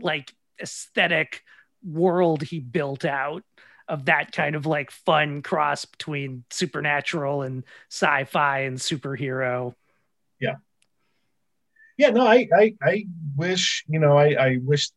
like 0.01 0.33
aesthetic 0.61 1.43
world 1.85 2.43
he 2.43 2.61
built 2.61 3.05
out 3.05 3.43
of 3.89 4.05
that 4.05 4.31
kind 4.31 4.55
of 4.55 4.65
like 4.65 4.91
fun 4.91 5.43
cross 5.43 5.85
between 5.85 6.45
supernatural 6.51 7.43
and 7.43 7.65
sci-fi 7.91 8.61
and 8.61 8.79
superhero. 8.79 9.75
yeah 10.39 10.55
no 11.99 12.27
i 12.27 12.49
i, 12.55 12.75
I 12.83 13.05
wish 13.37 13.85
you 13.89 13.99
know 13.99 14.17
i 14.17 14.29
i 14.35 14.59
wish 14.63 14.91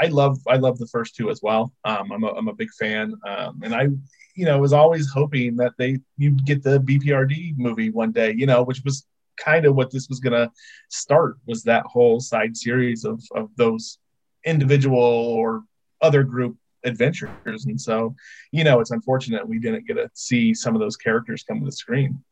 i 0.00 0.06
love 0.06 0.38
i 0.48 0.56
love 0.56 0.78
the 0.78 0.86
first 0.88 1.14
two 1.14 1.30
as 1.30 1.40
well. 1.42 1.72
Um 1.84 2.12
i'm 2.12 2.24
a, 2.24 2.28
I'm 2.28 2.48
a 2.48 2.54
big 2.54 2.70
fan. 2.78 3.14
Um 3.26 3.60
and 3.62 3.74
i 3.74 3.88
you 4.34 4.44
know 4.44 4.58
was 4.58 4.72
always 4.72 5.10
hoping 5.10 5.56
that 5.56 5.72
they 5.78 5.98
you'd 6.16 6.44
get 6.44 6.62
the 6.62 6.80
bprd 6.80 7.56
movie 7.56 7.90
one 7.90 8.12
day 8.12 8.32
you 8.36 8.46
know 8.46 8.62
which 8.62 8.82
was 8.84 9.06
kind 9.36 9.66
of 9.66 9.74
what 9.74 9.90
this 9.90 10.08
was 10.08 10.20
gonna 10.20 10.50
start 10.88 11.36
was 11.46 11.62
that 11.64 11.84
whole 11.86 12.20
side 12.20 12.56
series 12.56 13.04
of 13.04 13.22
of 13.34 13.50
those 13.56 13.98
individual 14.44 14.98
or 14.98 15.64
other 16.00 16.22
group 16.22 16.56
adventures. 16.84 17.66
And 17.66 17.80
so 17.80 18.14
you 18.52 18.64
know 18.64 18.80
it's 18.80 18.90
unfortunate 18.90 19.46
we 19.46 19.58
didn't 19.58 19.86
get 19.86 19.94
to 19.94 20.10
see 20.14 20.54
some 20.54 20.74
of 20.74 20.80
those 20.80 20.96
characters 20.96 21.44
come 21.46 21.60
to 21.60 21.66
the 21.66 21.72
screen 21.72 22.22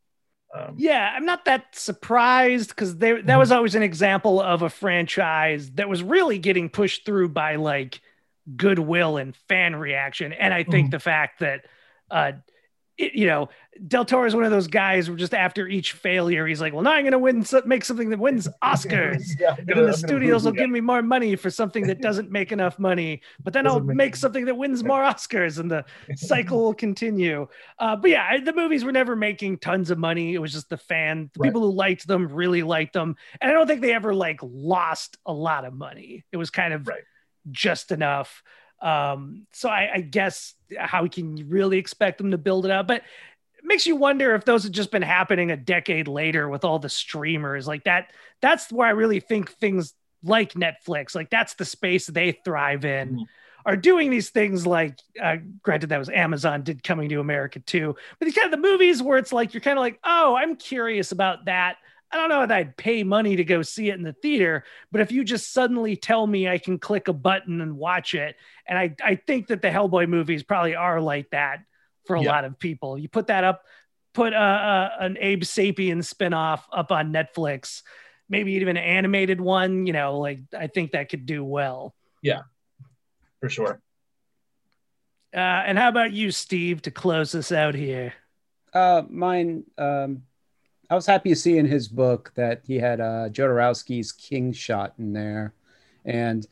um, 0.55 0.81
Yeah, 0.81 1.13
I'm 1.15 1.25
not 1.25 1.45
that 1.47 1.75
surprised 1.75 2.69
because 2.71 2.97
there 2.99 3.21
that 3.23 3.37
was 3.37 3.51
always 3.51 3.75
an 3.75 3.83
example 3.83 4.41
of 4.41 4.63
a 4.63 4.71
franchise 4.71 5.71
that 5.73 5.89
was 5.89 6.03
really 6.03 6.39
getting 6.39 6.69
pushed 6.71 7.05
through 7.05 7.31
by 7.31 7.57
like 7.57 8.01
goodwill 8.57 9.17
and 9.17 9.35
fan 9.49 9.75
reaction. 9.77 10.33
And 10.33 10.55
I 10.55 10.63
think 10.65 10.91
Mhm. 10.91 10.91
the 10.91 11.01
fact 11.01 11.41
that 11.41 11.65
uh 12.11 12.33
it, 12.99 13.15
you 13.15 13.27
know, 13.27 13.49
Del 13.87 14.05
Toro 14.05 14.27
is 14.27 14.35
one 14.35 14.43
of 14.43 14.51
those 14.51 14.67
guys 14.67 15.09
where 15.09 15.17
just 15.17 15.33
after 15.33 15.69
each 15.69 15.93
failure, 15.93 16.47
he's 16.49 16.61
like, 16.61 16.73
"Well, 16.73 16.83
now 16.83 16.91
I'm 16.93 17.05
going 17.05 17.13
to 17.13 17.19
win, 17.19 17.45
so- 17.45 17.63
make 17.65 17.85
something 17.85 18.11
that 18.11 18.19
wins 18.19 18.49
Oscars." 18.63 19.23
Yeah, 19.39 19.55
And 19.57 19.69
then 19.69 19.87
the 19.87 19.93
studios 19.97 20.45
will 20.45 20.51
give 20.53 20.69
me 20.69 20.81
more 20.81 21.01
money 21.01 21.37
for 21.37 21.49
something 21.49 21.87
that 21.87 22.01
doesn't 22.01 22.31
make 22.33 22.51
enough 22.51 22.79
money, 22.79 23.23
but 23.43 23.53
then 23.53 23.67
I'll 23.69 23.79
make 23.81 23.97
make 23.97 24.17
something 24.17 24.45
that 24.47 24.57
wins 24.57 24.83
more 24.83 25.01
Oscars, 25.03 25.59
and 25.61 25.71
the 25.71 25.85
cycle 26.17 26.61
will 26.61 26.75
continue. 26.75 27.47
Uh, 27.79 27.95
but 27.95 28.11
yeah, 28.11 28.27
I- 28.29 28.41
the 28.41 28.53
movies 28.53 28.85
were 28.85 28.93
never 28.93 29.15
making 29.15 29.59
tons 29.59 29.91
of 29.93 29.99
money. 29.99 30.35
It 30.35 30.39
was 30.41 30.53
just 30.53 30.69
the 30.69 30.77
fan, 30.77 31.31
the 31.35 31.41
Right. 31.41 31.49
people 31.49 31.63
who 31.63 31.73
liked 31.73 32.07
them 32.09 32.27
really 32.27 32.63
liked 32.65 32.95
them, 32.95 33.15
and 33.41 33.49
I 33.51 33.55
don't 33.55 33.69
think 33.69 33.81
they 33.81 33.95
ever 33.95 34.13
like 34.13 34.41
lost 34.43 35.19
a 35.25 35.33
lot 35.33 35.65
of 35.65 35.73
money. 35.73 36.25
It 36.33 36.37
was 36.37 36.51
kind 36.51 36.75
of 36.75 36.89
Right. 36.89 37.03
just 37.53 37.93
enough. 37.93 38.43
Um, 38.81 39.47
so 39.53 39.69
I, 39.69 39.91
I 39.95 40.01
guess 40.01 40.55
how 40.79 41.03
we 41.03 41.09
can 41.09 41.37
you 41.37 41.45
really 41.47 41.79
expect 41.79 42.19
them 42.19 42.31
to 42.31 42.39
build 42.39 42.65
it 42.65 42.71
up? 42.71 42.87
But 42.87 43.03
it 43.59 43.65
makes 43.65 43.87
you 43.87 43.97
wonder 43.97 44.35
if 44.35 44.45
those 44.45 44.63
had 44.65 44.73
just 44.73 44.91
been 44.91 45.03
happening 45.03 45.51
a 45.51 45.57
decade 45.57 46.07
later 46.09 46.49
with 46.49 46.65
all 46.65 46.79
the 46.79 46.89
streamers 46.89 47.67
like 47.67 47.85
that. 47.85 48.13
That's 48.41 48.71
where 48.71 48.87
I 48.87 48.91
really 48.93 49.21
think 49.21 49.51
things 49.53 49.95
like 50.23 50.55
Netflix, 50.55 51.15
like 51.15 51.31
that's 51.31 51.55
the 51.55 51.65
space 51.65 52.07
they 52.07 52.33
thrive 52.33 52.85
in, 52.85 53.17
Mhm. 53.17 53.25
are 53.67 53.77
doing 53.77 54.11
these 54.11 54.31
things 54.31 54.67
like, 54.67 54.99
uh, 55.21 55.37
granted, 55.63 55.89
that 55.91 55.99
was 55.99 56.09
Amazon 56.09 56.63
did 56.63 56.83
coming 56.83 57.09
to 57.09 57.21
America 57.21 57.61
too, 57.61 57.95
but 58.19 58.25
these 58.25 58.35
kind 58.35 58.47
of 58.47 58.61
the 58.61 58.69
movies 58.69 59.03
where 59.03 59.19
it's 59.19 59.33
like, 59.33 59.55
you're 59.55 59.61
kind 59.61 59.79
of 59.79 59.83
like, 59.83 59.99
oh, 60.05 60.35
I'm 60.37 60.57
curious 60.57 61.13
about 61.13 61.45
that. 61.47 61.77
I 62.11 62.17
don't 62.17 62.31
know 62.31 62.43
if 62.43 62.51
I'd 62.51 62.77
pay 62.77 63.05
money 63.05 63.37
to 63.37 63.45
go 63.45 63.61
see 63.63 63.91
it 63.91 63.95
in 63.95 64.03
the 64.03 64.15
theater, 64.15 64.65
but 64.91 65.03
if 65.03 65.13
you 65.13 65.25
just 65.25 65.53
suddenly 65.53 65.95
tell 65.95 66.27
me 66.27 66.49
I 66.49 66.57
can 66.59 66.79
click 66.79 67.09
a 67.09 67.13
button 67.13 67.61
and 67.61 67.77
watch 67.77 68.15
it, 68.15 68.37
and 68.67 68.79
I, 68.79 68.95
I 69.05 69.17
think 69.17 69.49
that 69.49 69.61
the 69.61 69.69
Hellboy 69.69 70.09
movies 70.09 70.43
probably 70.43 70.75
are 70.75 71.01
like 71.01 71.31
that 71.31 71.61
for 72.07 72.17
a 72.17 72.23
Yeah. 72.23 72.31
lot 72.31 72.45
of 72.45 72.59
people. 72.59 72.97
You 72.97 73.09
put 73.11 73.27
that 73.27 73.45
up, 73.45 73.63
put 74.15 74.33
uh, 74.33 74.37
uh, 74.37 74.91
an 75.01 75.19
Abe 75.21 75.43
Sapien 75.43 75.99
spinoff 75.99 76.63
up 76.73 76.91
on 76.93 77.13
Netflix, 77.13 77.83
maybe 78.29 78.53
even 78.53 78.79
an 78.79 78.83
animated 78.83 79.39
one. 79.41 79.87
You 79.87 79.93
know, 79.93 80.19
like 80.19 80.41
I 80.59 80.67
think 80.69 80.93
that 80.93 81.11
could 81.11 81.27
do 81.27 81.45
well. 81.45 81.95
Yeah, 82.23 82.41
for 83.41 83.51
sure. 83.51 83.83
Uh, 85.35 85.39
and 85.39 85.77
how 85.77 85.91
about 85.91 86.13
you, 86.13 86.31
Steve, 86.31 86.81
to 86.83 86.91
close 86.91 87.35
us 87.35 87.53
out 87.53 87.75
here? 87.75 88.15
Uh, 88.73 89.03
mine. 89.11 89.65
Um, 89.77 90.23
I 90.91 90.95
was 90.95 91.07
happy 91.07 91.31
to 91.31 91.37
see 91.37 91.59
in 91.59 91.67
his 91.67 91.89
book 91.89 92.33
that 92.35 92.63
he 92.65 92.77
had 92.77 93.01
uh, 93.01 93.29
Jodorowsky's 93.29 94.13
King 94.13 94.53
Shot 94.53 94.95
in 94.99 95.13
there, 95.13 95.53
and 96.05 96.47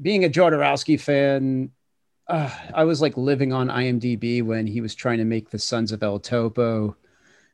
being 0.00 0.24
a 0.24 0.28
Jodorowsky 0.28 0.98
fan, 1.00 1.70
uh, 2.28 2.50
I 2.72 2.84
was 2.84 3.00
like 3.00 3.16
living 3.16 3.52
on 3.52 3.68
IMDb 3.68 4.42
when 4.42 4.66
he 4.66 4.80
was 4.80 4.94
trying 4.94 5.18
to 5.18 5.24
make 5.24 5.50
the 5.50 5.58
Sons 5.58 5.92
of 5.92 6.02
El 6.02 6.20
Topo. 6.20 6.96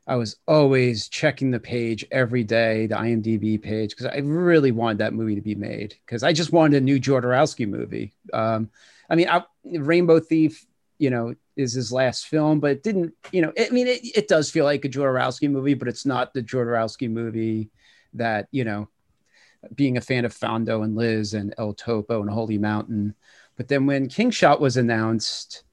I 0.07 0.17
was 0.17 0.37
always 0.47 1.09
checking 1.09 1.51
the 1.51 1.59
page 1.59 2.05
every 2.13 2.45
day, 2.45 2.87
the 2.87 2.95
IMDb 2.95 3.61
page, 3.61 3.91
because 3.91 4.07
I 4.07 4.19
really 4.19 4.71
wanted 4.71 4.99
that 4.99 5.15
movie 5.15 5.35
to 5.35 5.41
be 5.41 5.57
made. 5.57 5.97
Because 6.05 6.23
I 6.23 6.33
just 6.33 6.53
wanted 6.53 6.77
a 6.77 6.85
new 6.85 7.01
Jodorowsky 7.01 7.69
movie. 7.69 8.15
Um, 8.33 8.71
I 9.11 9.17
mean, 9.17 9.29
I, 9.29 9.43
Rainbow 9.65 10.21
Thief, 10.21 10.65
you 10.99 11.11
know, 11.11 11.35
is 11.57 11.73
his 11.73 11.91
last 11.91 12.27
film, 12.27 12.61
but 12.61 12.71
it 12.71 12.83
didn't, 12.83 13.15
you 13.33 13.43
know, 13.43 13.53
I 13.59 13.71
mean, 13.71 13.87
it, 13.87 14.01
it 14.17 14.29
does 14.29 14.51
feel 14.51 14.65
like 14.65 14.85
a 14.85 14.89
Jodorowsky 14.89 15.51
movie, 15.51 15.75
but 15.75 15.89
it's 15.89 16.07
not 16.07 16.35
the 16.35 16.43
Jodorowsky 16.43 17.11
movie 17.11 17.71
that, 18.15 18.49
you 18.51 18.65
know, 18.65 18.89
being 19.75 19.97
a 19.97 20.01
fan 20.01 20.25
of 20.25 20.35
Fando 20.35 20.85
and 20.85 20.95
Lis 20.95 21.33
and 21.33 21.55
El 21.59 21.75
Topo 21.75 22.21
and 22.21 22.31
Holy 22.31 22.59
Mountain. 22.59 23.15
But 23.57 23.69
then 23.69 23.87
when 23.87 24.09
King 24.09 24.31
Shot 24.31 24.61
was 24.61 24.77
announced, 24.77 25.65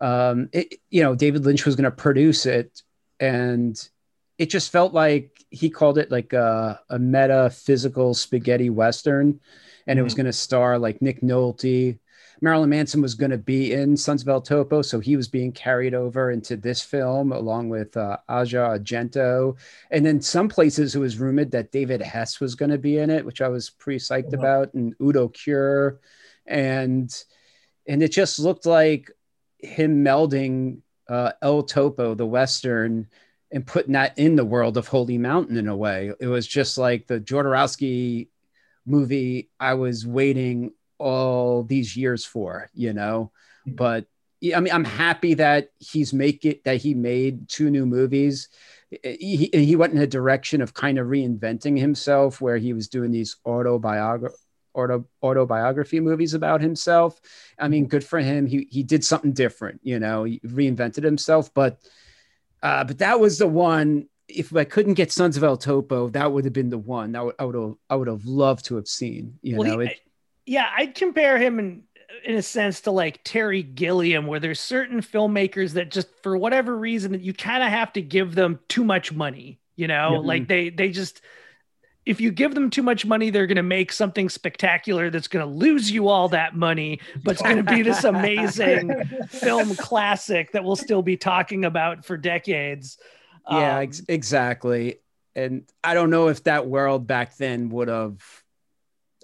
um, 0.00 0.48
it, 0.52 0.80
you 0.88 1.02
know, 1.02 1.14
David 1.14 1.44
Lynch 1.44 1.66
was 1.66 1.76
going 1.76 1.84
to 1.84 1.90
produce 1.90 2.46
it. 2.46 2.82
And 3.20 3.76
it 4.38 4.46
just 4.46 4.72
felt 4.72 4.94
like 4.94 5.44
he 5.50 5.68
called 5.68 5.98
it 5.98 6.10
like 6.10 6.32
a, 6.32 6.80
a 6.88 6.98
metaphysical 6.98 8.14
spaghetti 8.14 8.70
Western. 8.70 9.40
And 9.86 9.98
it 9.98 10.02
was 10.02 10.14
going 10.14 10.26
to 10.26 10.32
star 10.32 10.78
like 10.78 11.02
Nick 11.02 11.20
Nolte. 11.20 11.98
Marilyn 12.40 12.70
Manson 12.70 13.02
was 13.02 13.14
going 13.14 13.30
to 13.30 13.38
be 13.38 13.72
in 13.72 13.96
Sons 13.96 14.22
of 14.22 14.28
El 14.28 14.40
Topo. 14.40 14.82
So 14.82 14.98
he 14.98 15.16
was 15.16 15.28
being 15.28 15.52
carried 15.52 15.94
over 15.94 16.30
into 16.30 16.56
this 16.56 16.80
film 16.80 17.32
along 17.32 17.68
with 17.68 17.96
uh, 17.96 18.16
Asia 18.30 18.56
Argento. 18.78 19.56
And 19.90 20.04
then 20.04 20.20
some 20.20 20.48
places 20.48 20.94
it 20.94 21.00
was 21.00 21.18
rumored 21.18 21.50
that 21.50 21.70
David 21.72 22.00
Hess 22.00 22.40
was 22.40 22.54
going 22.54 22.70
to 22.70 22.78
be 22.78 22.98
in 22.98 23.10
it, 23.10 23.24
which 23.24 23.40
I 23.42 23.48
was 23.48 23.70
pretty 23.70 23.98
psyched 23.98 24.28
Uh-huh. 24.32 24.38
about, 24.38 24.74
and 24.74 24.94
Udo 25.00 25.28
Kier. 25.28 25.98
And 26.46 27.14
and 27.86 28.02
it 28.02 28.12
just 28.12 28.38
looked 28.38 28.66
like 28.66 29.10
him 29.58 30.04
melding 30.04 30.78
uh, 31.08 31.32
El 31.42 31.62
Topo, 31.64 32.14
the 32.14 32.26
Western, 32.26 33.08
and 33.50 33.66
putting 33.66 33.92
that 33.92 34.16
in 34.18 34.36
the 34.36 34.44
world 34.44 34.76
of 34.76 34.86
Holy 34.88 35.18
Mountain 35.18 35.56
in 35.56 35.68
a 35.68 35.76
way. 35.76 36.12
It 36.20 36.26
was 36.28 36.46
just 36.46 36.78
like 36.78 37.06
the 37.06 37.20
Jodorowsky 37.20 38.28
movie 38.86 39.50
I 39.58 39.74
was 39.74 40.06
waiting 40.06 40.72
all 41.00 41.64
these 41.64 41.96
years 41.96 42.24
for, 42.24 42.68
you 42.74 42.92
know. 42.92 43.32
Mhm. 43.66 43.76
But 43.76 44.04
I 44.56 44.60
mean, 44.60 44.72
I'm 44.72 44.84
happy 44.84 45.34
that 45.34 45.68
he's 45.78 46.12
make 46.14 46.44
it 46.44 46.64
that 46.64 46.78
he 46.84 46.94
made 46.94 47.48
two 47.48 47.68
new 47.70 47.84
movies. 47.86 48.48
He, 48.90 49.50
he 49.52 49.76
went 49.76 49.92
in 49.92 50.00
a 50.00 50.06
direction 50.06 50.62
of 50.62 50.74
kind 50.74 50.98
of 50.98 51.06
reinventing 51.06 51.78
himself, 51.78 52.40
where 52.40 52.56
he 52.58 52.72
was 52.72 52.88
doing 52.88 53.10
these 53.12 53.36
autobiography 53.46 54.34
auto, 54.74 55.04
autobiography 55.22 56.00
movies 56.00 56.32
about 56.34 56.60
himself. 56.60 57.20
I 57.58 57.68
mean, 57.68 57.86
good 57.86 58.04
for 58.04 58.18
him. 58.20 58.46
He 58.46 58.66
he 58.70 58.82
did 58.82 59.04
something 59.04 59.32
different, 59.32 59.80
you 59.82 59.98
know. 59.98 60.24
He 60.24 60.40
reinvented 60.40 61.04
himself, 61.04 61.52
but 61.54 61.78
uh, 62.62 62.84
but 62.84 62.98
that 62.98 63.20
was 63.20 63.38
the 63.38 63.46
one. 63.48 64.08
if 64.28 64.54
I 64.54 64.64
couldn't 64.64 64.94
get 64.94 65.10
Sons 65.12 65.36
of 65.36 65.42
El 65.42 65.56
Topo, 65.56 66.08
that 66.10 66.30
would 66.32 66.44
have 66.44 66.52
been 66.54 66.70
the 66.70 66.78
one 66.78 67.14
I 67.16 67.22
would 67.22 67.34
I 67.38 67.44
would 67.44 67.54
have 67.56 67.74
I 67.90 67.96
would 67.96 68.08
have 68.08 68.24
loved 68.24 68.64
to 68.66 68.76
have 68.76 68.86
seen. 68.88 69.38
You 69.42 69.56
Well, 69.58 69.68
know, 69.68 69.78
he- 69.80 69.86
it, 69.86 69.98
yeah, 70.46 70.66
I'd 70.76 70.94
compare 70.94 71.38
him 71.38 71.58
in 71.58 71.82
in 72.24 72.34
a 72.36 72.42
sense 72.42 72.82
to 72.82 72.90
like 72.90 73.20
Terry 73.24 73.62
Gilliam, 73.62 74.26
where 74.26 74.40
there's 74.40 74.60
certain 74.60 75.00
filmmakers 75.00 75.72
that 75.74 75.90
just 75.90 76.08
for 76.22 76.36
whatever 76.36 76.76
reason 76.76 77.18
you 77.22 77.32
kind 77.32 77.62
of 77.62 77.70
have 77.70 77.92
to 77.94 78.02
give 78.02 78.34
them 78.34 78.58
too 78.68 78.84
much 78.84 79.12
money. 79.12 79.60
You 79.76 79.88
know, 79.88 80.12
Yeah. 80.14 80.18
like 80.18 80.48
they 80.48 80.70
they 80.70 80.90
just 80.90 81.22
if 82.06 82.20
you 82.20 82.30
give 82.32 82.54
them 82.54 82.70
too 82.70 82.82
much 82.82 83.04
money, 83.04 83.30
they're 83.30 83.46
going 83.46 83.56
to 83.56 83.62
make 83.62 83.92
something 83.92 84.28
spectacular 84.30 85.10
that's 85.10 85.28
going 85.28 85.46
to 85.46 85.50
lose 85.52 85.90
you 85.90 86.08
all 86.08 86.28
that 86.30 86.56
money, 86.56 86.98
but 87.22 87.32
it's 87.32 87.42
going 87.42 87.58
to 87.58 87.62
be 87.62 87.82
this 87.82 88.04
amazing 88.04 88.90
film 89.28 89.74
classic 89.76 90.50
that 90.52 90.64
we'll 90.64 90.76
still 90.76 91.02
be 91.02 91.16
talking 91.18 91.64
about 91.66 92.04
for 92.04 92.16
decades. 92.16 92.98
yeah, 93.50 93.76
Um, 93.76 93.82
ex- 93.82 94.02
exactly. 94.08 94.96
And 95.36 95.64
I 95.84 95.94
don't 95.94 96.10
know 96.10 96.28
if 96.28 96.42
that 96.44 96.66
world 96.66 97.06
back 97.06 97.36
then 97.36 97.68
would 97.68 97.88
have. 97.88 98.39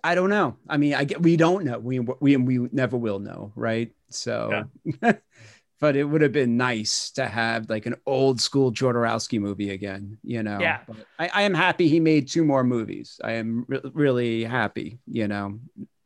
I 0.05 0.15
don't 0.15 0.31
know. 0.31 0.57
I 0.69 0.77
mean, 0.77 0.95
I 0.95 1.05
get 1.05 1.23
we 1.23 1.37
don't 1.37 1.65
know. 1.65 1.79
We 1.79 1.99
we 2.01 2.37
we 2.37 2.69
never 2.73 2.97
will 2.97 3.19
know, 3.19 3.53
right? 3.57 3.91
So, 4.11 4.67
but 5.81 5.97
it 5.97 6.05
would 6.05 6.23
have 6.23 6.33
been 6.33 6.57
nice 6.57 7.11
to 7.13 7.27
have 7.27 7.69
like 7.69 7.87
an 7.87 7.97
old 8.07 8.41
school 8.41 8.73
Jodorowsky 8.73 9.41
movie 9.41 9.71
again. 9.71 10.19
You 10.23 10.43
know. 10.43 10.59
Yeah. 10.61 10.81
But 10.87 10.97
I, 11.19 11.31
I 11.35 11.43
am 11.43 11.55
happy 11.55 11.89
he 11.89 12.01
made 12.01 12.29
two 12.29 12.45
more 12.45 12.65
movies. 12.65 13.21
I 13.23 13.33
am 13.33 13.65
re- 13.69 13.81
really 13.93 14.45
happy. 14.45 14.99
You 15.07 15.29
know. 15.29 15.59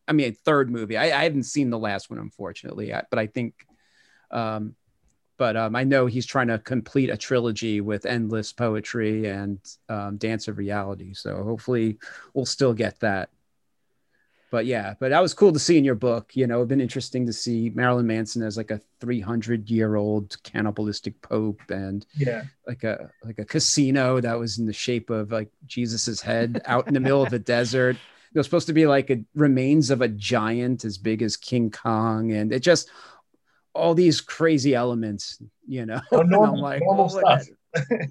I 0.09 0.13
mean, 0.13 0.35
third 0.35 0.71
movie. 0.71 0.97
I, 0.97 1.05
I 1.21 1.23
haven't 1.25 1.45
seen 1.45 1.71
the 1.71 1.79
last 1.79 2.11
one, 2.11 2.19
unfortunately, 2.19 2.93
I- 2.95 3.05
but 3.11 3.19
I 3.19 3.27
think. 3.27 3.55
Um, 4.31 4.75
but 5.37 5.57
um, 5.57 5.75
I 5.75 5.85
know 5.85 6.05
he's 6.05 6.27
trying 6.27 6.49
to 6.49 6.59
complete 6.59 7.09
a 7.09 7.17
trilogy 7.17 7.81
with 7.81 8.05
Endless 8.05 8.53
Poetry 8.53 9.27
and 9.27 9.59
um, 9.89 10.19
Dance 10.19 10.49
of 10.49 10.59
Reality. 10.59 11.15
So 11.15 11.43
hopefully 11.43 11.97
we'll 12.35 12.45
still 12.45 12.75
get 12.75 13.01
that. 13.01 13.31
But 14.51 14.67
yeah, 14.67 14.95
but 14.99 15.11
that 15.11 15.21
was 15.23 15.33
cool 15.33 15.53
to 15.53 15.59
see 15.61 15.79
in 15.79 15.85
your 15.85 15.95
book. 15.95 16.35
You 16.35 16.47
know, 16.47 16.57
it'd 16.57 16.69
been 16.69 16.81
interesting 16.81 17.25
to 17.27 17.33
see 17.33 17.71
Marilyn 17.75 18.07
Manson 18.07 18.43
as 18.43 18.57
like 18.57 18.71
a 18.73 18.81
300 19.01 19.71
year 19.71 19.95
old 19.95 20.37
cannibalistic 20.43 21.21
pope 21.23 21.61
and 21.71 22.05
Yeah. 22.17 22.43
like 22.67 22.83
a 22.83 23.11
like 23.25 23.39
a 23.39 23.45
casino 23.45 24.21
that 24.21 24.39
was 24.39 24.59
in 24.59 24.67
the 24.67 24.73
shape 24.73 25.09
of 25.11 25.31
like 25.31 25.51
Jesus's 25.67 26.21
head 26.21 26.61
out 26.67 26.89
in 26.89 26.95
the 26.95 27.01
middle 27.01 27.23
of 27.23 27.31
the 27.31 27.39
desert. 27.39 27.97
It 28.33 28.39
was 28.39 28.47
supposed 28.47 28.67
to 28.69 28.73
be 28.73 28.87
like 28.87 29.11
a 29.11 29.25
remains 29.35 29.91
of 29.91 30.03
a 30.03 30.09
giant 30.09 30.85
as 30.85 30.99
big 30.99 31.23
as 31.23 31.37
King 31.37 31.71
Kong, 31.71 32.33
and 32.33 32.53
it 32.53 32.61
just 32.61 32.91
all 33.73 33.95
these 33.95 34.21
crazy 34.21 34.75
elements, 34.75 35.41
you 35.67 35.87
know. 35.87 36.01
Oh, 36.13 36.21
And 36.21 36.31
normal, 36.31 36.55
I'm 36.57 36.61
like, 36.61 36.83
normal 36.83 37.05
"Oh, 37.05 37.09
stuff. 37.09 37.47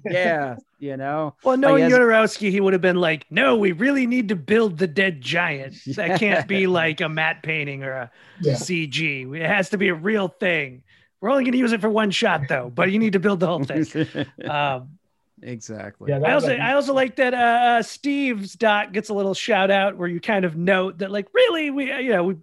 Yeah, 0.04 0.56
you 0.78 0.96
know. 0.96 1.34
Well, 1.44 1.56
knowing 1.56 1.88
guess- 1.88 1.98
Jodorowsky, 1.98 2.50
he 2.50 2.60
would 2.60 2.72
have 2.72 2.82
been 2.82 2.96
like, 2.96 3.26
"No, 3.30 3.56
we 3.56 3.72
really 3.72 4.06
need 4.06 4.28
to 4.28 4.36
build 4.36 4.78
the 4.78 4.86
dead 4.86 5.20
giant. 5.20 5.74
That 5.96 6.18
can't 6.18 6.46
be 6.48 6.66
like 6.66 7.00
a 7.00 7.08
matte 7.08 7.42
painting 7.42 7.82
or 7.84 7.92
a 7.92 8.10
Yeah. 8.40 8.54
CG. 8.54 9.34
It 9.36 9.46
has 9.46 9.70
to 9.70 9.78
be 9.78 9.88
a 9.88 9.94
real 9.94 10.28
thing. 10.28 10.82
We're 11.20 11.30
only 11.30 11.44
going 11.44 11.52
to 11.52 11.58
use 11.58 11.72
it 11.72 11.80
for 11.82 11.90
one 11.90 12.10
shot, 12.10 12.42
though. 12.48 12.70
But 12.74 12.90
you 12.90 12.98
need 12.98 13.12
to 13.12 13.20
build 13.20 13.40
the 13.40 13.46
whole 13.46 13.64
thing." 13.64 13.86
Um, 14.48 14.98
exactly. 15.42 16.10
Yeah, 16.10 16.20
I 16.24 16.32
also, 16.32 16.48
like- 16.48 16.60
I 16.60 16.72
also 16.74 16.94
like 16.94 17.16
that 17.16 17.34
uh, 17.34 17.36
uh, 17.36 17.82
Steve's 17.82 18.54
doc 18.54 18.92
gets 18.92 19.08
a 19.08 19.14
little 19.14 19.34
shout 19.34 19.70
out 19.70 19.96
where 19.96 20.08
you 20.08 20.20
kind 20.20 20.44
of 20.44 20.56
note 20.56 20.98
that, 20.98 21.10
like, 21.10 21.28
really, 21.34 21.70
we, 21.70 21.90
uh, 21.92 21.98
you 21.98 22.10
know, 22.10 22.24
we 22.24 22.36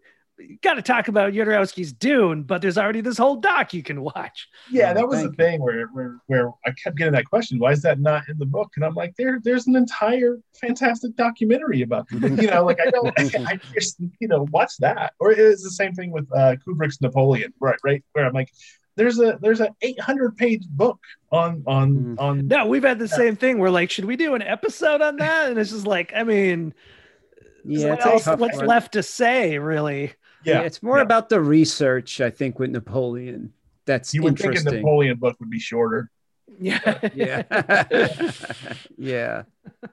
got 0.61 0.75
to 0.75 0.81
talk 0.81 1.07
about 1.07 1.33
Jodorowsky's 1.33 1.91
Dune, 1.93 2.43
but 2.43 2.61
there's 2.61 2.77
already 2.77 3.01
this 3.01 3.17
whole 3.17 3.37
doc 3.37 3.73
you 3.73 3.81
can 3.83 4.01
watch. 4.01 4.47
Yeah, 4.71 4.93
that 4.93 5.07
was 5.07 5.23
the 5.23 5.29
thank 5.29 5.31
you. 5.39 5.45
thing 5.45 5.61
where, 5.61 5.87
where 5.87 6.17
where 6.27 6.49
I 6.65 6.71
kept 6.71 6.97
getting 6.97 7.13
that 7.13 7.25
question. 7.25 7.57
Why 7.59 7.71
is 7.71 7.81
that 7.81 7.99
not 7.99 8.23
in 8.29 8.37
the 8.37 8.45
book? 8.45 8.71
And 8.75 8.85
I'm 8.85 8.93
like, 8.93 9.15
there, 9.17 9.39
there's 9.43 9.67
an 9.67 9.75
entire 9.75 10.37
fantastic 10.59 11.15
documentary 11.15 11.81
about 11.81 12.07
it. 12.11 12.41
You 12.41 12.47
know, 12.51 12.63
like 12.65 12.79
I 12.79 12.89
don't, 12.91 13.13
I 13.47 13.59
just, 13.73 13.99
you 14.19 14.27
know, 14.27 14.47
watch 14.51 14.77
that. 14.79 15.13
Or 15.19 15.31
it's 15.31 15.63
the 15.63 15.71
same 15.71 15.93
thing 15.93 16.11
with 16.11 16.27
uh, 16.35 16.55
Kubrick's 16.65 17.01
Napoleon, 17.01 17.53
right? 17.59 17.77
Right, 17.83 18.03
where 18.13 18.25
I'm 18.25 18.33
like, 18.33 18.51
there's 18.95 19.19
a 19.19 19.37
there's 19.41 19.59
an 19.59 19.69
800 19.81 20.37
page 20.37 20.65
book 20.69 20.99
on 21.31 21.63
on 21.67 21.93
Mhm. 21.95 22.19
on. 22.19 22.47
No, 22.47 22.65
we've 22.67 22.83
had 22.83 22.99
the 22.99 23.07
same 23.07 23.35
thing. 23.35 23.59
We're 23.59 23.69
like, 23.69 23.89
should 23.91 24.05
we 24.05 24.15
do 24.15 24.33
an 24.35 24.41
episode 24.41 25.01
on 25.01 25.17
that? 25.17 25.49
And 25.49 25.59
it's 25.59 25.71
just 25.71 25.85
like, 25.87 26.13
I 26.15 26.23
mean, 26.23 26.73
yeah, 27.63 27.91
what 27.91 28.05
else- 28.05 28.25
what's 28.39 28.57
one. 28.57 28.65
left 28.65 28.93
to 28.93 29.03
say, 29.03 29.57
really? 29.57 30.13
Yeah, 30.47 30.61
Yeah, 30.61 30.61
it's 30.61 30.81
more 30.81 30.97
yeah. 30.97 31.03
about 31.03 31.29
the 31.29 31.41
research, 31.41 32.21
I 32.21 32.29
think, 32.29 32.57
with 32.57 32.71
Napoleon. 32.71 33.53
That's 33.85 34.13
You 34.13 34.23
would 34.23 34.39
think 34.39 34.55
a. 34.55 34.63
Napoleon 34.63 35.17
book 35.17 35.37
would 35.39 35.49
be 35.49 35.59
shorter. 35.59 36.09
Yeah. 36.59 36.79
yeah, 37.13 37.43
yeah. 38.97 39.43
But, 39.81 39.91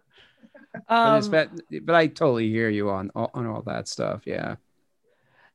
Um, 0.89 1.19
it's, 1.19 1.29
but, 1.29 1.51
but 1.83 1.95
I 1.95 2.07
totally 2.07 2.49
hear 2.49 2.69
you 2.69 2.91
on 2.91 3.11
on 3.15 3.47
all 3.47 3.63
that 3.63 3.89
stuff. 3.89 4.23
Yeah. 4.27 4.57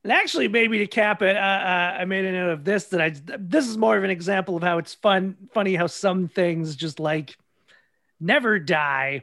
And 0.02 0.12
actually, 0.12 0.48
maybe 0.48 0.78
to 0.78 0.86
cap 0.86 1.20
it, 1.20 1.36
uh, 1.36 1.40
uh, 1.40 1.96
I 2.00 2.04
made 2.06 2.24
a 2.24 2.32
note 2.32 2.50
of 2.52 2.64
this 2.64 2.84
that 2.86 3.00
I 3.02 3.12
this 3.38 3.68
is 3.68 3.76
more 3.76 3.98
of 3.98 4.04
an 4.04 4.10
example 4.10 4.56
of 4.56 4.62
how 4.62 4.78
it's 4.78 4.94
fun, 4.94 5.36
funny 5.52 5.74
how 5.74 5.88
some 5.88 6.28
things 6.28 6.74
just 6.76 7.00
like 7.00 7.36
never 8.18 8.58
die. 8.58 9.22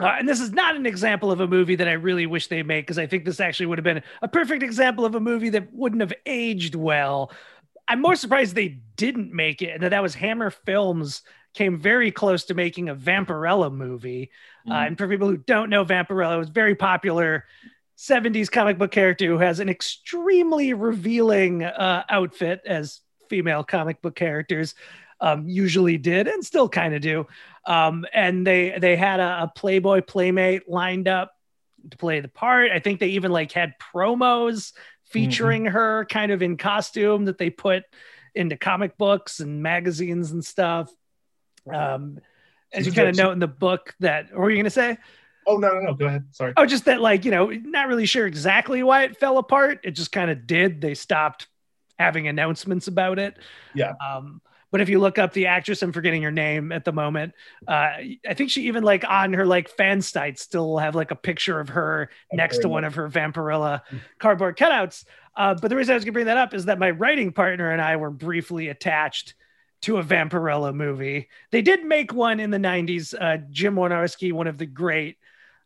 Uh, 0.00 0.14
and 0.18 0.28
this 0.28 0.40
is 0.40 0.52
not 0.52 0.76
an 0.76 0.86
example 0.86 1.30
of 1.30 1.40
a 1.40 1.46
movie 1.46 1.76
that 1.76 1.88
I 1.88 1.92
really 1.92 2.26
wish 2.26 2.48
they 2.48 2.62
made 2.62 2.82
because 2.82 2.98
I 2.98 3.06
think 3.06 3.24
this 3.24 3.40
actually 3.40 3.66
would 3.66 3.78
have 3.78 3.84
been 3.84 4.02
a 4.22 4.28
perfect 4.28 4.62
example 4.62 5.04
of 5.04 5.14
a 5.14 5.20
movie 5.20 5.50
that 5.50 5.72
wouldn't 5.72 6.00
have 6.00 6.12
aged 6.26 6.74
well. 6.74 7.30
I'm 7.88 8.00
more 8.00 8.16
surprised 8.16 8.54
they 8.54 8.80
didn't 8.96 9.32
make 9.32 9.60
it, 9.60 9.70
and 9.70 9.82
that 9.82 9.90
that 9.90 10.02
was 10.02 10.14
Hammer 10.14 10.50
Films 10.50 11.22
came 11.54 11.78
very 11.78 12.10
close 12.10 12.44
to 12.44 12.54
making 12.54 12.88
a 12.88 12.94
Vampirella 12.94 13.72
movie. 13.72 14.30
Uh, 14.68 14.74
and 14.74 14.96
for 14.96 15.06
people 15.08 15.28
who 15.28 15.36
don't 15.36 15.68
know, 15.68 15.84
Vampirella 15.84 16.38
was 16.38 16.48
very 16.48 16.74
popular 16.74 17.44
70s 17.98 18.50
comic 18.50 18.78
book 18.78 18.90
character 18.90 19.26
who 19.26 19.38
has 19.38 19.60
an 19.60 19.68
extremely 19.68 20.72
revealing 20.72 21.62
uh, 21.62 22.04
outfit 22.08 22.62
as 22.66 23.00
female 23.28 23.62
comic 23.62 24.00
book 24.02 24.14
characters 24.14 24.74
um, 25.20 25.48
usually 25.48 25.96
did 25.96 26.26
and 26.26 26.44
still 26.44 26.68
kind 26.68 26.94
of 26.94 27.00
do. 27.00 27.26
Um, 27.66 28.04
and 28.12 28.46
they 28.46 28.76
they 28.78 28.96
had 28.96 29.20
a, 29.20 29.44
a 29.44 29.52
Playboy 29.54 30.02
playmate 30.02 30.68
lined 30.68 31.08
up 31.08 31.32
to 31.90 31.96
play 31.96 32.20
the 32.20 32.28
part. 32.28 32.70
I 32.70 32.78
think 32.78 33.00
they 33.00 33.08
even 33.08 33.32
like 33.32 33.52
had 33.52 33.74
promos 33.78 34.72
featuring 35.04 35.66
her 35.66 36.06
kind 36.06 36.32
of 36.32 36.42
in 36.42 36.56
costume 36.56 37.26
that 37.26 37.38
they 37.38 37.50
put 37.50 37.84
into 38.34 38.56
comic 38.56 38.96
books 38.96 39.40
and 39.40 39.62
magazines 39.62 40.30
and 40.30 40.44
stuff. 40.44 40.90
Um, 41.72 42.18
as 42.72 42.86
you 42.86 42.92
kind 42.92 43.08
of 43.08 43.16
note 43.16 43.32
in 43.32 43.38
the 43.38 43.46
book 43.46 43.94
that, 44.00 44.30
what 44.32 44.40
were 44.40 44.50
you 44.50 44.56
going 44.56 44.64
to 44.64 44.70
say? 44.70 44.96
Oh 45.46 45.56
no, 45.56 45.68
no, 45.68 45.80
no. 45.80 45.94
Go 45.94 46.06
ahead. 46.06 46.26
Sorry. 46.30 46.54
Oh, 46.56 46.64
just 46.64 46.86
that, 46.86 47.00
like, 47.00 47.24
you 47.24 47.30
know, 47.30 47.50
not 47.50 47.88
really 47.88 48.06
sure 48.06 48.26
exactly 48.26 48.82
why 48.82 49.02
it 49.02 49.18
fell 49.18 49.38
apart. 49.38 49.80
It 49.84 49.90
just 49.90 50.12
kind 50.12 50.30
of 50.30 50.46
did. 50.46 50.80
They 50.80 50.94
stopped 50.94 51.48
having 51.98 52.26
announcements 52.26 52.88
about 52.88 53.18
it. 53.18 53.36
Yeah. 53.74 53.92
Um, 54.04 54.40
but 54.72 54.80
if 54.80 54.88
you 54.88 54.98
look 54.98 55.18
up 55.18 55.32
the 55.32 55.46
actress, 55.46 55.82
I'm 55.82 55.92
forgetting 55.92 56.22
her 56.22 56.32
name 56.32 56.72
at 56.72 56.84
the 56.84 56.92
moment. 56.92 57.34
Uh, 57.68 57.90
I 58.28 58.34
think 58.34 58.50
she 58.50 58.62
even 58.62 58.82
like 58.82 59.04
on 59.06 59.34
her 59.34 59.46
like 59.46 59.68
fan 59.68 60.00
site 60.02 60.38
still 60.38 60.78
have 60.78 60.96
like 60.96 61.12
a 61.12 61.16
picture 61.16 61.60
of 61.60 61.68
her 61.68 62.10
next 62.32 62.58
to 62.58 62.68
one 62.68 62.82
of 62.82 62.96
her 62.96 63.08
Vampirella 63.08 63.82
cardboard 64.18 64.56
cutouts. 64.56 65.04
Uh, 65.36 65.54
but 65.54 65.68
the 65.68 65.76
reason 65.76 65.92
I 65.92 65.96
was 65.96 66.04
gonna 66.04 66.12
bring 66.12 66.26
that 66.26 66.38
up 66.38 66.54
is 66.54 66.64
that 66.64 66.78
my 66.78 66.90
writing 66.90 67.32
partner 67.32 67.70
and 67.70 67.80
I 67.80 67.96
were 67.96 68.10
briefly 68.10 68.68
attached 68.68 69.34
to 69.82 69.98
a 69.98 70.02
Vampirella 70.02 70.74
movie. 70.74 71.28
They 71.50 71.60
did 71.60 71.84
make 71.84 72.12
one 72.12 72.40
in 72.40 72.50
the 72.50 72.58
90s. 72.58 73.14
Uh, 73.18 73.38
Jim 73.50 73.74
Wynorski, 73.74 74.32
one 74.32 74.46
of 74.46 74.56
the 74.56 74.66
great, 74.66 75.18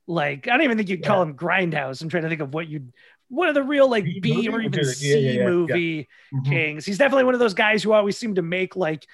like, 0.07 0.49
I 0.49 0.53
don't 0.53 0.63
even 0.63 0.77
think 0.77 0.89
you'd 0.89 1.05
call 1.05 1.23
him 1.23 1.35
Grindhouse. 1.35 2.01
I'm 2.01 2.09
trying 2.09 2.23
to 2.23 2.29
think 2.29 2.41
of 2.41 2.55
what 2.55 2.69
you'd, 2.69 2.93
one 3.29 3.49
of 3.49 3.55
the 3.55 3.63
real 3.63 3.89
like 3.91 4.05
B 4.05 4.21
B 4.21 4.49
or 4.49 4.61
even 4.61 4.85
C 4.85 5.19
yeah, 5.19 5.33
yeah. 5.41 5.49
movie 5.49 6.09
Mhm. 6.33 6.45
kings. 6.47 6.87
He's 6.87 6.99
definitely 6.99 7.25
one 7.25 7.35
of 7.35 7.41
those 7.41 7.55
guys 7.55 7.83
who 7.83 7.93
always 7.93 8.17
seem 8.17 8.35
to 8.37 8.43
make 8.43 8.77
like 8.77 9.07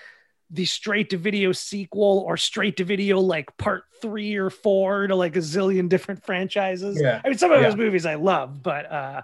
the 0.50 0.66
straight 0.66 1.10
to 1.10 1.16
video 1.16 1.52
sequel 1.52 2.22
or 2.26 2.36
straight 2.36 2.76
to 2.76 2.84
video 2.84 3.20
like 3.20 3.56
part 3.56 3.84
three 4.02 4.36
or 4.36 4.50
four 4.50 5.06
to 5.06 5.14
like 5.16 5.34
a 5.36 5.38
zillion 5.38 5.88
different 5.88 6.24
franchises. 6.24 7.00
Yeah. 7.00 7.20
I 7.24 7.28
mean, 7.28 7.38
some 7.38 7.52
of 7.52 7.64
his 7.64 7.74
movies 7.76 8.04
I 8.04 8.16
love, 8.16 8.62
but 8.62 8.90
uh 8.90 9.22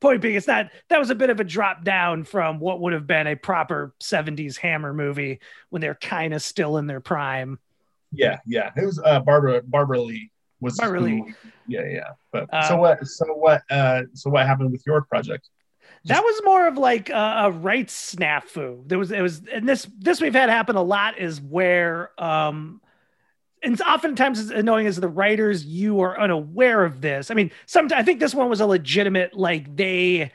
point 0.00 0.22
being, 0.22 0.36
it's 0.36 0.46
not 0.46 0.68
that 0.88 0.98
was 0.98 1.10
a 1.10 1.14
bit 1.14 1.28
of 1.30 1.40
a 1.40 1.44
drop 1.44 1.82
down 1.84 2.24
from 2.24 2.60
what 2.60 2.80
would 2.80 2.92
have 2.92 3.06
been 3.06 3.26
a 3.26 3.34
proper 3.34 3.92
70s 4.00 4.56
Hammer 4.56 4.94
movie 4.94 5.40
when 5.70 5.82
they're 5.82 5.94
kind 5.96 6.32
of 6.34 6.40
still 6.40 6.76
in 6.78 6.86
their 6.86 7.00
prime. 7.00 7.58
Yeah, 8.12 8.38
yeah. 8.46 8.70
It 8.76 8.86
was 8.86 9.00
uh, 9.04 9.20
Barbara 9.20 9.62
Barbara 9.62 10.00
Leigh 10.00 10.30
was 10.60 10.78
who- 10.80 10.98
Leigh. 11.00 11.34
Yeah, 11.66 11.86
yeah. 11.86 12.08
But 12.32 12.52
Uh, 12.52 12.68
so 12.68 12.76
what? 12.76 13.06
So 13.06 13.26
what? 13.34 13.62
Uh, 13.70 14.02
so 14.14 14.30
what 14.30 14.46
happened 14.46 14.72
with 14.72 14.82
your 14.86 15.02
project? 15.02 15.48
That 16.06 16.22
was 16.22 16.40
more 16.44 16.66
of 16.66 16.78
like 16.78 17.10
a, 17.10 17.42
a 17.44 17.50
rights 17.50 18.14
snafu. 18.16 18.82
There 18.88 18.98
was 18.98 19.10
it 19.10 19.20
was 19.20 19.42
and 19.52 19.68
this 19.68 19.86
this 19.98 20.20
we've 20.20 20.34
had 20.34 20.48
happen 20.48 20.76
a 20.76 20.82
lot 20.82 21.18
is 21.18 21.40
where 21.40 22.10
um 22.22 22.80
and 23.62 23.74
it's 23.74 23.82
oftentimes 23.82 24.38
as 24.38 24.50
annoying 24.50 24.86
as 24.86 24.96
the 24.96 25.08
writers 25.08 25.64
you 25.66 26.00
are 26.00 26.18
unaware 26.18 26.84
of 26.84 27.02
this. 27.02 27.30
I 27.30 27.34
mean, 27.34 27.50
sometimes 27.66 28.00
I 28.00 28.02
think 28.02 28.18
this 28.18 28.34
one 28.34 28.48
was 28.48 28.60
a 28.60 28.66
legitimate 28.66 29.34
like 29.34 29.76
they 29.76 30.32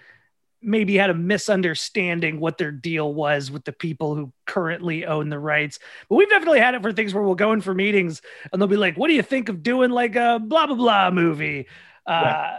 maybe 0.65 0.95
had 0.95 1.09
a 1.09 1.13
misunderstanding 1.13 2.39
what 2.39 2.57
their 2.57 2.71
deal 2.71 3.13
was 3.13 3.51
with 3.51 3.63
the 3.65 3.71
people 3.71 4.15
who 4.15 4.33
currently 4.45 5.05
own 5.05 5.29
the 5.29 5.39
rights. 5.39 5.79
But 6.09 6.15
we've 6.15 6.29
definitely 6.29 6.59
had 6.59 6.75
it 6.75 6.81
for 6.81 6.91
things 6.91 7.13
where 7.13 7.23
we'll 7.23 7.35
go 7.35 7.53
in 7.53 7.61
for 7.61 7.73
meetings 7.73 8.21
and 8.51 8.61
they'll 8.61 8.67
be 8.67 8.77
like, 8.77 8.97
"What 8.97 9.07
do 9.07 9.13
you 9.13 9.21
think 9.21 9.49
of 9.49 9.63
doing 9.63 9.91
like 9.91 10.15
a 10.15 10.39
blah 10.43 10.67
blah 10.67 10.75
blah 10.75 11.11
movie?" 11.11 11.67
Uh, 12.05 12.51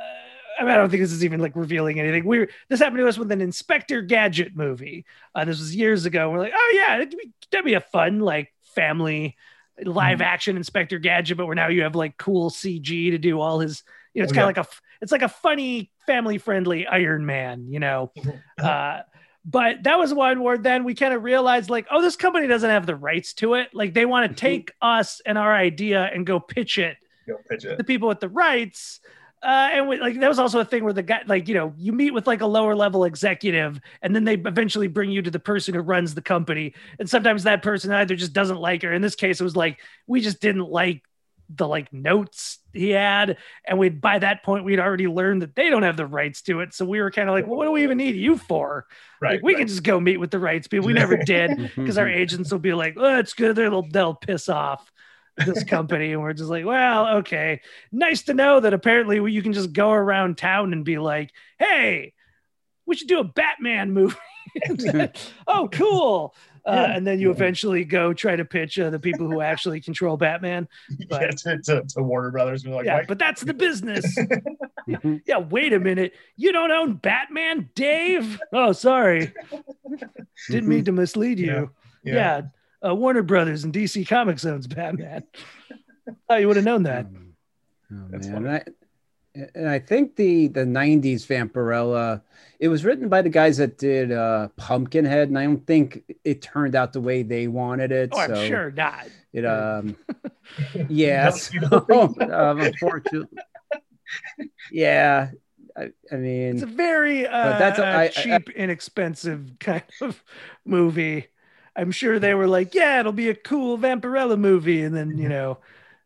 I, 0.59 0.63
mean, 0.63 0.71
I 0.71 0.77
don't 0.77 0.91
think 0.91 1.03
this 1.03 1.13
is 1.13 1.25
even 1.25 1.41
like 1.41 1.55
revealing 1.55 2.01
anything. 2.01 2.25
We 2.25 2.47
this 2.69 2.81
happened 2.81 2.99
to 2.99 3.09
us 3.09 3.19
with 3.19 3.31
an 3.33 3.41
Inspector 3.41 4.01
Gadget 4.03 4.57
movie. 4.57 5.05
Uh, 5.35 5.45
this 5.45 5.59
was 5.59 5.75
years 5.75 6.07
ago. 6.07 6.31
We're 6.31 6.39
like, 6.39 6.53
"Oh 6.55 6.73
yeah, 6.75 6.99
that'd 6.99 7.11
be, 7.11 7.33
that'd 7.51 7.65
be 7.65 7.75
a 7.75 7.81
fun 7.81 8.21
like 8.21 8.53
family." 8.75 9.37
live 9.85 10.23
action 10.23 10.57
Inspector 10.57 10.99
Gadget, 11.01 11.37
but 11.37 11.47
where 11.47 11.55
now 11.55 11.69
you 11.69 11.83
have 11.83 11.95
like 11.95 12.17
cool 12.17 12.51
CG 12.51 13.11
to 13.11 13.19
do 13.19 13.41
all 13.41 13.61
his, 13.61 13.83
you 14.17 14.23
know, 14.23 14.25
it's 14.25 14.33
Oh, 14.33 14.35
kind 14.35 14.51
of 14.51 14.57
like 14.57 14.67
a, 14.67 14.69
it's 15.03 15.13
like 15.13 15.23
a 15.23 15.29
funny 15.29 15.91
family 16.07 16.39
friendly 16.39 16.87
Iron 16.87 17.27
Man, 17.27 17.67
you 17.69 17.79
know. 17.81 18.13
Uh, 18.61 19.03
but 19.45 19.85
that 19.85 19.99
was 19.99 20.13
one 20.13 20.43
where 20.43 20.59
then 20.59 20.83
we 20.83 20.95
kind 20.95 21.15
of 21.15 21.23
realized 21.23 21.71
like, 21.71 21.87
oh, 21.91 22.03
this 22.03 22.17
company 22.17 22.49
doesn't 22.49 22.69
have 22.71 22.87
the 22.87 22.97
rights 22.97 23.35
to 23.35 23.55
it. 23.55 23.69
Like 23.75 23.95
they 23.95 24.05
want 24.07 24.29
to 24.29 24.35
take 24.35 24.73
us 24.83 25.21
and 25.25 25.39
our 25.39 25.55
idea 25.55 26.03
and 26.13 26.27
go 26.27 26.41
pitch 26.41 26.79
it 26.79 26.97
Go 27.29 27.37
pitch 27.49 27.63
to 27.63 27.73
it. 27.73 27.79
the 27.79 27.85
people 27.85 28.09
with 28.09 28.21
the 28.21 28.29
rights. 28.29 28.99
Uh, 29.43 29.69
and 29.73 29.89
we, 29.89 29.99
like 30.01 30.19
that 30.19 30.29
was 30.29 30.39
also 30.41 30.59
a 30.61 30.65
thing 30.65 30.83
where 30.83 30.95
the 30.95 31.03
guy, 31.03 31.23
like 31.27 31.47
you 31.47 31.55
know, 31.55 31.73
you 31.77 31.93
meet 31.93 32.13
with 32.13 32.27
like 32.27 32.41
a 32.41 32.47
lower 32.47 32.75
level 32.75 33.05
executive, 33.05 33.79
and 34.03 34.17
then 34.17 34.25
they 34.25 34.35
eventually 34.35 34.89
bring 34.89 35.11
you 35.11 35.23
to 35.23 35.31
the 35.31 35.39
person 35.39 35.75
who 35.75 35.81
runs 35.81 36.15
the 36.15 36.23
company. 36.23 36.75
And 36.99 37.09
sometimes 37.09 37.45
that 37.45 37.63
person 37.63 37.93
either 37.93 38.17
just 38.17 38.33
doesn't 38.33 38.57
like 38.59 38.83
her. 38.83 38.93
In 38.93 39.03
this 39.03 39.15
case, 39.15 39.41
it 39.41 39.45
was 39.45 39.55
like 39.55 39.79
we 40.09 40.21
just 40.23 40.41
didn't 40.41 40.69
like 40.69 41.03
the 41.49 41.67
like 41.67 41.93
notes 41.93 42.59
he 42.73 42.91
had, 42.91 43.37
and 43.67 43.79
we'd 43.79 44.01
by 44.01 44.19
that 44.19 44.43
point 44.43 44.65
we'd 44.65 44.81
already 44.81 45.07
learned 45.07 45.43
that 45.43 45.55
they 45.55 45.71
don't 45.71 45.83
have 45.83 45.97
the 45.97 46.07
rights 46.07 46.43
to 46.43 46.61
it. 46.61 46.75
So 46.75 46.85
we 46.85 47.01
were 47.01 47.11
kind 47.11 47.29
of 47.29 47.35
like, 47.35 47.47
well, 47.47 47.57
what 47.57 47.65
do 47.65 47.73
we 47.73 47.83
even 47.83 47.99
need 47.99 48.17
you 48.17 48.37
for? 48.37 48.87
Right. 49.21 49.35
like 49.35 49.43
we 49.43 49.55
right. 49.55 49.61
can 49.61 49.69
just 49.69 49.83
go 49.83 49.99
meet 50.01 50.19
with 50.19 50.31
the 50.31 50.39
rights 50.39 50.69
people. 50.69 50.87
We 50.87 50.93
never 50.93 51.17
did 51.25 51.51
mm-hmm. 51.51 51.81
because 51.81 51.99
our 51.99 52.09
agents 52.09 52.51
will 52.51 52.59
be 52.59 52.75
like, 52.75 52.95
oh, 52.97 53.19
it's 53.19 53.35
good. 53.35 53.57
They'll 53.57 53.89
they'll 53.89 54.15
piss 54.15 54.49
off 54.49 54.91
this 55.37 55.65
company, 55.65 56.13
and 56.13 56.23
we're 56.23 56.33
just 56.33 56.51
like, 56.51 56.65
well, 56.65 57.19
okay, 57.19 57.61
nice 57.93 58.23
to 58.25 58.35
know 58.35 58.61
that 58.61 58.75
apparently 58.75 59.17
you 59.31 59.43
can 59.43 59.53
just 59.53 59.73
go 59.73 59.91
around 59.91 60.39
town 60.39 60.73
and 60.73 60.85
be 60.85 60.99
like, 60.99 61.31
hey, 61.59 62.15
we 62.87 62.97
should 62.97 63.09
do 63.09 63.21
a 63.21 63.25
Batman 63.25 63.93
movie. 63.93 64.17
oh, 65.47 65.69
cool. 65.71 66.35
Uh, 66.67 66.73
Yeah. 66.75 66.97
and 66.97 67.07
then 67.07 67.21
you 67.21 67.31
eventually 67.31 67.85
go 67.85 68.13
try 68.13 68.35
to 68.35 68.45
pitch 68.45 68.77
uh, 68.79 68.91
the 68.91 68.99
people 68.99 69.31
who 69.31 69.41
actually 69.41 69.81
control 69.81 70.17
Batman. 70.17 70.67
but- 71.09 71.23
yeah, 71.23 71.31
to, 71.31 71.59
to, 71.63 71.83
to 71.91 72.03
Warner 72.03 72.31
Brothers. 72.33 72.67
We're 72.67 72.75
like, 72.75 72.87
yeah, 72.87 72.97
why- 72.97 73.05
but 73.07 73.19
that's 73.19 73.43
the 73.43 73.55
business. 73.55 74.19
Mhm. 74.89 75.21
yeah, 75.27 75.39
wait 75.39 75.73
a 75.73 75.81
minute. 75.81 76.13
You 76.37 76.53
don't 76.53 76.71
own 76.71 76.95
Batman, 76.95 77.69
Dave? 77.75 78.41
Oh, 78.53 78.71
sorry. 78.71 79.33
Didn't 80.49 80.69
mean 80.69 80.85
to 80.85 80.93
mislead 80.93 81.41
you. 81.41 81.71
Yeah. 82.05 82.43
Uh, 82.87 82.95
Warner 82.95 83.25
Brothers 83.25 83.65
and 83.65 83.75
DC 83.75 84.07
Comics 84.07 84.45
owns 84.47 84.69
Batman. 84.69 85.25
oh, 86.29 86.37
you 86.37 86.47
would 86.47 86.55
have 86.55 86.65
known 86.65 86.85
that. 86.85 87.07
Oh, 87.93 88.05
That's 88.11 88.29
man. 88.29 88.63
Funny. 89.37 89.49
And 89.55 89.69
I, 89.69 89.79
think 89.79 90.17
the 90.17 90.49
the 90.49 90.65
'90s 90.65 91.27
Vampirella, 91.27 92.23
it 92.59 92.69
was 92.69 92.85
written 92.85 93.09
by 93.09 93.23
the 93.23 93.29
guys 93.29 93.57
that 93.59 93.79
did 93.79 94.13
uh, 94.13 94.49
Pumpkinhead, 94.57 95.29
and 95.29 95.39
I 95.39 95.45
don't 95.45 95.67
think 95.67 96.03
it 96.25 96.43
turned 96.43 96.75
out 96.75 96.93
the 96.93 97.01
way 97.01 97.23
they 97.23 97.49
wanted 97.49 97.93
it. 97.93 98.11
Oh, 98.13 98.19
I'm 98.21 98.47
sure 98.47 98.71
not. 98.71 99.07
It 99.33 99.45
um, 99.45 99.97
yeah. 100.89 101.33
you 101.53 101.61
don't 101.61 101.87
think 101.87 102.17
so, 102.31 102.33
um, 102.51 102.61
unfortunately, 102.61 103.39
yeah. 104.71 105.31
I, 105.77 105.91
I 106.11 106.17
mean, 106.17 106.55
It's 106.55 106.63
a 106.63 106.67
very 106.67 107.27
uh, 107.27 107.59
that's 107.59 107.79
a- 107.79 107.87
I- 107.87 108.03
I- 108.05 108.09
cheap, 108.09 108.49
inexpensive 108.51 109.59
kind 109.61 109.83
of 110.01 110.23
movie. 110.65 111.27
I'm 111.79 111.91
sure 111.93 112.19
they 112.19 112.33
were 112.33 112.47
like, 112.49 112.75
yeah, 112.75 112.99
it'll 113.01 113.13
be 113.13 113.29
a 113.29 113.35
cool 113.35 113.77
Vampirella 113.77 114.39
movie. 114.39 114.83
And 114.83 114.97
then, 114.97 115.19
you 115.19 115.29
know, 115.29 115.59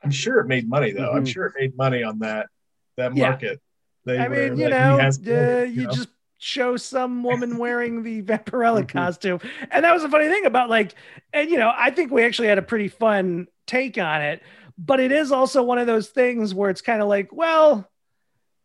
I'm 0.03 0.11
sure 0.11 0.41
it 0.41 0.49
made 0.49 0.69
money 0.69 0.91
though. 0.91 1.13
I'm 1.13 1.25
Mhm. 1.25 1.29
sure 1.29 1.47
it 1.47 1.53
made 1.57 1.77
money 1.77 2.03
on 2.03 2.19
that 2.19 2.49
that 2.97 3.15
Yeah. 3.15 3.31
market. 3.31 3.61
They 4.05 4.19
I 4.19 4.29
mean, 4.29 4.57
you 4.57 4.65
like, 4.65 4.73
know, 4.73 4.99
uh, 5.01 5.63
you, 5.65 5.85
know? 5.87 5.91
just 5.93 6.09
show 6.39 6.77
some 6.77 7.23
woman 7.23 7.59
wearing 7.59 8.03
the 8.03 8.23
Vampirella 8.23 8.83
Mhm. 8.85 8.89
costume. 8.89 9.41
And 9.71 9.85
that 9.85 9.93
was 9.93 10.05
a 10.05 10.09
funny 10.09 10.29
thing 10.29 10.47
about 10.47 10.71
like, 10.71 10.95
and 11.33 11.51
you 11.51 11.59
know, 11.59 11.73
I 11.77 11.91
think 11.91 12.11
we 12.11 12.25
actually 12.25 12.49
had 12.49 12.59
a 12.59 12.63
pretty 12.63 12.89
fun 12.89 13.47
take 13.67 13.99
on 13.99 14.23
it, 14.23 14.43
but 14.79 15.01
it 15.01 15.13
is 15.13 15.33
also 15.33 15.63
one 15.63 15.79
of 15.79 15.87
those 15.87 16.09
things 16.09 16.55
where 16.55 16.71
it's 16.71 16.81
kind 16.81 17.03
of 17.03 17.09
like, 17.09 17.33
well, 17.33 17.89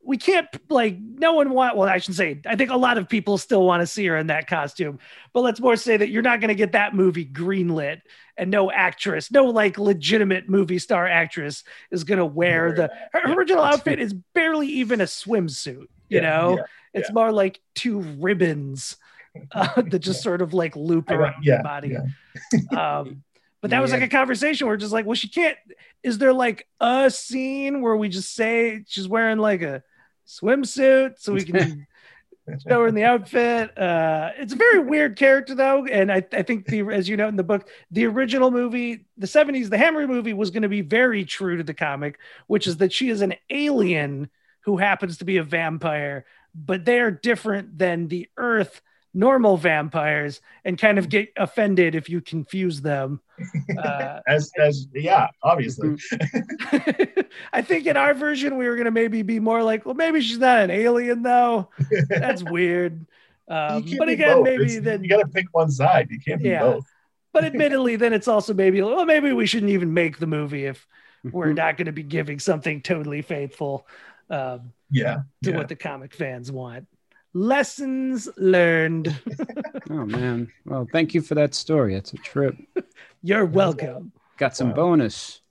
we 0.06 0.18
can't 0.18 0.47
like 0.70 0.97
no 0.99 1.34
one 1.34 1.49
want 1.49 1.76
well 1.76 1.89
i 1.89 1.97
should 1.97 2.14
say 2.16 2.39
i 2.45 2.56
think 2.56 2.70
a 2.70 2.78
lot 2.78 2.97
of 2.97 3.10
people 3.10 3.38
still 3.38 3.66
want 3.66 3.82
to 3.82 3.88
see 3.88 4.06
her 4.06 4.16
in 4.18 4.28
that 4.28 4.47
costume 4.47 4.99
but 5.34 5.41
let's 5.41 5.60
more 5.60 5.76
say 5.76 5.97
that 5.97 6.10
you're 6.10 6.22
not 6.22 6.39
going 6.39 6.49
to 6.49 6.56
get 6.56 6.74
that 6.74 6.93
movie 6.93 7.26
greenlit 7.26 8.01
and 8.38 8.51
no 8.51 8.70
actress 8.72 9.32
no 9.32 9.45
like 9.45 9.78
legitimate 9.80 10.47
movie 10.47 10.78
star 10.80 11.08
actress 11.08 11.64
is 11.91 12.03
going 12.03 12.20
to 12.20 12.26
wear 12.26 12.72
the 12.74 12.91
her 13.14 13.22
Yeah. 13.26 13.34
original 13.34 13.64
outfit 13.72 13.99
is 13.99 14.14
barely 14.34 14.68
even 14.68 15.01
a 15.01 15.06
swimsuit 15.06 15.88
you 16.08 16.22
Yeah, 16.22 16.22
know? 16.22 16.58
yeah, 16.58 16.64
it's 16.93 17.12
more 17.12 17.32
like 17.32 17.60
two 17.74 17.99
ribbons 17.99 18.97
uh, 19.51 19.82
that 19.89 19.99
just 19.99 20.22
sort 20.22 20.41
of 20.43 20.53
like 20.53 20.76
loop 20.76 21.10
around 21.10 21.43
the 21.43 21.64
body. 21.64 21.97
um, 22.78 23.24
but 23.62 23.72
that 23.72 23.82
was 23.82 23.91
like 23.91 24.03
a 24.03 24.08
conversation 24.08 24.68
where 24.68 24.78
just 24.78 24.93
like, 24.93 25.06
well, 25.08 25.16
she 25.16 25.28
can't. 25.28 25.58
Is 26.03 26.20
there 26.20 26.32
like 26.32 26.68
a 26.80 27.10
scene 27.10 27.82
where 27.82 27.95
we 27.95 28.08
just 28.10 28.36
say 28.36 28.84
she's 28.88 29.08
wearing 29.08 29.39
like 29.39 29.64
a 29.64 29.82
swimsuit 30.28 31.19
so 31.19 31.34
we 31.34 31.43
can 31.43 31.88
show 32.67 32.82
her 32.82 32.88
in 32.88 32.95
the 32.95 33.03
outfit? 33.03 33.78
Uh, 33.78 34.32
it's 34.38 34.53
a 34.53 34.57
very 34.57 34.80
weird 34.80 35.15
character 35.15 35.55
though, 35.55 35.86
and 35.86 36.11
I, 36.11 36.26
I 36.32 36.41
think 36.43 36.65
the 36.65 36.82
as 36.91 37.07
you 37.09 37.17
know 37.17 37.28
in 37.28 37.36
the 37.36 37.43
book, 37.43 37.67
the 37.91 38.05
original 38.05 38.51
movie, 38.51 39.05
the 39.17 39.28
'70s, 39.28 39.69
the 39.69 39.78
Hammer 39.78 40.07
movie 40.07 40.34
was 40.34 40.51
going 40.51 40.63
to 40.63 40.69
be 40.69 40.82
very 40.82 41.26
true 41.26 41.57
to 41.57 41.63
the 41.63 41.73
comic, 41.73 42.19
which 42.47 42.67
is 42.67 42.78
that 42.78 42.93
she 42.93 43.09
is 43.09 43.21
an 43.21 43.36
alien 43.49 44.30
who 44.61 44.78
happens 44.78 45.17
to 45.19 45.26
be 45.26 45.38
a 45.38 45.43
vampire, 45.43 46.26
but 46.53 46.86
they 46.86 46.99
are 46.99 47.11
different 47.11 47.78
than 47.78 48.07
the 48.07 48.28
Earth 48.38 48.82
normal 49.15 49.57
vampires 49.57 50.41
and 50.65 50.78
kind 50.78 50.99
of 50.99 51.09
get 51.09 51.32
offended 51.38 51.95
if 51.95 52.09
you 52.09 52.21
confuse 52.21 52.82
them. 52.82 53.21
Uh, 53.77 54.19
as 54.27 54.51
as 54.59 54.88
yeah, 54.93 55.27
obviously. 55.43 55.89
Mm-hmm. 55.89 57.21
I 57.53 57.61
think 57.61 57.86
in 57.86 57.97
our 57.97 58.13
version 58.13 58.57
we 58.57 58.67
were 58.67 58.75
gonna 58.77 58.91
maybe 58.91 59.21
be 59.21 59.39
more 59.39 59.61
like, 59.63 59.86
well, 59.86 59.95
maybe 59.95 60.21
she's 60.21 60.38
not 60.38 60.59
an 60.59 60.71
alien 60.71 61.21
though. 61.23 61.69
That's 62.09 62.43
weird. 62.49 63.05
Um, 63.47 63.86
but 63.97 64.09
again, 64.09 64.38
both. 64.38 64.43
maybe 64.45 64.63
It's- 64.65 64.83
then, 64.83 65.03
you 65.03 65.09
got 65.09 65.19
to 65.21 65.27
pick 65.27 65.45
one 65.51 65.69
side. 65.69 66.07
You 66.09 66.19
can't 66.19 66.41
be 66.41 66.49
Yeah. 66.49 66.61
both. 66.63 66.86
but 67.31 67.43
admittedly, 67.45 67.95
then 67.95 68.11
it's 68.13 68.27
also 68.27 68.53
maybe, 68.53 68.81
well, 68.81 69.05
maybe 69.05 69.31
we 69.33 69.45
shouldn't 69.45 69.71
even 69.71 69.93
make 69.93 70.17
the 70.17 70.25
movie 70.25 70.65
if 70.65 70.88
we're 71.23 71.47
Mhm. 71.51 71.55
not 71.57 71.77
going 71.77 71.86
to 71.86 71.91
be 71.91 72.01
giving 72.01 72.39
something 72.39 72.81
totally 72.81 73.21
faithful 73.21 73.86
um, 74.31 74.71
Yeah, 74.89 75.17
to 75.43 75.51
yeah. 75.51 75.57
what 75.57 75.67
the 75.67 75.75
comic 75.75 76.13
fans 76.15 76.51
want. 76.51 76.88
Lessons 77.36 78.27
learned. 78.38 79.13
oh 79.91 80.05
man. 80.05 80.51
Well, 80.65 80.88
thank 80.91 81.13
you 81.13 81.21
for 81.21 81.36
that 81.36 81.53
story. 81.53 81.93
It's 81.93 82.13
a 82.13 82.17
trip. 82.17 82.55
You're 83.26 83.45
welcome. 83.47 84.11
Got 84.38 84.55
some 84.55 84.67
Wow. 84.67 84.76
bonus. 84.76 85.41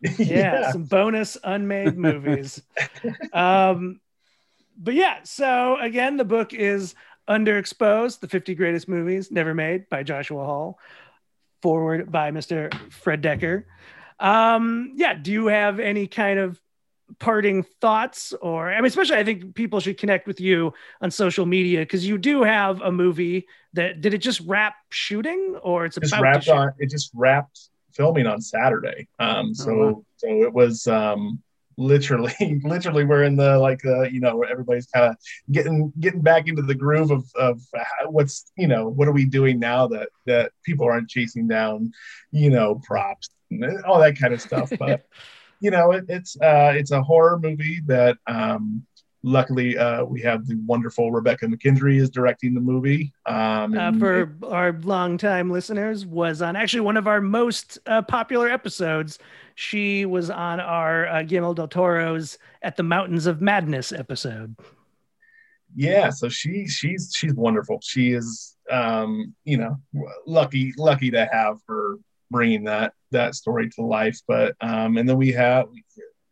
yeah, 0.18 0.70
some 0.72 0.84
bonus 0.84 1.36
unmade 1.44 1.98
movies. 1.98 2.62
um, 3.34 4.00
but 4.78 4.94
yeah, 4.94 5.18
so 5.24 5.76
again, 5.78 6.16
the 6.16 6.24
book 6.24 6.54
is 6.54 6.94
Underexposed: 7.28 8.20
The 8.20 8.28
50 8.28 8.54
Greatest 8.54 8.88
Movies 8.88 9.30
Never 9.30 9.54
Made 9.54 9.90
by 9.90 10.02
Joshua 10.04 10.42
Hall, 10.42 10.78
foreword 11.60 12.10
by 12.10 12.30
Mr. 12.30 12.72
Fred 12.90 13.22
Dekker. 13.22 13.64
Um, 14.18 14.94
yeah, 14.96 15.12
do 15.12 15.30
you 15.30 15.48
have 15.48 15.80
any 15.80 16.06
kind 16.06 16.38
of 16.38 16.58
parting 17.18 17.62
thoughts 17.80 18.34
or 18.40 18.70
I 18.70 18.76
mean 18.76 18.86
especially 18.86 19.16
I 19.16 19.24
think 19.24 19.54
people 19.54 19.80
should 19.80 19.98
connect 19.98 20.26
with 20.26 20.40
you 20.40 20.72
on 21.00 21.10
social 21.10 21.46
media 21.46 21.80
because 21.80 22.06
you 22.06 22.18
do 22.18 22.42
have 22.42 22.80
a 22.82 22.92
movie 22.92 23.46
that 23.72 24.00
did 24.00 24.14
it 24.14 24.18
just 24.18 24.40
wrap 24.40 24.74
shooting 24.90 25.58
or 25.62 25.86
it's 25.86 25.96
just 25.96 26.12
about 26.12 26.22
wrapped 26.22 26.48
on 26.48 26.72
it 26.78 26.90
just 26.90 27.10
wrapped 27.14 27.70
filming 27.92 28.26
on 28.26 28.40
saturday 28.40 29.08
um 29.18 29.54
so 29.54 29.74
wow. 29.74 30.04
so 30.16 30.28
it 30.28 30.52
was 30.52 30.86
um 30.86 31.42
literally 31.78 32.60
literally 32.64 33.04
we're 33.04 33.24
in 33.24 33.36
the 33.36 33.58
like 33.58 33.84
uh 33.86 34.02
you 34.02 34.20
know 34.20 34.36
where 34.36 34.50
everybody's 34.50 34.86
kind 34.86 35.06
of 35.06 35.16
getting 35.50 35.92
getting 36.00 36.20
back 36.20 36.46
into 36.48 36.62
the 36.62 36.74
groove 36.74 37.10
of 37.10 37.24
of 37.36 37.60
what's 38.06 38.50
you 38.56 38.66
know 38.66 38.88
what 38.88 39.08
are 39.08 39.12
we 39.12 39.24
doing 39.24 39.58
now 39.58 39.86
that 39.86 40.08
that 40.26 40.52
people 40.64 40.84
aren't 40.84 41.08
chasing 41.08 41.46
down 41.46 41.90
you 42.32 42.50
know 42.50 42.80
props 42.84 43.30
and 43.50 43.82
all 43.84 43.98
that 43.98 44.18
kind 44.18 44.34
of 44.34 44.40
stuff 44.42 44.70
but 44.78 45.06
you 45.60 45.70
know 45.70 45.92
it, 45.92 46.04
it's 46.08 46.36
uh 46.40 46.72
it's 46.74 46.90
a 46.90 47.02
horror 47.02 47.38
movie 47.38 47.80
that 47.86 48.16
um 48.26 48.84
luckily 49.22 49.76
uh 49.76 50.04
we 50.04 50.20
have 50.20 50.46
the 50.46 50.54
wonderful 50.66 51.10
rebecca 51.10 51.46
mckendry 51.46 52.00
is 52.00 52.08
directing 52.08 52.54
the 52.54 52.60
movie 52.60 53.12
um 53.26 53.76
uh, 53.76 53.92
for 53.98 54.34
our 54.44 54.72
longtime 54.72 55.50
listeners, 55.50 56.06
was 56.06 56.40
on 56.40 56.56
actually 56.56 56.80
one 56.80 56.96
of 56.96 57.06
our 57.06 57.20
most 57.20 57.78
uh, 57.86 58.00
popular 58.02 58.48
episodes. 58.48 59.18
She 59.56 60.06
was 60.06 60.30
on 60.30 60.60
our 60.60 61.06
uh, 61.06 61.22
Guillermo 61.22 61.52
del 61.54 61.68
Toro's 61.68 62.38
"At 62.62 62.76
the 62.76 62.82
Mountains 62.82 63.26
of 63.26 63.40
Madness" 63.42 63.92
episode. 63.92 64.56
yeah, 65.74 66.10
so 66.10 66.28
she 66.28 66.66
she's 66.66 67.12
she's 67.14 67.34
wonderful. 67.34 67.80
She 67.82 68.12
is 68.12 68.56
um, 68.70 69.34
you 69.44 69.58
know 69.58 69.76
lucky 70.26 70.72
lucky 70.78 71.10
to 71.10 71.28
have 71.30 71.58
her 71.68 71.96
bringing 72.30 72.64
that 72.64 72.92
that 73.10 73.34
story 73.34 73.68
to 73.70 73.82
life. 73.82 74.18
But 74.26 74.54
um, 74.60 74.96
and 74.96 75.08
then 75.08 75.16
we 75.16 75.32
have 75.32 75.66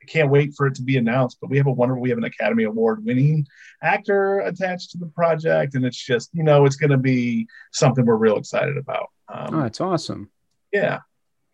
I 0.03 0.05
can't 0.07 0.31
wait 0.31 0.55
for 0.57 0.67
it 0.67 0.75
to 0.77 0.83
be 0.83 0.97
announced. 0.99 1.39
But 1.41 1.51
we 1.51 1.57
have 1.57 1.67
a 1.67 1.73
wonderful 1.73 2.03
we 2.03 2.11
have 2.11 2.19
an 2.19 2.25
Academy 2.25 2.65
Award 2.65 3.05
winning 3.05 3.47
actor 3.83 4.41
attached 4.41 4.91
to 4.93 4.99
the 4.99 5.07
project, 5.07 5.75
and 5.75 5.85
it's 5.85 5.97
just 6.03 6.31
you 6.33 6.43
know 6.43 6.65
it's 6.67 6.77
going 6.77 6.91
to 6.91 6.97
be 6.99 7.47
something 7.73 8.05
we're 8.05 8.17
real 8.17 8.37
excited 8.37 8.77
about. 8.77 9.09
Um, 9.29 9.55
Oh, 9.55 9.61
that's 9.63 9.81
awesome. 9.81 10.31
yeah, 10.73 11.01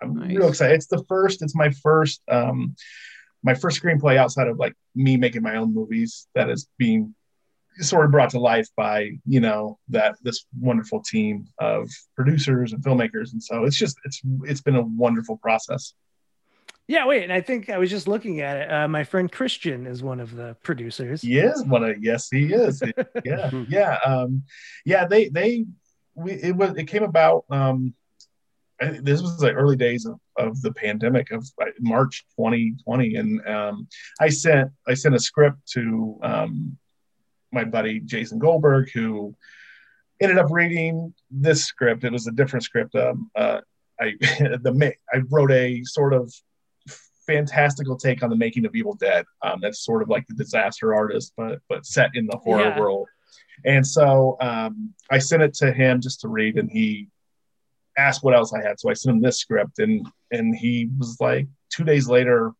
I'm 0.03 0.15
Nice. 0.15 0.37
real 0.37 0.49
excited. 0.49 0.75
It's 0.75 0.87
the 0.89 1.05
first. 1.09 1.43
It's 1.43 1.55
my 1.55 1.71
first. 1.71 2.21
Um, 2.29 2.75
my 3.45 3.55
first 3.55 3.83
screenplay 3.83 4.17
outside 4.19 4.47
of 4.47 4.57
like 4.59 4.75
me 4.95 5.17
making 5.17 5.43
my 5.43 5.57
own 5.57 5.75
movies 5.75 6.29
that 6.37 6.49
is 6.49 6.69
being 6.79 7.13
sort 7.81 8.05
of 8.05 8.11
brought 8.11 8.31
to 8.31 8.39
life 8.39 8.69
by 8.77 9.11
you 9.27 9.41
know 9.41 9.79
that 9.89 10.15
this 10.23 10.47
wonderful 10.61 11.03
team 11.03 11.47
of 11.59 11.89
producers 12.15 12.73
and 12.73 12.83
filmmakers 12.85 13.33
and 13.33 13.43
so 13.43 13.65
it's 13.65 13.77
just 13.77 13.97
it's 14.05 14.21
it's 14.45 14.61
been 14.61 14.77
a 14.77 14.83
wonderful 14.83 15.37
process 15.39 15.95
Yeah, 16.89 17.07
wait, 17.07 17.23
and 17.23 17.33
I 17.33 17.41
think 17.41 17.71
I 17.71 17.79
was 17.79 17.91
just 17.91 18.09
looking 18.09 18.41
at 18.41 18.57
it. 18.57 18.71
Uh, 18.71 18.89
my 18.89 19.05
friend 19.05 19.31
Christian 19.31 19.87
is 19.87 20.03
one 20.03 20.21
of 20.21 20.35
the 20.35 20.57
producers. 20.63 21.23
he 21.23 21.39
is 21.39 21.65
one 21.65 21.85
of 21.85 22.03
yes 22.03 22.29
he 22.29 22.53
is 22.53 22.83
yeah 23.25 23.51
yeah 23.69 23.99
um 24.05 24.43
yeah 24.85 25.07
they 25.07 25.29
they 25.29 25.65
we 26.15 26.33
it 26.33 26.55
was 26.55 26.77
it 26.77 26.87
came 26.87 27.05
about 27.05 27.45
um 27.51 27.95
this 29.01 29.23
was 29.23 29.39
the 29.39 29.53
early 29.53 29.77
days 29.77 30.07
of, 30.07 30.19
of 30.37 30.61
the 30.61 30.73
pandemic 30.73 31.31
of 31.31 31.47
March 31.81 32.25
2020 32.37 33.15
and 33.15 33.47
um 33.47 33.87
I 34.21 34.29
sent 34.29 34.71
I 34.89 34.95
sent 34.95 35.15
a 35.15 35.21
script 35.21 35.59
to 35.75 36.19
um 36.23 36.77
my 37.53 37.65
buddy 37.65 38.01
Jason 38.01 38.39
Goldberg 38.39 38.91
who 38.93 39.35
ended 40.21 40.39
up 40.39 40.51
reading 40.51 41.15
this 41.31 41.65
script 41.65 42.05
it 42.05 42.13
was 42.13 42.27
a 42.27 42.33
different 42.33 42.65
script 42.65 42.95
um 42.95 43.31
uh 43.37 43.61
I 44.01 44.15
the 44.21 44.95
I 45.13 45.19
wrote 45.31 45.53
a 45.53 45.83
sort 45.85 46.15
of 46.15 46.33
fantastical 47.27 47.97
take 47.97 48.23
on 48.23 48.31
the 48.31 48.37
making 48.37 48.65
of 48.67 48.75
Evil 48.75 48.95
Dead. 48.95 49.25
Um, 49.43 49.61
that's 49.63 49.85
sort 49.85 50.03
of 50.03 50.09
like 50.09 50.27
the 50.27 50.35
disaster 50.35 50.95
artist, 50.95 51.33
but 51.37 51.61
but 51.69 51.87
set 51.87 52.11
in 52.15 52.27
the 52.27 52.37
horror 52.37 52.71
Yeah. 52.71 52.79
world. 52.79 53.09
And 53.65 53.87
so 53.87 54.37
um, 54.41 54.93
I 55.11 55.19
sent 55.19 55.43
it 55.43 55.55
to 55.55 55.73
him 55.73 56.01
just 56.01 56.21
to 56.23 56.29
read, 56.29 56.57
and 56.57 56.71
he 56.71 57.09
asked 57.97 58.25
what 58.25 58.35
else 58.35 58.53
I 58.53 58.63
had. 58.67 58.81
So 58.81 58.91
I 58.91 58.95
sent 58.95 59.17
him 59.17 59.23
this 59.23 59.39
script, 59.39 59.79
and 59.79 60.07
and 60.31 60.57
he 60.57 60.89
was 60.99 61.17
like, 61.21 61.47
two 61.71 61.85
days 61.85 62.09
later, 62.09 62.53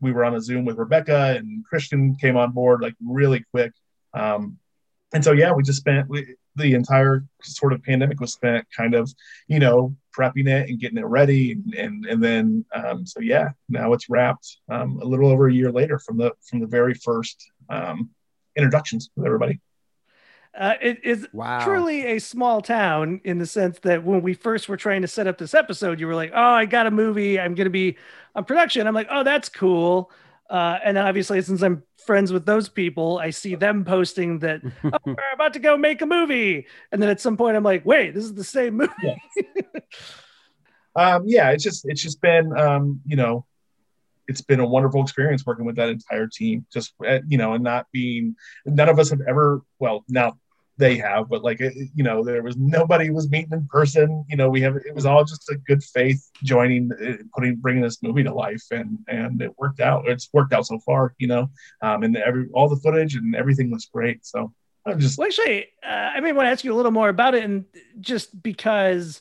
we 0.00 0.12
were 0.12 0.24
on 0.24 0.34
a 0.34 0.40
Zoom 0.40 0.64
with 0.64 0.76
Rebecca, 0.78 1.36
and 1.38 1.64
Christian 1.64 2.16
came 2.16 2.36
on 2.36 2.52
board 2.52 2.82
like 2.82 2.94
really 3.04 3.44
quick. 3.52 3.72
Um, 4.14 4.58
and 5.12 5.24
so 5.24 5.32
yeah, 5.32 5.52
we 5.52 5.62
just 5.62 5.78
spent 5.80 6.08
we, 6.08 6.34
the 6.56 6.74
entire 6.74 7.24
sort 7.42 7.72
of 7.72 7.82
pandemic 7.82 8.20
was 8.20 8.32
spent 8.32 8.66
kind 8.76 8.94
of 8.94 9.10
you 9.46 9.58
know 9.58 9.94
prepping 10.16 10.48
it 10.48 10.68
and 10.68 10.80
getting 10.80 10.98
it 10.98 11.04
ready 11.06 11.52
and 11.52 11.72
and, 11.74 12.04
and 12.06 12.22
then 12.22 12.64
um, 12.74 13.06
so 13.06 13.20
yeah 13.20 13.50
now 13.68 13.92
it's 13.92 14.10
wrapped 14.10 14.58
um, 14.68 14.98
a 15.00 15.04
little 15.04 15.28
over 15.30 15.46
a 15.48 15.52
year 15.52 15.70
later 15.70 15.98
from 16.00 16.18
the 16.18 16.32
from 16.42 16.58
the 16.60 16.66
very 16.66 16.94
first 16.94 17.50
um, 17.70 18.10
introductions 18.56 19.08
with 19.16 19.24
everybody 19.24 19.60
Uh, 20.58 20.74
it 20.82 20.98
is 21.04 21.28
Wow. 21.32 21.60
truly 21.60 22.04
a 22.06 22.18
small 22.18 22.60
town 22.60 23.20
in 23.22 23.38
the 23.38 23.46
sense 23.46 23.78
that 23.80 24.02
when 24.02 24.22
we 24.22 24.34
first 24.34 24.68
were 24.68 24.76
trying 24.76 25.02
to 25.02 25.08
set 25.08 25.26
up 25.26 25.38
this 25.38 25.54
episode, 25.54 26.00
you 26.00 26.06
were 26.06 26.14
like, 26.14 26.32
"Oh, 26.34 26.40
I 26.52 26.64
got 26.64 26.86
a 26.86 26.90
movie. 26.90 27.38
I'm 27.38 27.54
going 27.54 27.66
to 27.66 27.70
be 27.70 27.96
on 28.34 28.44
production." 28.44 28.86
I'm 28.86 28.94
like, 28.94 29.08
"Oh, 29.10 29.22
that's 29.22 29.48
cool." 29.48 30.10
Uh, 30.48 30.78
and 30.82 30.96
then 30.96 31.06
obviously, 31.06 31.40
since 31.42 31.62
I'm 31.62 31.82
friends 32.06 32.32
with 32.32 32.46
those 32.46 32.68
people, 32.68 33.18
I 33.18 33.30
see 33.30 33.54
them 33.54 33.84
posting 33.84 34.38
that 34.38 34.62
oh, 34.84 34.98
we're 35.04 35.16
about 35.34 35.52
to 35.54 35.58
go 35.58 35.76
make 35.76 36.00
a 36.00 36.06
movie, 36.06 36.66
and 36.90 37.02
then 37.02 37.10
at 37.10 37.20
some 37.20 37.36
point, 37.36 37.56
I'm 37.56 37.64
like, 37.64 37.84
"Wait, 37.84 38.14
this 38.14 38.24
is 38.24 38.34
the 38.34 38.44
same 38.44 38.78
movie." 38.78 38.92
um, 40.96 41.22
yeah 41.26 41.50
it's 41.50 41.62
just 41.62 41.86
it's 41.86 42.02
just 42.02 42.20
been 42.20 42.56
um, 42.58 43.00
you 43.06 43.14
know 43.14 43.44
it's 44.28 44.42
been 44.42 44.60
a 44.60 44.66
wonderful 44.66 45.02
experience 45.02 45.44
working 45.46 45.64
with 45.64 45.76
that 45.76 45.88
entire 45.88 46.26
team. 46.26 46.66
Just 46.72 46.92
uh, 47.06 47.18
you 47.26 47.38
know 47.38 47.54
and 47.54 47.64
not 47.64 47.86
being 47.92 48.36
none 48.64 48.88
of 48.88 48.98
us 48.98 49.10
have 49.10 49.22
ever 49.26 49.62
well 49.78 50.04
now 50.08 50.38
they 50.78 50.96
have 50.96 51.28
but 51.28 51.42
like 51.42 51.60
you 51.60 52.02
know 52.04 52.24
there 52.24 52.42
was 52.42 52.56
nobody 52.56 53.10
was 53.10 53.28
meeting 53.30 53.52
in 53.52 53.66
person 53.68 54.24
you 54.28 54.36
know 54.36 54.48
we 54.48 54.60
have 54.60 54.76
it 54.76 54.94
was 54.94 55.04
all 55.04 55.24
just 55.24 55.48
a 55.50 55.56
good 55.66 55.82
faith 55.82 56.30
joining 56.42 56.90
uh, 56.92 57.16
putting 57.34 57.56
bringing 57.56 57.82
this 57.82 58.02
movie 58.02 58.22
to 58.22 58.32
life 58.32 58.62
and 58.70 58.98
and 59.08 59.42
it 59.42 59.52
worked 59.58 59.80
out 59.80 60.08
it's 60.08 60.28
worked 60.32 60.52
out 60.52 60.64
so 60.66 60.78
far 60.80 61.14
you 61.18 61.26
know 61.26 61.50
um 61.82 62.02
and 62.04 62.16
every 62.16 62.46
all 62.54 62.68
the 62.68 62.76
footage 62.76 63.14
and 63.16 63.34
everything 63.34 63.70
was 63.70 63.86
great 63.92 64.24
so 64.24 64.52
i'm 64.86 64.98
just 64.98 65.18
Well, 65.18 65.26
actually, 65.26 65.66
uh, 65.84 65.88
I 66.16 66.20
may 66.20 66.32
want 66.32 66.46
to 66.46 66.50
ask 66.50 66.64
you 66.64 66.72
a 66.72 66.76
little 66.76 66.92
more 66.92 67.08
about 67.08 67.34
it, 67.34 67.44
and 67.44 67.64
just 68.00 68.40
because 68.42 69.20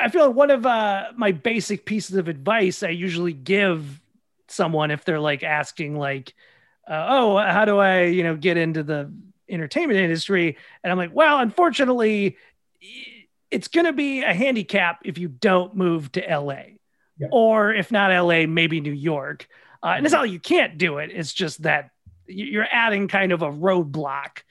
I 0.00 0.08
feel 0.08 0.26
like 0.26 0.36
one 0.36 0.50
of 0.50 0.64
uh, 0.64 1.12
my 1.16 1.32
basic 1.32 1.84
pieces 1.84 2.16
of 2.16 2.28
advice 2.28 2.82
I 2.82 2.88
usually 2.88 3.32
give 3.32 4.00
someone 4.48 4.90
if 4.90 5.04
they're 5.04 5.20
like 5.20 5.42
asking, 5.42 5.98
like, 5.98 6.34
uh, 6.88 7.06
"Oh, 7.08 7.36
how 7.38 7.64
do 7.64 7.78
I, 7.78 8.04
you 8.04 8.22
know, 8.22 8.36
get 8.36 8.56
into 8.56 8.82
the 8.82 9.12
entertainment 9.48 9.98
industry?" 9.98 10.56
And 10.82 10.90
I'm 10.90 10.98
like, 10.98 11.14
"Well, 11.14 11.38
unfortunately, 11.38 12.36
it's 13.50 13.68
going 13.68 13.86
to 13.86 13.92
be 13.92 14.22
a 14.22 14.34
handicap 14.34 15.00
if 15.04 15.18
you 15.18 15.28
don't 15.28 15.76
move 15.76 16.10
to 16.12 16.20
LA, 16.28 16.78
Yeah. 17.18 17.28
or 17.30 17.72
if 17.72 17.92
not 17.92 18.10
LA, 18.10 18.46
maybe 18.46 18.80
New 18.80 18.92
York." 18.92 19.46
Uh, 19.82 19.94
and 19.96 20.06
it's 20.06 20.12
not 20.12 20.22
like 20.22 20.30
you 20.32 20.40
can't 20.40 20.78
do 20.78 20.98
it. 20.98 21.10
It's 21.12 21.32
just 21.32 21.62
that 21.62 21.90
you're 22.26 22.66
adding 22.72 23.06
kind 23.06 23.32
of 23.32 23.42
a 23.42 23.50
roadblock 23.52 24.42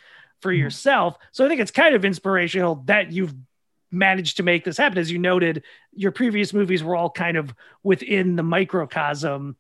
for 0.42 0.54
Mhm. 0.54 0.60
yourself. 0.60 1.18
So 1.32 1.44
I 1.46 1.48
think 1.50 1.60
it's 1.60 1.72
kind 1.72 1.96
of 1.96 2.06
inspirational 2.06 2.76
that 2.86 3.12
you've 3.12 3.34
managed 3.92 4.38
to 4.38 4.44
make 4.44 4.64
this 4.64 4.78
happen. 4.78 4.98
As 4.98 5.12
you 5.12 5.18
noted, 5.20 5.64
your 5.92 6.12
previous 6.12 6.54
movies 6.54 6.84
were 6.84 6.96
all 6.96 7.10
kind 7.10 7.38
of 7.38 7.54
within 7.84 8.36
the 8.36 8.44
microcosm 8.44 9.56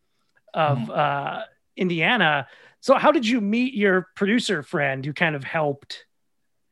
of 0.54 0.78
Mhm. 0.78 0.90
uh, 0.98 1.44
Indiana. 1.76 2.48
So 2.84 2.96
how 2.96 3.14
did 3.14 3.26
you 3.26 3.40
meet 3.40 3.74
your 3.74 4.08
producer 4.14 4.62
friend 4.62 5.06
who 5.06 5.14
kind 5.14 5.38
of 5.38 5.46
helped 5.46 6.06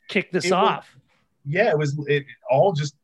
kick 0.09 0.29
this 0.33 0.43
It 0.43 0.49
was- 0.51 0.53
off? 0.53 0.97
yeah, 1.45 1.69
it 1.69 1.77
was 1.77 1.97
it 2.09 2.25
all 2.49 2.73
just 2.73 2.95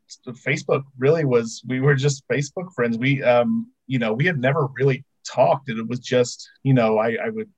Facebook 0.45 0.84
really 0.97 1.24
was 1.24 1.64
we 1.66 1.80
were 1.80 1.95
just 1.95 2.28
Facebook 2.28 2.74
friends. 2.76 2.97
We 2.97 3.24
um 3.24 3.72
you 3.88 3.97
know, 3.97 4.12
we 4.14 4.26
had 4.26 4.38
never 4.39 4.68
really 4.78 5.05
talked 5.26 5.70
and 5.70 5.80
it 5.80 5.88
was 5.88 5.99
just, 6.01 6.49
you 6.64 6.74
know, 6.74 6.97
I 6.97 7.16
I 7.28 7.30
would 7.30 7.49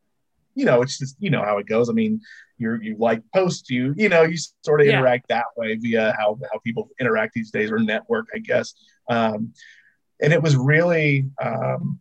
you 0.53 0.65
know, 0.65 0.83
it's 0.83 0.99
just 0.99 1.15
you 1.19 1.31
know 1.31 1.41
how 1.43 1.57
it 1.57 1.65
goes. 1.67 1.89
I 1.89 1.93
mean, 1.93 2.21
you're 2.59 2.79
you 2.83 2.95
like 2.99 3.23
post 3.33 3.71
you, 3.71 3.95
you 3.97 4.07
know, 4.07 4.21
you 4.21 4.37
sort 4.63 4.81
of 4.81 4.85
Yeah. 4.87 4.99
interact 4.99 5.29
that 5.29 5.45
way 5.57 5.73
via 5.77 6.13
how 6.19 6.37
how 6.53 6.59
people 6.59 6.91
interact 6.99 7.33
these 7.33 7.49
days 7.49 7.71
or 7.71 7.79
network, 7.79 8.27
I 8.35 8.37
guess. 8.37 8.75
Um 9.09 9.53
and 10.21 10.31
it 10.31 10.43
was 10.43 10.55
really 10.55 11.27
um 11.41 11.99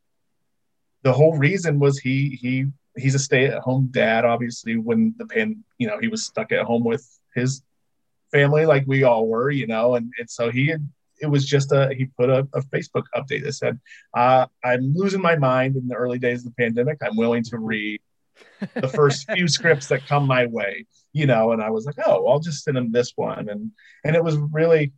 the 1.08 1.12
whole 1.12 1.36
reason 1.38 1.78
was 1.78 1.98
he 1.98 2.38
he 2.42 2.66
he's 2.96 3.14
a 3.14 3.18
stay-at-home 3.18 3.88
dad 3.90 4.24
obviously 4.24 4.76
when 4.76 5.14
the 5.18 5.26
pan 5.26 5.64
you 5.78 5.86
know 5.86 5.98
he 6.00 6.08
was 6.08 6.24
stuck 6.24 6.50
at 6.52 6.64
home 6.64 6.84
with 6.84 7.04
his 7.34 7.62
family 8.30 8.66
like 8.66 8.84
we 8.86 9.04
all 9.04 9.26
were, 9.26 9.50
you 9.50 9.66
know, 9.66 9.94
and, 9.94 10.12
and 10.18 10.28
so 10.28 10.50
he 10.50 10.68
had, 10.68 10.88
it 11.20 11.26
was 11.26 11.44
just 11.44 11.72
a, 11.72 11.92
he 11.94 12.06
put 12.06 12.30
a, 12.30 12.46
a 12.52 12.62
Facebook 12.62 13.04
update 13.14 13.44
that 13.44 13.54
said, 13.54 13.78
uh, 14.16 14.46
I'm 14.64 14.92
losing 14.94 15.20
my 15.20 15.36
mind 15.36 15.76
in 15.76 15.88
the 15.88 15.94
early 15.94 16.18
days 16.18 16.40
of 16.40 16.52
the 16.52 16.62
pandemic. 16.62 16.98
I'm 17.02 17.16
willing 17.16 17.42
to 17.44 17.58
read 17.58 18.00
the 18.74 18.88
first 18.88 19.30
few 19.32 19.48
scripts 19.56 19.88
that 19.88 20.06
come 20.06 20.26
my 20.26 20.46
way, 20.46 20.86
you 21.12 21.26
know, 21.26 21.52
and 21.52 21.62
I 21.62 21.70
was 21.70 21.86
like, 21.86 21.96
oh, 22.04 22.26
I'll 22.28 22.40
just 22.40 22.64
send 22.64 22.76
him 22.76 22.92
this 22.92 23.12
one. 23.16 23.48
And, 23.48 23.72
and 24.04 24.14
it 24.14 24.22
was 24.22 24.36
really, 24.36 24.92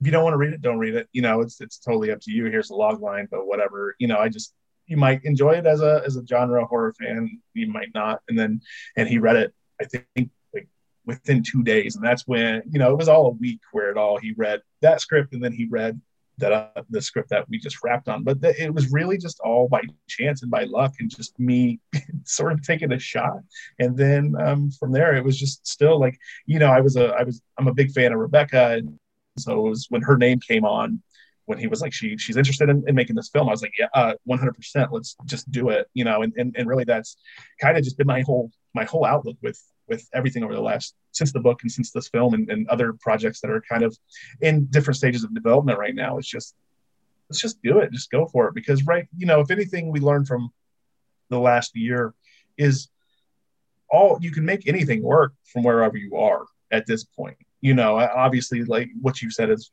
if 0.00 0.06
you 0.06 0.12
don't 0.12 0.24
want 0.24 0.34
to 0.34 0.38
read 0.38 0.54
it, 0.54 0.62
don't 0.62 0.78
read 0.78 0.94
it. 0.94 1.08
You 1.12 1.22
know, 1.22 1.40
it's, 1.40 1.60
it's 1.60 1.78
totally 1.78 2.10
up 2.10 2.20
to 2.22 2.30
you. 2.30 2.46
Here's 2.46 2.68
the 2.68 2.76
log 2.76 3.02
line, 3.02 3.28
but 3.30 3.46
whatever, 3.46 3.94
you 3.98 4.06
know, 4.06 4.18
I 4.18 4.28
just, 4.28 4.54
you 4.86 4.96
might 4.96 5.24
enjoy 5.24 5.52
it 5.52 5.66
as 5.66 5.80
a, 5.80 6.02
as 6.04 6.16
a 6.16 6.26
genre 6.26 6.64
horror 6.66 6.94
fan. 6.94 7.40
You 7.54 7.68
might 7.68 7.94
not. 7.94 8.20
And 8.28 8.38
then, 8.38 8.60
and 8.96 9.08
he 9.08 9.18
read 9.18 9.36
it, 9.36 9.54
I 9.80 9.84
think 9.84 10.30
like 10.52 10.68
within 11.06 11.42
two 11.42 11.62
days. 11.62 11.96
And 11.96 12.04
that's 12.04 12.26
when, 12.26 12.62
you 12.70 12.78
know, 12.78 12.90
it 12.92 12.98
was 12.98 13.08
all 13.08 13.26
a 13.28 13.30
week 13.30 13.60
where 13.72 13.90
it 13.90 13.96
all, 13.96 14.18
he 14.18 14.34
read 14.36 14.60
that 14.82 15.00
script 15.00 15.32
and 15.32 15.42
then 15.42 15.52
he 15.52 15.66
read 15.66 16.00
that, 16.38 16.52
uh, 16.52 16.82
the 16.90 17.00
script 17.00 17.30
that 17.30 17.48
we 17.48 17.58
just 17.58 17.82
wrapped 17.82 18.08
on. 18.08 18.24
But 18.24 18.38
it 18.42 18.74
was 18.74 18.92
really 18.92 19.18
just 19.18 19.40
all 19.40 19.68
by 19.68 19.82
chance 20.08 20.42
and 20.42 20.50
by 20.50 20.64
luck 20.64 20.94
and 21.00 21.08
just 21.08 21.38
me 21.38 21.80
sort 22.24 22.52
of 22.52 22.62
taking 22.62 22.92
a 22.92 22.98
shot. 22.98 23.38
And 23.78 23.96
then 23.96 24.34
um, 24.38 24.70
from 24.70 24.92
there, 24.92 25.14
it 25.14 25.24
was 25.24 25.38
just 25.38 25.66
still 25.66 25.98
like, 25.98 26.18
you 26.46 26.58
know, 26.58 26.70
I 26.70 26.80
was 26.80 26.96
a, 26.96 27.08
I 27.08 27.22
was, 27.22 27.40
I'm 27.58 27.68
a 27.68 27.74
big 27.74 27.92
fan 27.92 28.12
of 28.12 28.18
Rebecca. 28.18 28.72
And 28.72 28.98
so 29.38 29.66
it 29.66 29.70
was 29.70 29.86
when 29.88 30.02
her 30.02 30.16
name 30.16 30.40
came 30.40 30.64
on, 30.64 31.02
when 31.46 31.58
he 31.58 31.66
was 31.66 31.80
like, 31.80 31.92
she, 31.92 32.16
she's 32.16 32.36
interested 32.36 32.68
in, 32.68 32.84
in 32.88 32.94
making 32.94 33.16
this 33.16 33.28
film. 33.28 33.48
I 33.48 33.52
was 33.52 33.62
like, 33.62 33.74
yeah, 33.78 33.88
uh, 33.94 34.14
100%. 34.28 34.88
Let's 34.90 35.16
just 35.26 35.50
do 35.50 35.68
it, 35.68 35.88
you 35.94 36.04
know? 36.04 36.22
And, 36.22 36.32
and, 36.36 36.54
and 36.56 36.68
really 36.68 36.84
that's 36.84 37.16
kind 37.60 37.76
of 37.76 37.84
just 37.84 37.98
been 37.98 38.06
my 38.06 38.22
whole, 38.22 38.50
my 38.74 38.84
whole 38.84 39.04
outlook 39.04 39.36
with, 39.42 39.60
with 39.88 40.08
everything 40.14 40.42
over 40.42 40.54
the 40.54 40.62
last 40.62 40.94
since 41.12 41.32
the 41.32 41.40
book 41.40 41.60
and 41.62 41.70
since 41.70 41.90
this 41.90 42.08
film 42.08 42.34
and, 42.34 42.50
and 42.50 42.68
other 42.68 42.94
projects 43.00 43.40
that 43.40 43.50
are 43.50 43.62
kind 43.68 43.82
of 43.82 43.96
in 44.40 44.66
different 44.66 44.96
stages 44.96 45.24
of 45.24 45.34
development 45.34 45.78
right 45.78 45.94
now 45.94 46.16
it's 46.16 46.26
just 46.26 46.54
let's 47.28 47.38
just 47.38 47.62
do 47.62 47.80
it 47.80 47.92
just 47.92 48.10
go 48.10 48.26
for 48.26 48.48
it 48.48 48.54
because 48.54 48.86
right 48.86 49.06
you 49.14 49.26
know 49.26 49.40
if 49.40 49.50
anything 49.50 49.92
we 49.92 50.00
learned 50.00 50.26
from 50.26 50.48
the 51.28 51.38
last 51.38 51.76
year 51.76 52.14
is 52.56 52.88
all 53.90 54.18
you 54.20 54.30
can 54.30 54.44
make 54.44 54.66
anything 54.66 55.02
work 55.02 55.34
from 55.44 55.62
wherever 55.62 55.96
you 55.96 56.16
are 56.16 56.46
at 56.72 56.86
this 56.86 57.04
point. 57.04 57.36
You 57.60 57.74
know, 57.74 57.96
obviously, 57.96 58.64
like 58.64 58.88
what 59.00 59.22
you 59.22 59.30
said 59.30 59.50
is 59.50 59.70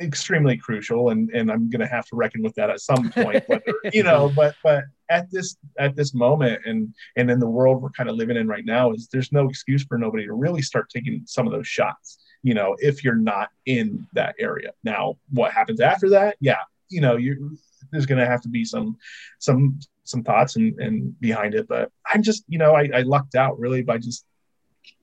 extremely 0.00 0.56
crucial, 0.56 1.10
and 1.10 1.30
and 1.30 1.50
I'm 1.50 1.70
going 1.70 1.80
to 1.80 1.86
have 1.86 2.06
to 2.06 2.16
reckon 2.16 2.42
with 2.42 2.54
that 2.56 2.70
at 2.70 2.80
some 2.80 3.10
point. 3.14 3.44
Whether 3.46 3.74
you 3.92 4.02
know, 4.02 4.32
but 4.34 4.54
but 4.62 4.84
at 5.10 5.30
this 5.30 5.56
at 5.78 5.96
this 5.96 6.14
moment, 6.14 6.62
and 6.64 6.94
and 7.16 7.30
in 7.30 7.38
the 7.38 7.48
world 7.48 7.82
we're 7.82 7.90
kind 7.90 8.08
of 8.08 8.16
living 8.16 8.36
in 8.36 8.48
right 8.48 8.64
now, 8.64 8.92
is 8.92 9.08
there's 9.12 9.32
no 9.32 9.48
excuse 9.48 9.84
for 9.84 9.98
nobody 9.98 10.26
to 10.26 10.32
really 10.32 10.62
start 10.62 10.90
taking 10.90 11.22
some 11.26 11.46
of 11.46 11.52
those 11.52 11.68
shots. 11.68 12.18
You 12.42 12.54
know, 12.54 12.76
if 12.78 13.02
you're 13.02 13.14
not 13.14 13.48
in 13.66 14.06
that 14.12 14.34
area. 14.38 14.72
Now, 14.82 15.16
what 15.30 15.52
happens 15.52 15.80
after 15.80 16.10
that? 16.10 16.36
Yeah, 16.40 16.58
you 16.88 17.00
know, 17.00 17.16
you 17.16 17.56
there's 17.90 18.06
going 18.06 18.20
to 18.20 18.26
have 18.26 18.42
to 18.42 18.48
be 18.48 18.64
some 18.64 18.96
some 19.38 19.78
some 20.04 20.22
thoughts 20.22 20.56
and, 20.56 20.78
and 20.78 21.18
behind 21.20 21.54
it. 21.54 21.66
But 21.66 21.90
I'm 22.06 22.22
just, 22.22 22.44
you 22.46 22.58
know, 22.58 22.74
I, 22.74 22.88
I 22.94 23.00
lucked 23.00 23.34
out 23.34 23.58
really 23.58 23.82
by 23.82 23.98
just 23.98 24.24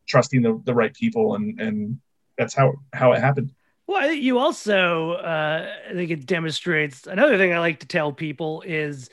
trusting 0.08 0.42
the, 0.42 0.62
the 0.66 0.74
right 0.74 0.94
people 0.94 1.36
and, 1.36 1.60
and 1.60 2.00
that's 2.38 2.54
how, 2.54 2.74
how 2.94 3.12
it 3.14 3.20
happened. 3.20 3.52
Well, 3.92 4.10
you 4.14 4.40
also, 4.40 5.12
uh, 5.16 5.70
I 5.90 5.94
think 5.94 6.12
it 6.12 6.26
demonstrates 6.26 7.08
another 7.08 7.38
thing 7.38 7.52
I 7.54 7.60
like 7.60 7.82
to 7.82 7.86
tell 7.86 8.14
people 8.14 8.64
is 8.66 9.10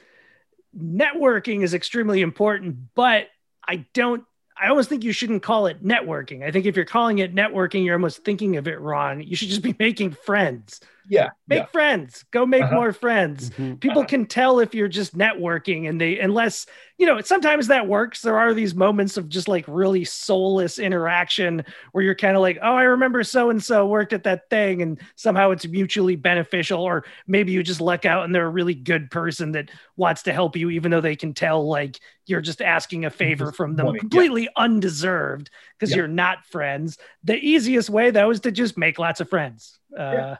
networking 0.73 1.65
is 1.65 1.75
extremely 1.75 2.21
important, 2.21 2.95
but 2.95 3.27
I 3.67 3.87
don't 3.93 4.23
I 4.57 4.69
almost 4.69 4.89
think 4.89 5.03
you 5.03 5.11
shouldn't 5.11 5.43
call 5.43 5.67
it 5.67 5.83
networking. 5.83 6.45
I 6.45 6.53
think 6.53 6.65
if 6.65 6.77
you're 6.77 6.85
calling 6.85 7.19
it 7.19 7.35
networking, 7.35 7.85
you're 7.85 7.97
almost 7.97 8.25
thinking 8.25 8.57
of 8.57 8.69
it 8.69 8.81
wrong. 8.81 9.21
You 9.21 9.35
should 9.35 9.49
just 9.49 9.63
be 9.63 9.75
making 9.81 10.13
friends. 10.13 10.81
Yeah. 11.09 11.31
Make 11.47 11.61
yeah. 11.61 11.67
friends. 11.67 12.25
Go 12.31 12.45
make 12.45 12.65
uh-huh. 12.65 12.75
more 12.75 12.93
friends. 12.93 13.51
Mm-hmm. 13.51 13.75
People 13.77 14.01
uh-huh. 14.01 14.09
can 14.09 14.27
tell 14.27 14.61
if 14.61 14.75
you're 14.75 14.89
just 14.89 15.17
networking 15.17 15.89
and 15.89 16.01
they 16.01 16.19
unless, 16.19 16.67
you 16.99 17.07
know, 17.07 17.21
sometimes 17.23 17.69
that 17.69 17.87
works. 17.87 18.21
There 18.23 18.39
are 18.39 18.53
these 18.53 18.75
moments 18.75 19.17
of 19.17 19.29
just 19.29 19.49
like 19.49 19.65
really 19.67 20.05
soulless 20.05 20.79
interaction 20.79 21.65
where 21.93 22.05
you're 22.05 22.15
kind 22.15 22.37
of 22.37 22.43
like, 22.43 22.59
"Oh, 22.63 22.75
I 22.75 22.83
remember 22.83 23.23
so 23.25 23.51
and 23.51 23.63
so 23.63 23.87
worked 23.87 24.13
at 24.13 24.25
that 24.25 24.51
thing 24.51 24.83
and 24.83 25.01
somehow 25.17 25.51
it's 25.51 25.67
mutually 25.67 26.17
beneficial 26.17 26.83
or 26.83 27.05
maybe 27.27 27.53
you 27.53 27.63
just 27.63 27.81
luck 27.81 28.05
out 28.05 28.25
and 28.25 28.35
they're 28.35 28.47
a 28.47 28.51
really 28.51 28.75
good 28.75 29.11
person 29.11 29.53
that 29.53 29.71
wants 29.97 30.25
to 30.25 30.33
help 30.33 30.57
you 30.57 30.71
even 30.71 30.91
though 30.91 31.01
they 31.01 31.17
can 31.17 31.33
tell 31.33 31.67
like 31.67 31.99
you're 32.27 32.41
just 32.43 32.61
asking 32.61 33.07
a 33.07 33.11
favor 33.11 33.53
from 33.53 33.75
them 33.75 33.87
wanting- 33.87 33.99
yeah. 33.99 34.01
completely 34.01 34.49
undeserved 34.57 35.49
because 35.79 35.91
Yeah. 35.91 35.99
you're 35.99 36.09
not 36.09 36.45
friends. 36.47 36.99
The 37.25 37.37
easiest 37.37 37.89
way 37.89 38.11
though 38.11 38.31
is 38.31 38.41
to 38.41 38.53
just 38.53 38.77
make 38.77 38.99
lots 38.99 39.21
of 39.21 39.31
friends. 39.31 39.79
Uh 39.99 40.13
Yeah. 40.13 40.37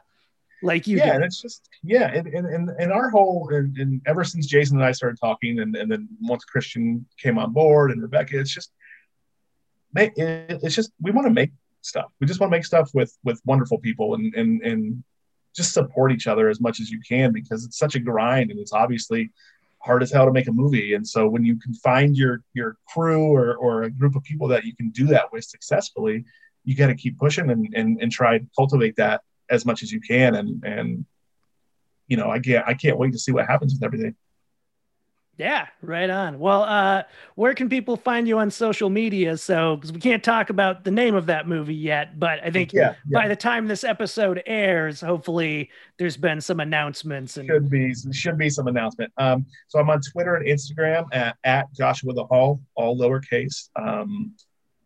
Like 0.61 0.87
you 0.87 0.97
yeah, 0.97 1.05
did. 1.05 1.15
and 1.15 1.23
it's 1.23 1.41
just 1.41 1.69
yeah, 1.83 2.11
and 2.13 2.27
and 2.27 2.45
and, 2.45 2.69
and 2.79 2.91
our 2.91 3.09
whole 3.09 3.49
and, 3.51 3.77
and 3.77 4.01
ever 4.05 4.23
since 4.23 4.45
Jason 4.45 4.77
and 4.77 4.85
I 4.85 4.91
started 4.91 5.17
talking, 5.19 5.59
and 5.59 5.75
and 5.75 5.91
then 5.91 6.07
once 6.21 6.43
Christian 6.43 7.05
came 7.17 7.37
on 7.37 7.53
board 7.53 7.91
and 7.91 8.01
Rebecca, 8.01 8.39
it's 8.39 8.53
just 8.53 8.71
make 9.93 10.13
it's 10.17 10.75
just 10.75 10.91
we 11.01 11.11
want 11.11 11.27
to 11.27 11.33
make 11.33 11.51
stuff. 11.81 12.11
We 12.19 12.27
just 12.27 12.39
want 12.39 12.51
to 12.51 12.57
make 12.57 12.65
stuff 12.65 12.89
with 12.93 13.17
with 13.23 13.41
wonderful 13.45 13.79
people 13.79 14.15
and 14.15 14.33
and 14.35 14.61
and 14.61 15.03
just 15.55 15.73
support 15.73 16.11
each 16.11 16.27
other 16.27 16.49
as 16.49 16.61
much 16.61 16.79
as 16.79 16.89
you 16.89 16.99
can 17.07 17.31
because 17.31 17.65
it's 17.65 17.77
such 17.77 17.95
a 17.95 17.99
grind 17.99 18.51
and 18.51 18.59
it's 18.59 18.73
obviously 18.73 19.31
hard 19.79 20.03
as 20.03 20.11
hell 20.11 20.25
to 20.25 20.31
make 20.31 20.47
a 20.47 20.51
movie. 20.51 20.93
And 20.93 21.07
so 21.07 21.27
when 21.27 21.43
you 21.43 21.57
can 21.57 21.73
find 21.73 22.17
your 22.17 22.41
your 22.53 22.77
crew 22.93 23.33
or 23.33 23.55
or 23.55 23.83
a 23.83 23.89
group 23.89 24.15
of 24.15 24.23
people 24.23 24.47
that 24.49 24.65
you 24.65 24.75
can 24.75 24.89
do 24.89 25.07
that 25.07 25.31
with 25.31 25.45
successfully, 25.45 26.25
you 26.65 26.75
got 26.75 26.87
to 26.87 26.95
keep 26.95 27.17
pushing 27.17 27.49
and, 27.49 27.73
and 27.75 28.01
and 28.01 28.11
try 28.11 28.37
to 28.37 28.45
cultivate 28.57 28.95
that 28.97 29.21
as 29.49 29.65
much 29.65 29.83
as 29.83 29.91
you 29.91 29.99
can 29.99 30.35
and 30.35 30.63
and 30.63 31.05
you 32.07 32.17
know 32.17 32.29
i 32.29 32.39
can't 32.39 32.67
i 32.67 32.73
can't 32.73 32.97
wait 32.97 33.11
to 33.11 33.19
see 33.19 33.31
what 33.31 33.45
happens 33.45 33.73
with 33.73 33.83
everything 33.83 34.15
Yeah, 35.37 35.67
right 35.81 36.09
on. 36.09 36.37
Well, 36.37 36.63
uh, 36.63 37.03
where 37.35 37.53
can 37.53 37.69
people 37.69 37.95
find 37.95 38.27
you 38.27 38.39
on 38.39 38.51
social 38.51 38.89
media? 38.89 39.37
So, 39.37 39.77
because 39.77 39.93
we 39.93 40.01
can't 40.01 40.21
talk 40.21 40.49
about 40.49 40.83
the 40.83 40.91
name 40.91 41.15
of 41.15 41.27
that 41.27 41.47
movie 41.47 41.75
yet, 41.75 42.19
but 42.19 42.43
I 42.43 42.51
think 42.51 42.73
yeah, 42.73 42.95
yeah. 43.07 43.21
by 43.21 43.29
the 43.29 43.37
time 43.37 43.65
this 43.65 43.85
episode 43.85 44.43
airs, 44.45 44.99
hopefully 44.99 45.69
there's 45.97 46.17
been 46.17 46.41
some 46.41 46.59
announcements 46.59 47.37
and 47.37 47.47
should 47.47 47.69
be 47.69 47.93
should 48.11 48.37
be 48.37 48.49
some 48.49 48.67
announcement 48.67 49.11
um 49.17 49.45
so 49.67 49.79
i'm 49.79 49.89
on 49.89 49.99
twitter 50.01 50.35
and 50.35 50.47
instagram 50.47 51.05
at, 51.11 51.35
at 51.43 51.71
joshua 51.73 52.13
the 52.13 52.25
hall 52.25 52.59
all 52.75 52.97
lowercase 52.97 53.69
um 53.75 54.33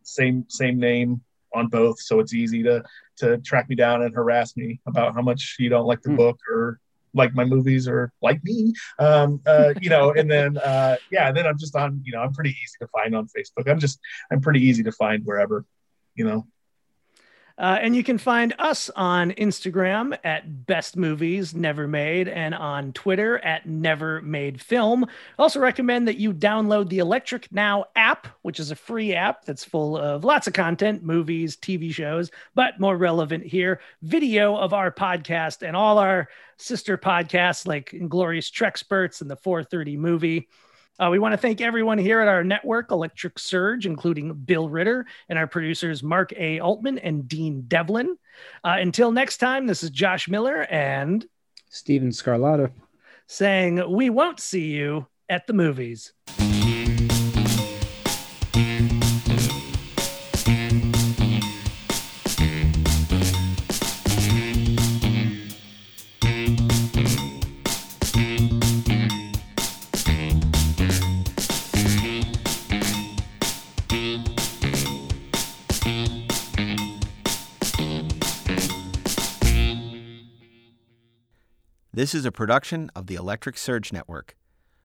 same 0.02 0.44
same 0.48 0.78
name 0.78 1.20
on 1.54 1.68
both 1.68 2.00
so 2.00 2.20
it's 2.20 2.34
easy 2.34 2.62
to 2.62 2.82
to 3.16 3.38
track 3.38 3.68
me 3.68 3.76
down 3.76 4.02
and 4.02 4.14
harass 4.14 4.56
me 4.56 4.80
about 4.86 5.14
how 5.14 5.22
much 5.22 5.56
you 5.58 5.68
don't 5.68 5.86
like 5.86 6.02
the 6.02 6.10
Hmm. 6.10 6.16
book 6.16 6.38
or 6.50 6.78
like 7.16 7.32
my 7.32 7.44
movies 7.44 7.86
or 7.86 8.12
like 8.22 8.42
me. 8.42 8.72
Um 8.98 9.40
uh 9.46 9.72
you 9.80 9.88
know 9.88 10.12
and 10.12 10.30
then 10.30 10.58
uh 10.64 10.96
yeah 11.10 11.30
then 11.32 11.46
i'm 11.46 11.58
just 11.58 11.76
on 11.76 12.00
you 12.04 12.12
know 12.12 12.20
i'm 12.20 12.32
pretty 12.32 12.50
easy 12.50 12.76
to 12.80 12.88
find 12.88 13.14
on 13.14 13.26
facebook. 13.26 13.70
I'm 13.70 13.78
just 13.78 14.00
i'm 14.32 14.40
pretty 14.40 14.60
easy 14.60 14.82
to 14.82 14.92
find 14.92 15.24
wherever 15.24 15.64
you 16.16 16.24
know 16.24 16.46
Uh, 17.56 17.78
and 17.80 17.94
you 17.94 18.02
can 18.02 18.18
find 18.18 18.52
us 18.58 18.90
on 18.96 19.30
Instagram 19.32 20.18
at 20.24 20.66
Best 20.66 20.96
Movies 20.96 21.54
Never 21.54 21.86
Made 21.86 22.26
and 22.26 22.52
on 22.52 22.92
Twitter 22.92 23.38
at 23.38 23.64
Never 23.64 24.20
Made 24.22 24.60
Film. 24.60 25.04
I 25.04 25.08
Also 25.38 25.60
recommend 25.60 26.08
that 26.08 26.16
you 26.16 26.32
download 26.32 26.88
the 26.88 26.98
Electric 26.98 27.52
Now 27.52 27.84
app, 27.94 28.26
which 28.42 28.58
is 28.58 28.72
a 28.72 28.76
free 28.76 29.14
app 29.14 29.44
that's 29.44 29.64
full 29.64 29.96
of 29.96 30.24
lots 30.24 30.48
of 30.48 30.52
content, 30.52 31.04
movies, 31.04 31.56
TV 31.56 31.92
shows, 31.92 32.32
but 32.56 32.80
more 32.80 32.96
relevant 32.96 33.44
here, 33.44 33.80
video 34.02 34.56
of 34.56 34.72
our 34.72 34.90
podcast 34.90 35.62
and 35.66 35.76
all 35.76 35.98
our 35.98 36.28
sister 36.56 36.98
podcasts 36.98 37.68
like 37.68 37.94
Inglorious 37.94 38.50
Treksperts 38.50 39.20
and 39.20 39.30
the 39.30 39.36
430 39.36 39.96
movie. 39.96 40.48
Uh, 41.00 41.08
we 41.10 41.18
want 41.18 41.32
to 41.32 41.36
thank 41.36 41.60
everyone 41.60 41.98
here 41.98 42.20
at 42.20 42.28
our 42.28 42.44
network, 42.44 42.92
Electric 42.92 43.38
Surge, 43.38 43.84
including 43.84 44.32
Bill 44.32 44.68
Ritter 44.68 45.06
and 45.28 45.38
our 45.38 45.46
producers, 45.46 46.04
Mark 46.04 46.32
A. 46.36 46.60
Altman 46.60 46.98
and 46.98 47.26
Dean 47.26 47.62
Devlin. 47.66 48.16
Uh, 48.62 48.76
until 48.78 49.10
next 49.10 49.38
time, 49.38 49.66
this 49.66 49.82
is 49.82 49.90
Josh 49.90 50.28
Miller 50.28 50.62
and 50.70 51.26
Steven 51.68 52.10
Scarlata. 52.10 52.70
saying, 53.26 53.90
We 53.90 54.08
won't 54.10 54.38
see 54.38 54.66
you 54.66 55.08
at 55.28 55.48
the 55.48 55.52
movies. 55.52 56.12
This 82.04 82.14
is 82.14 82.26
a 82.26 82.30
production 82.30 82.90
of 82.94 83.06
the 83.06 83.14
Electric 83.14 83.56
Surge 83.56 83.90
Network. 83.90 84.36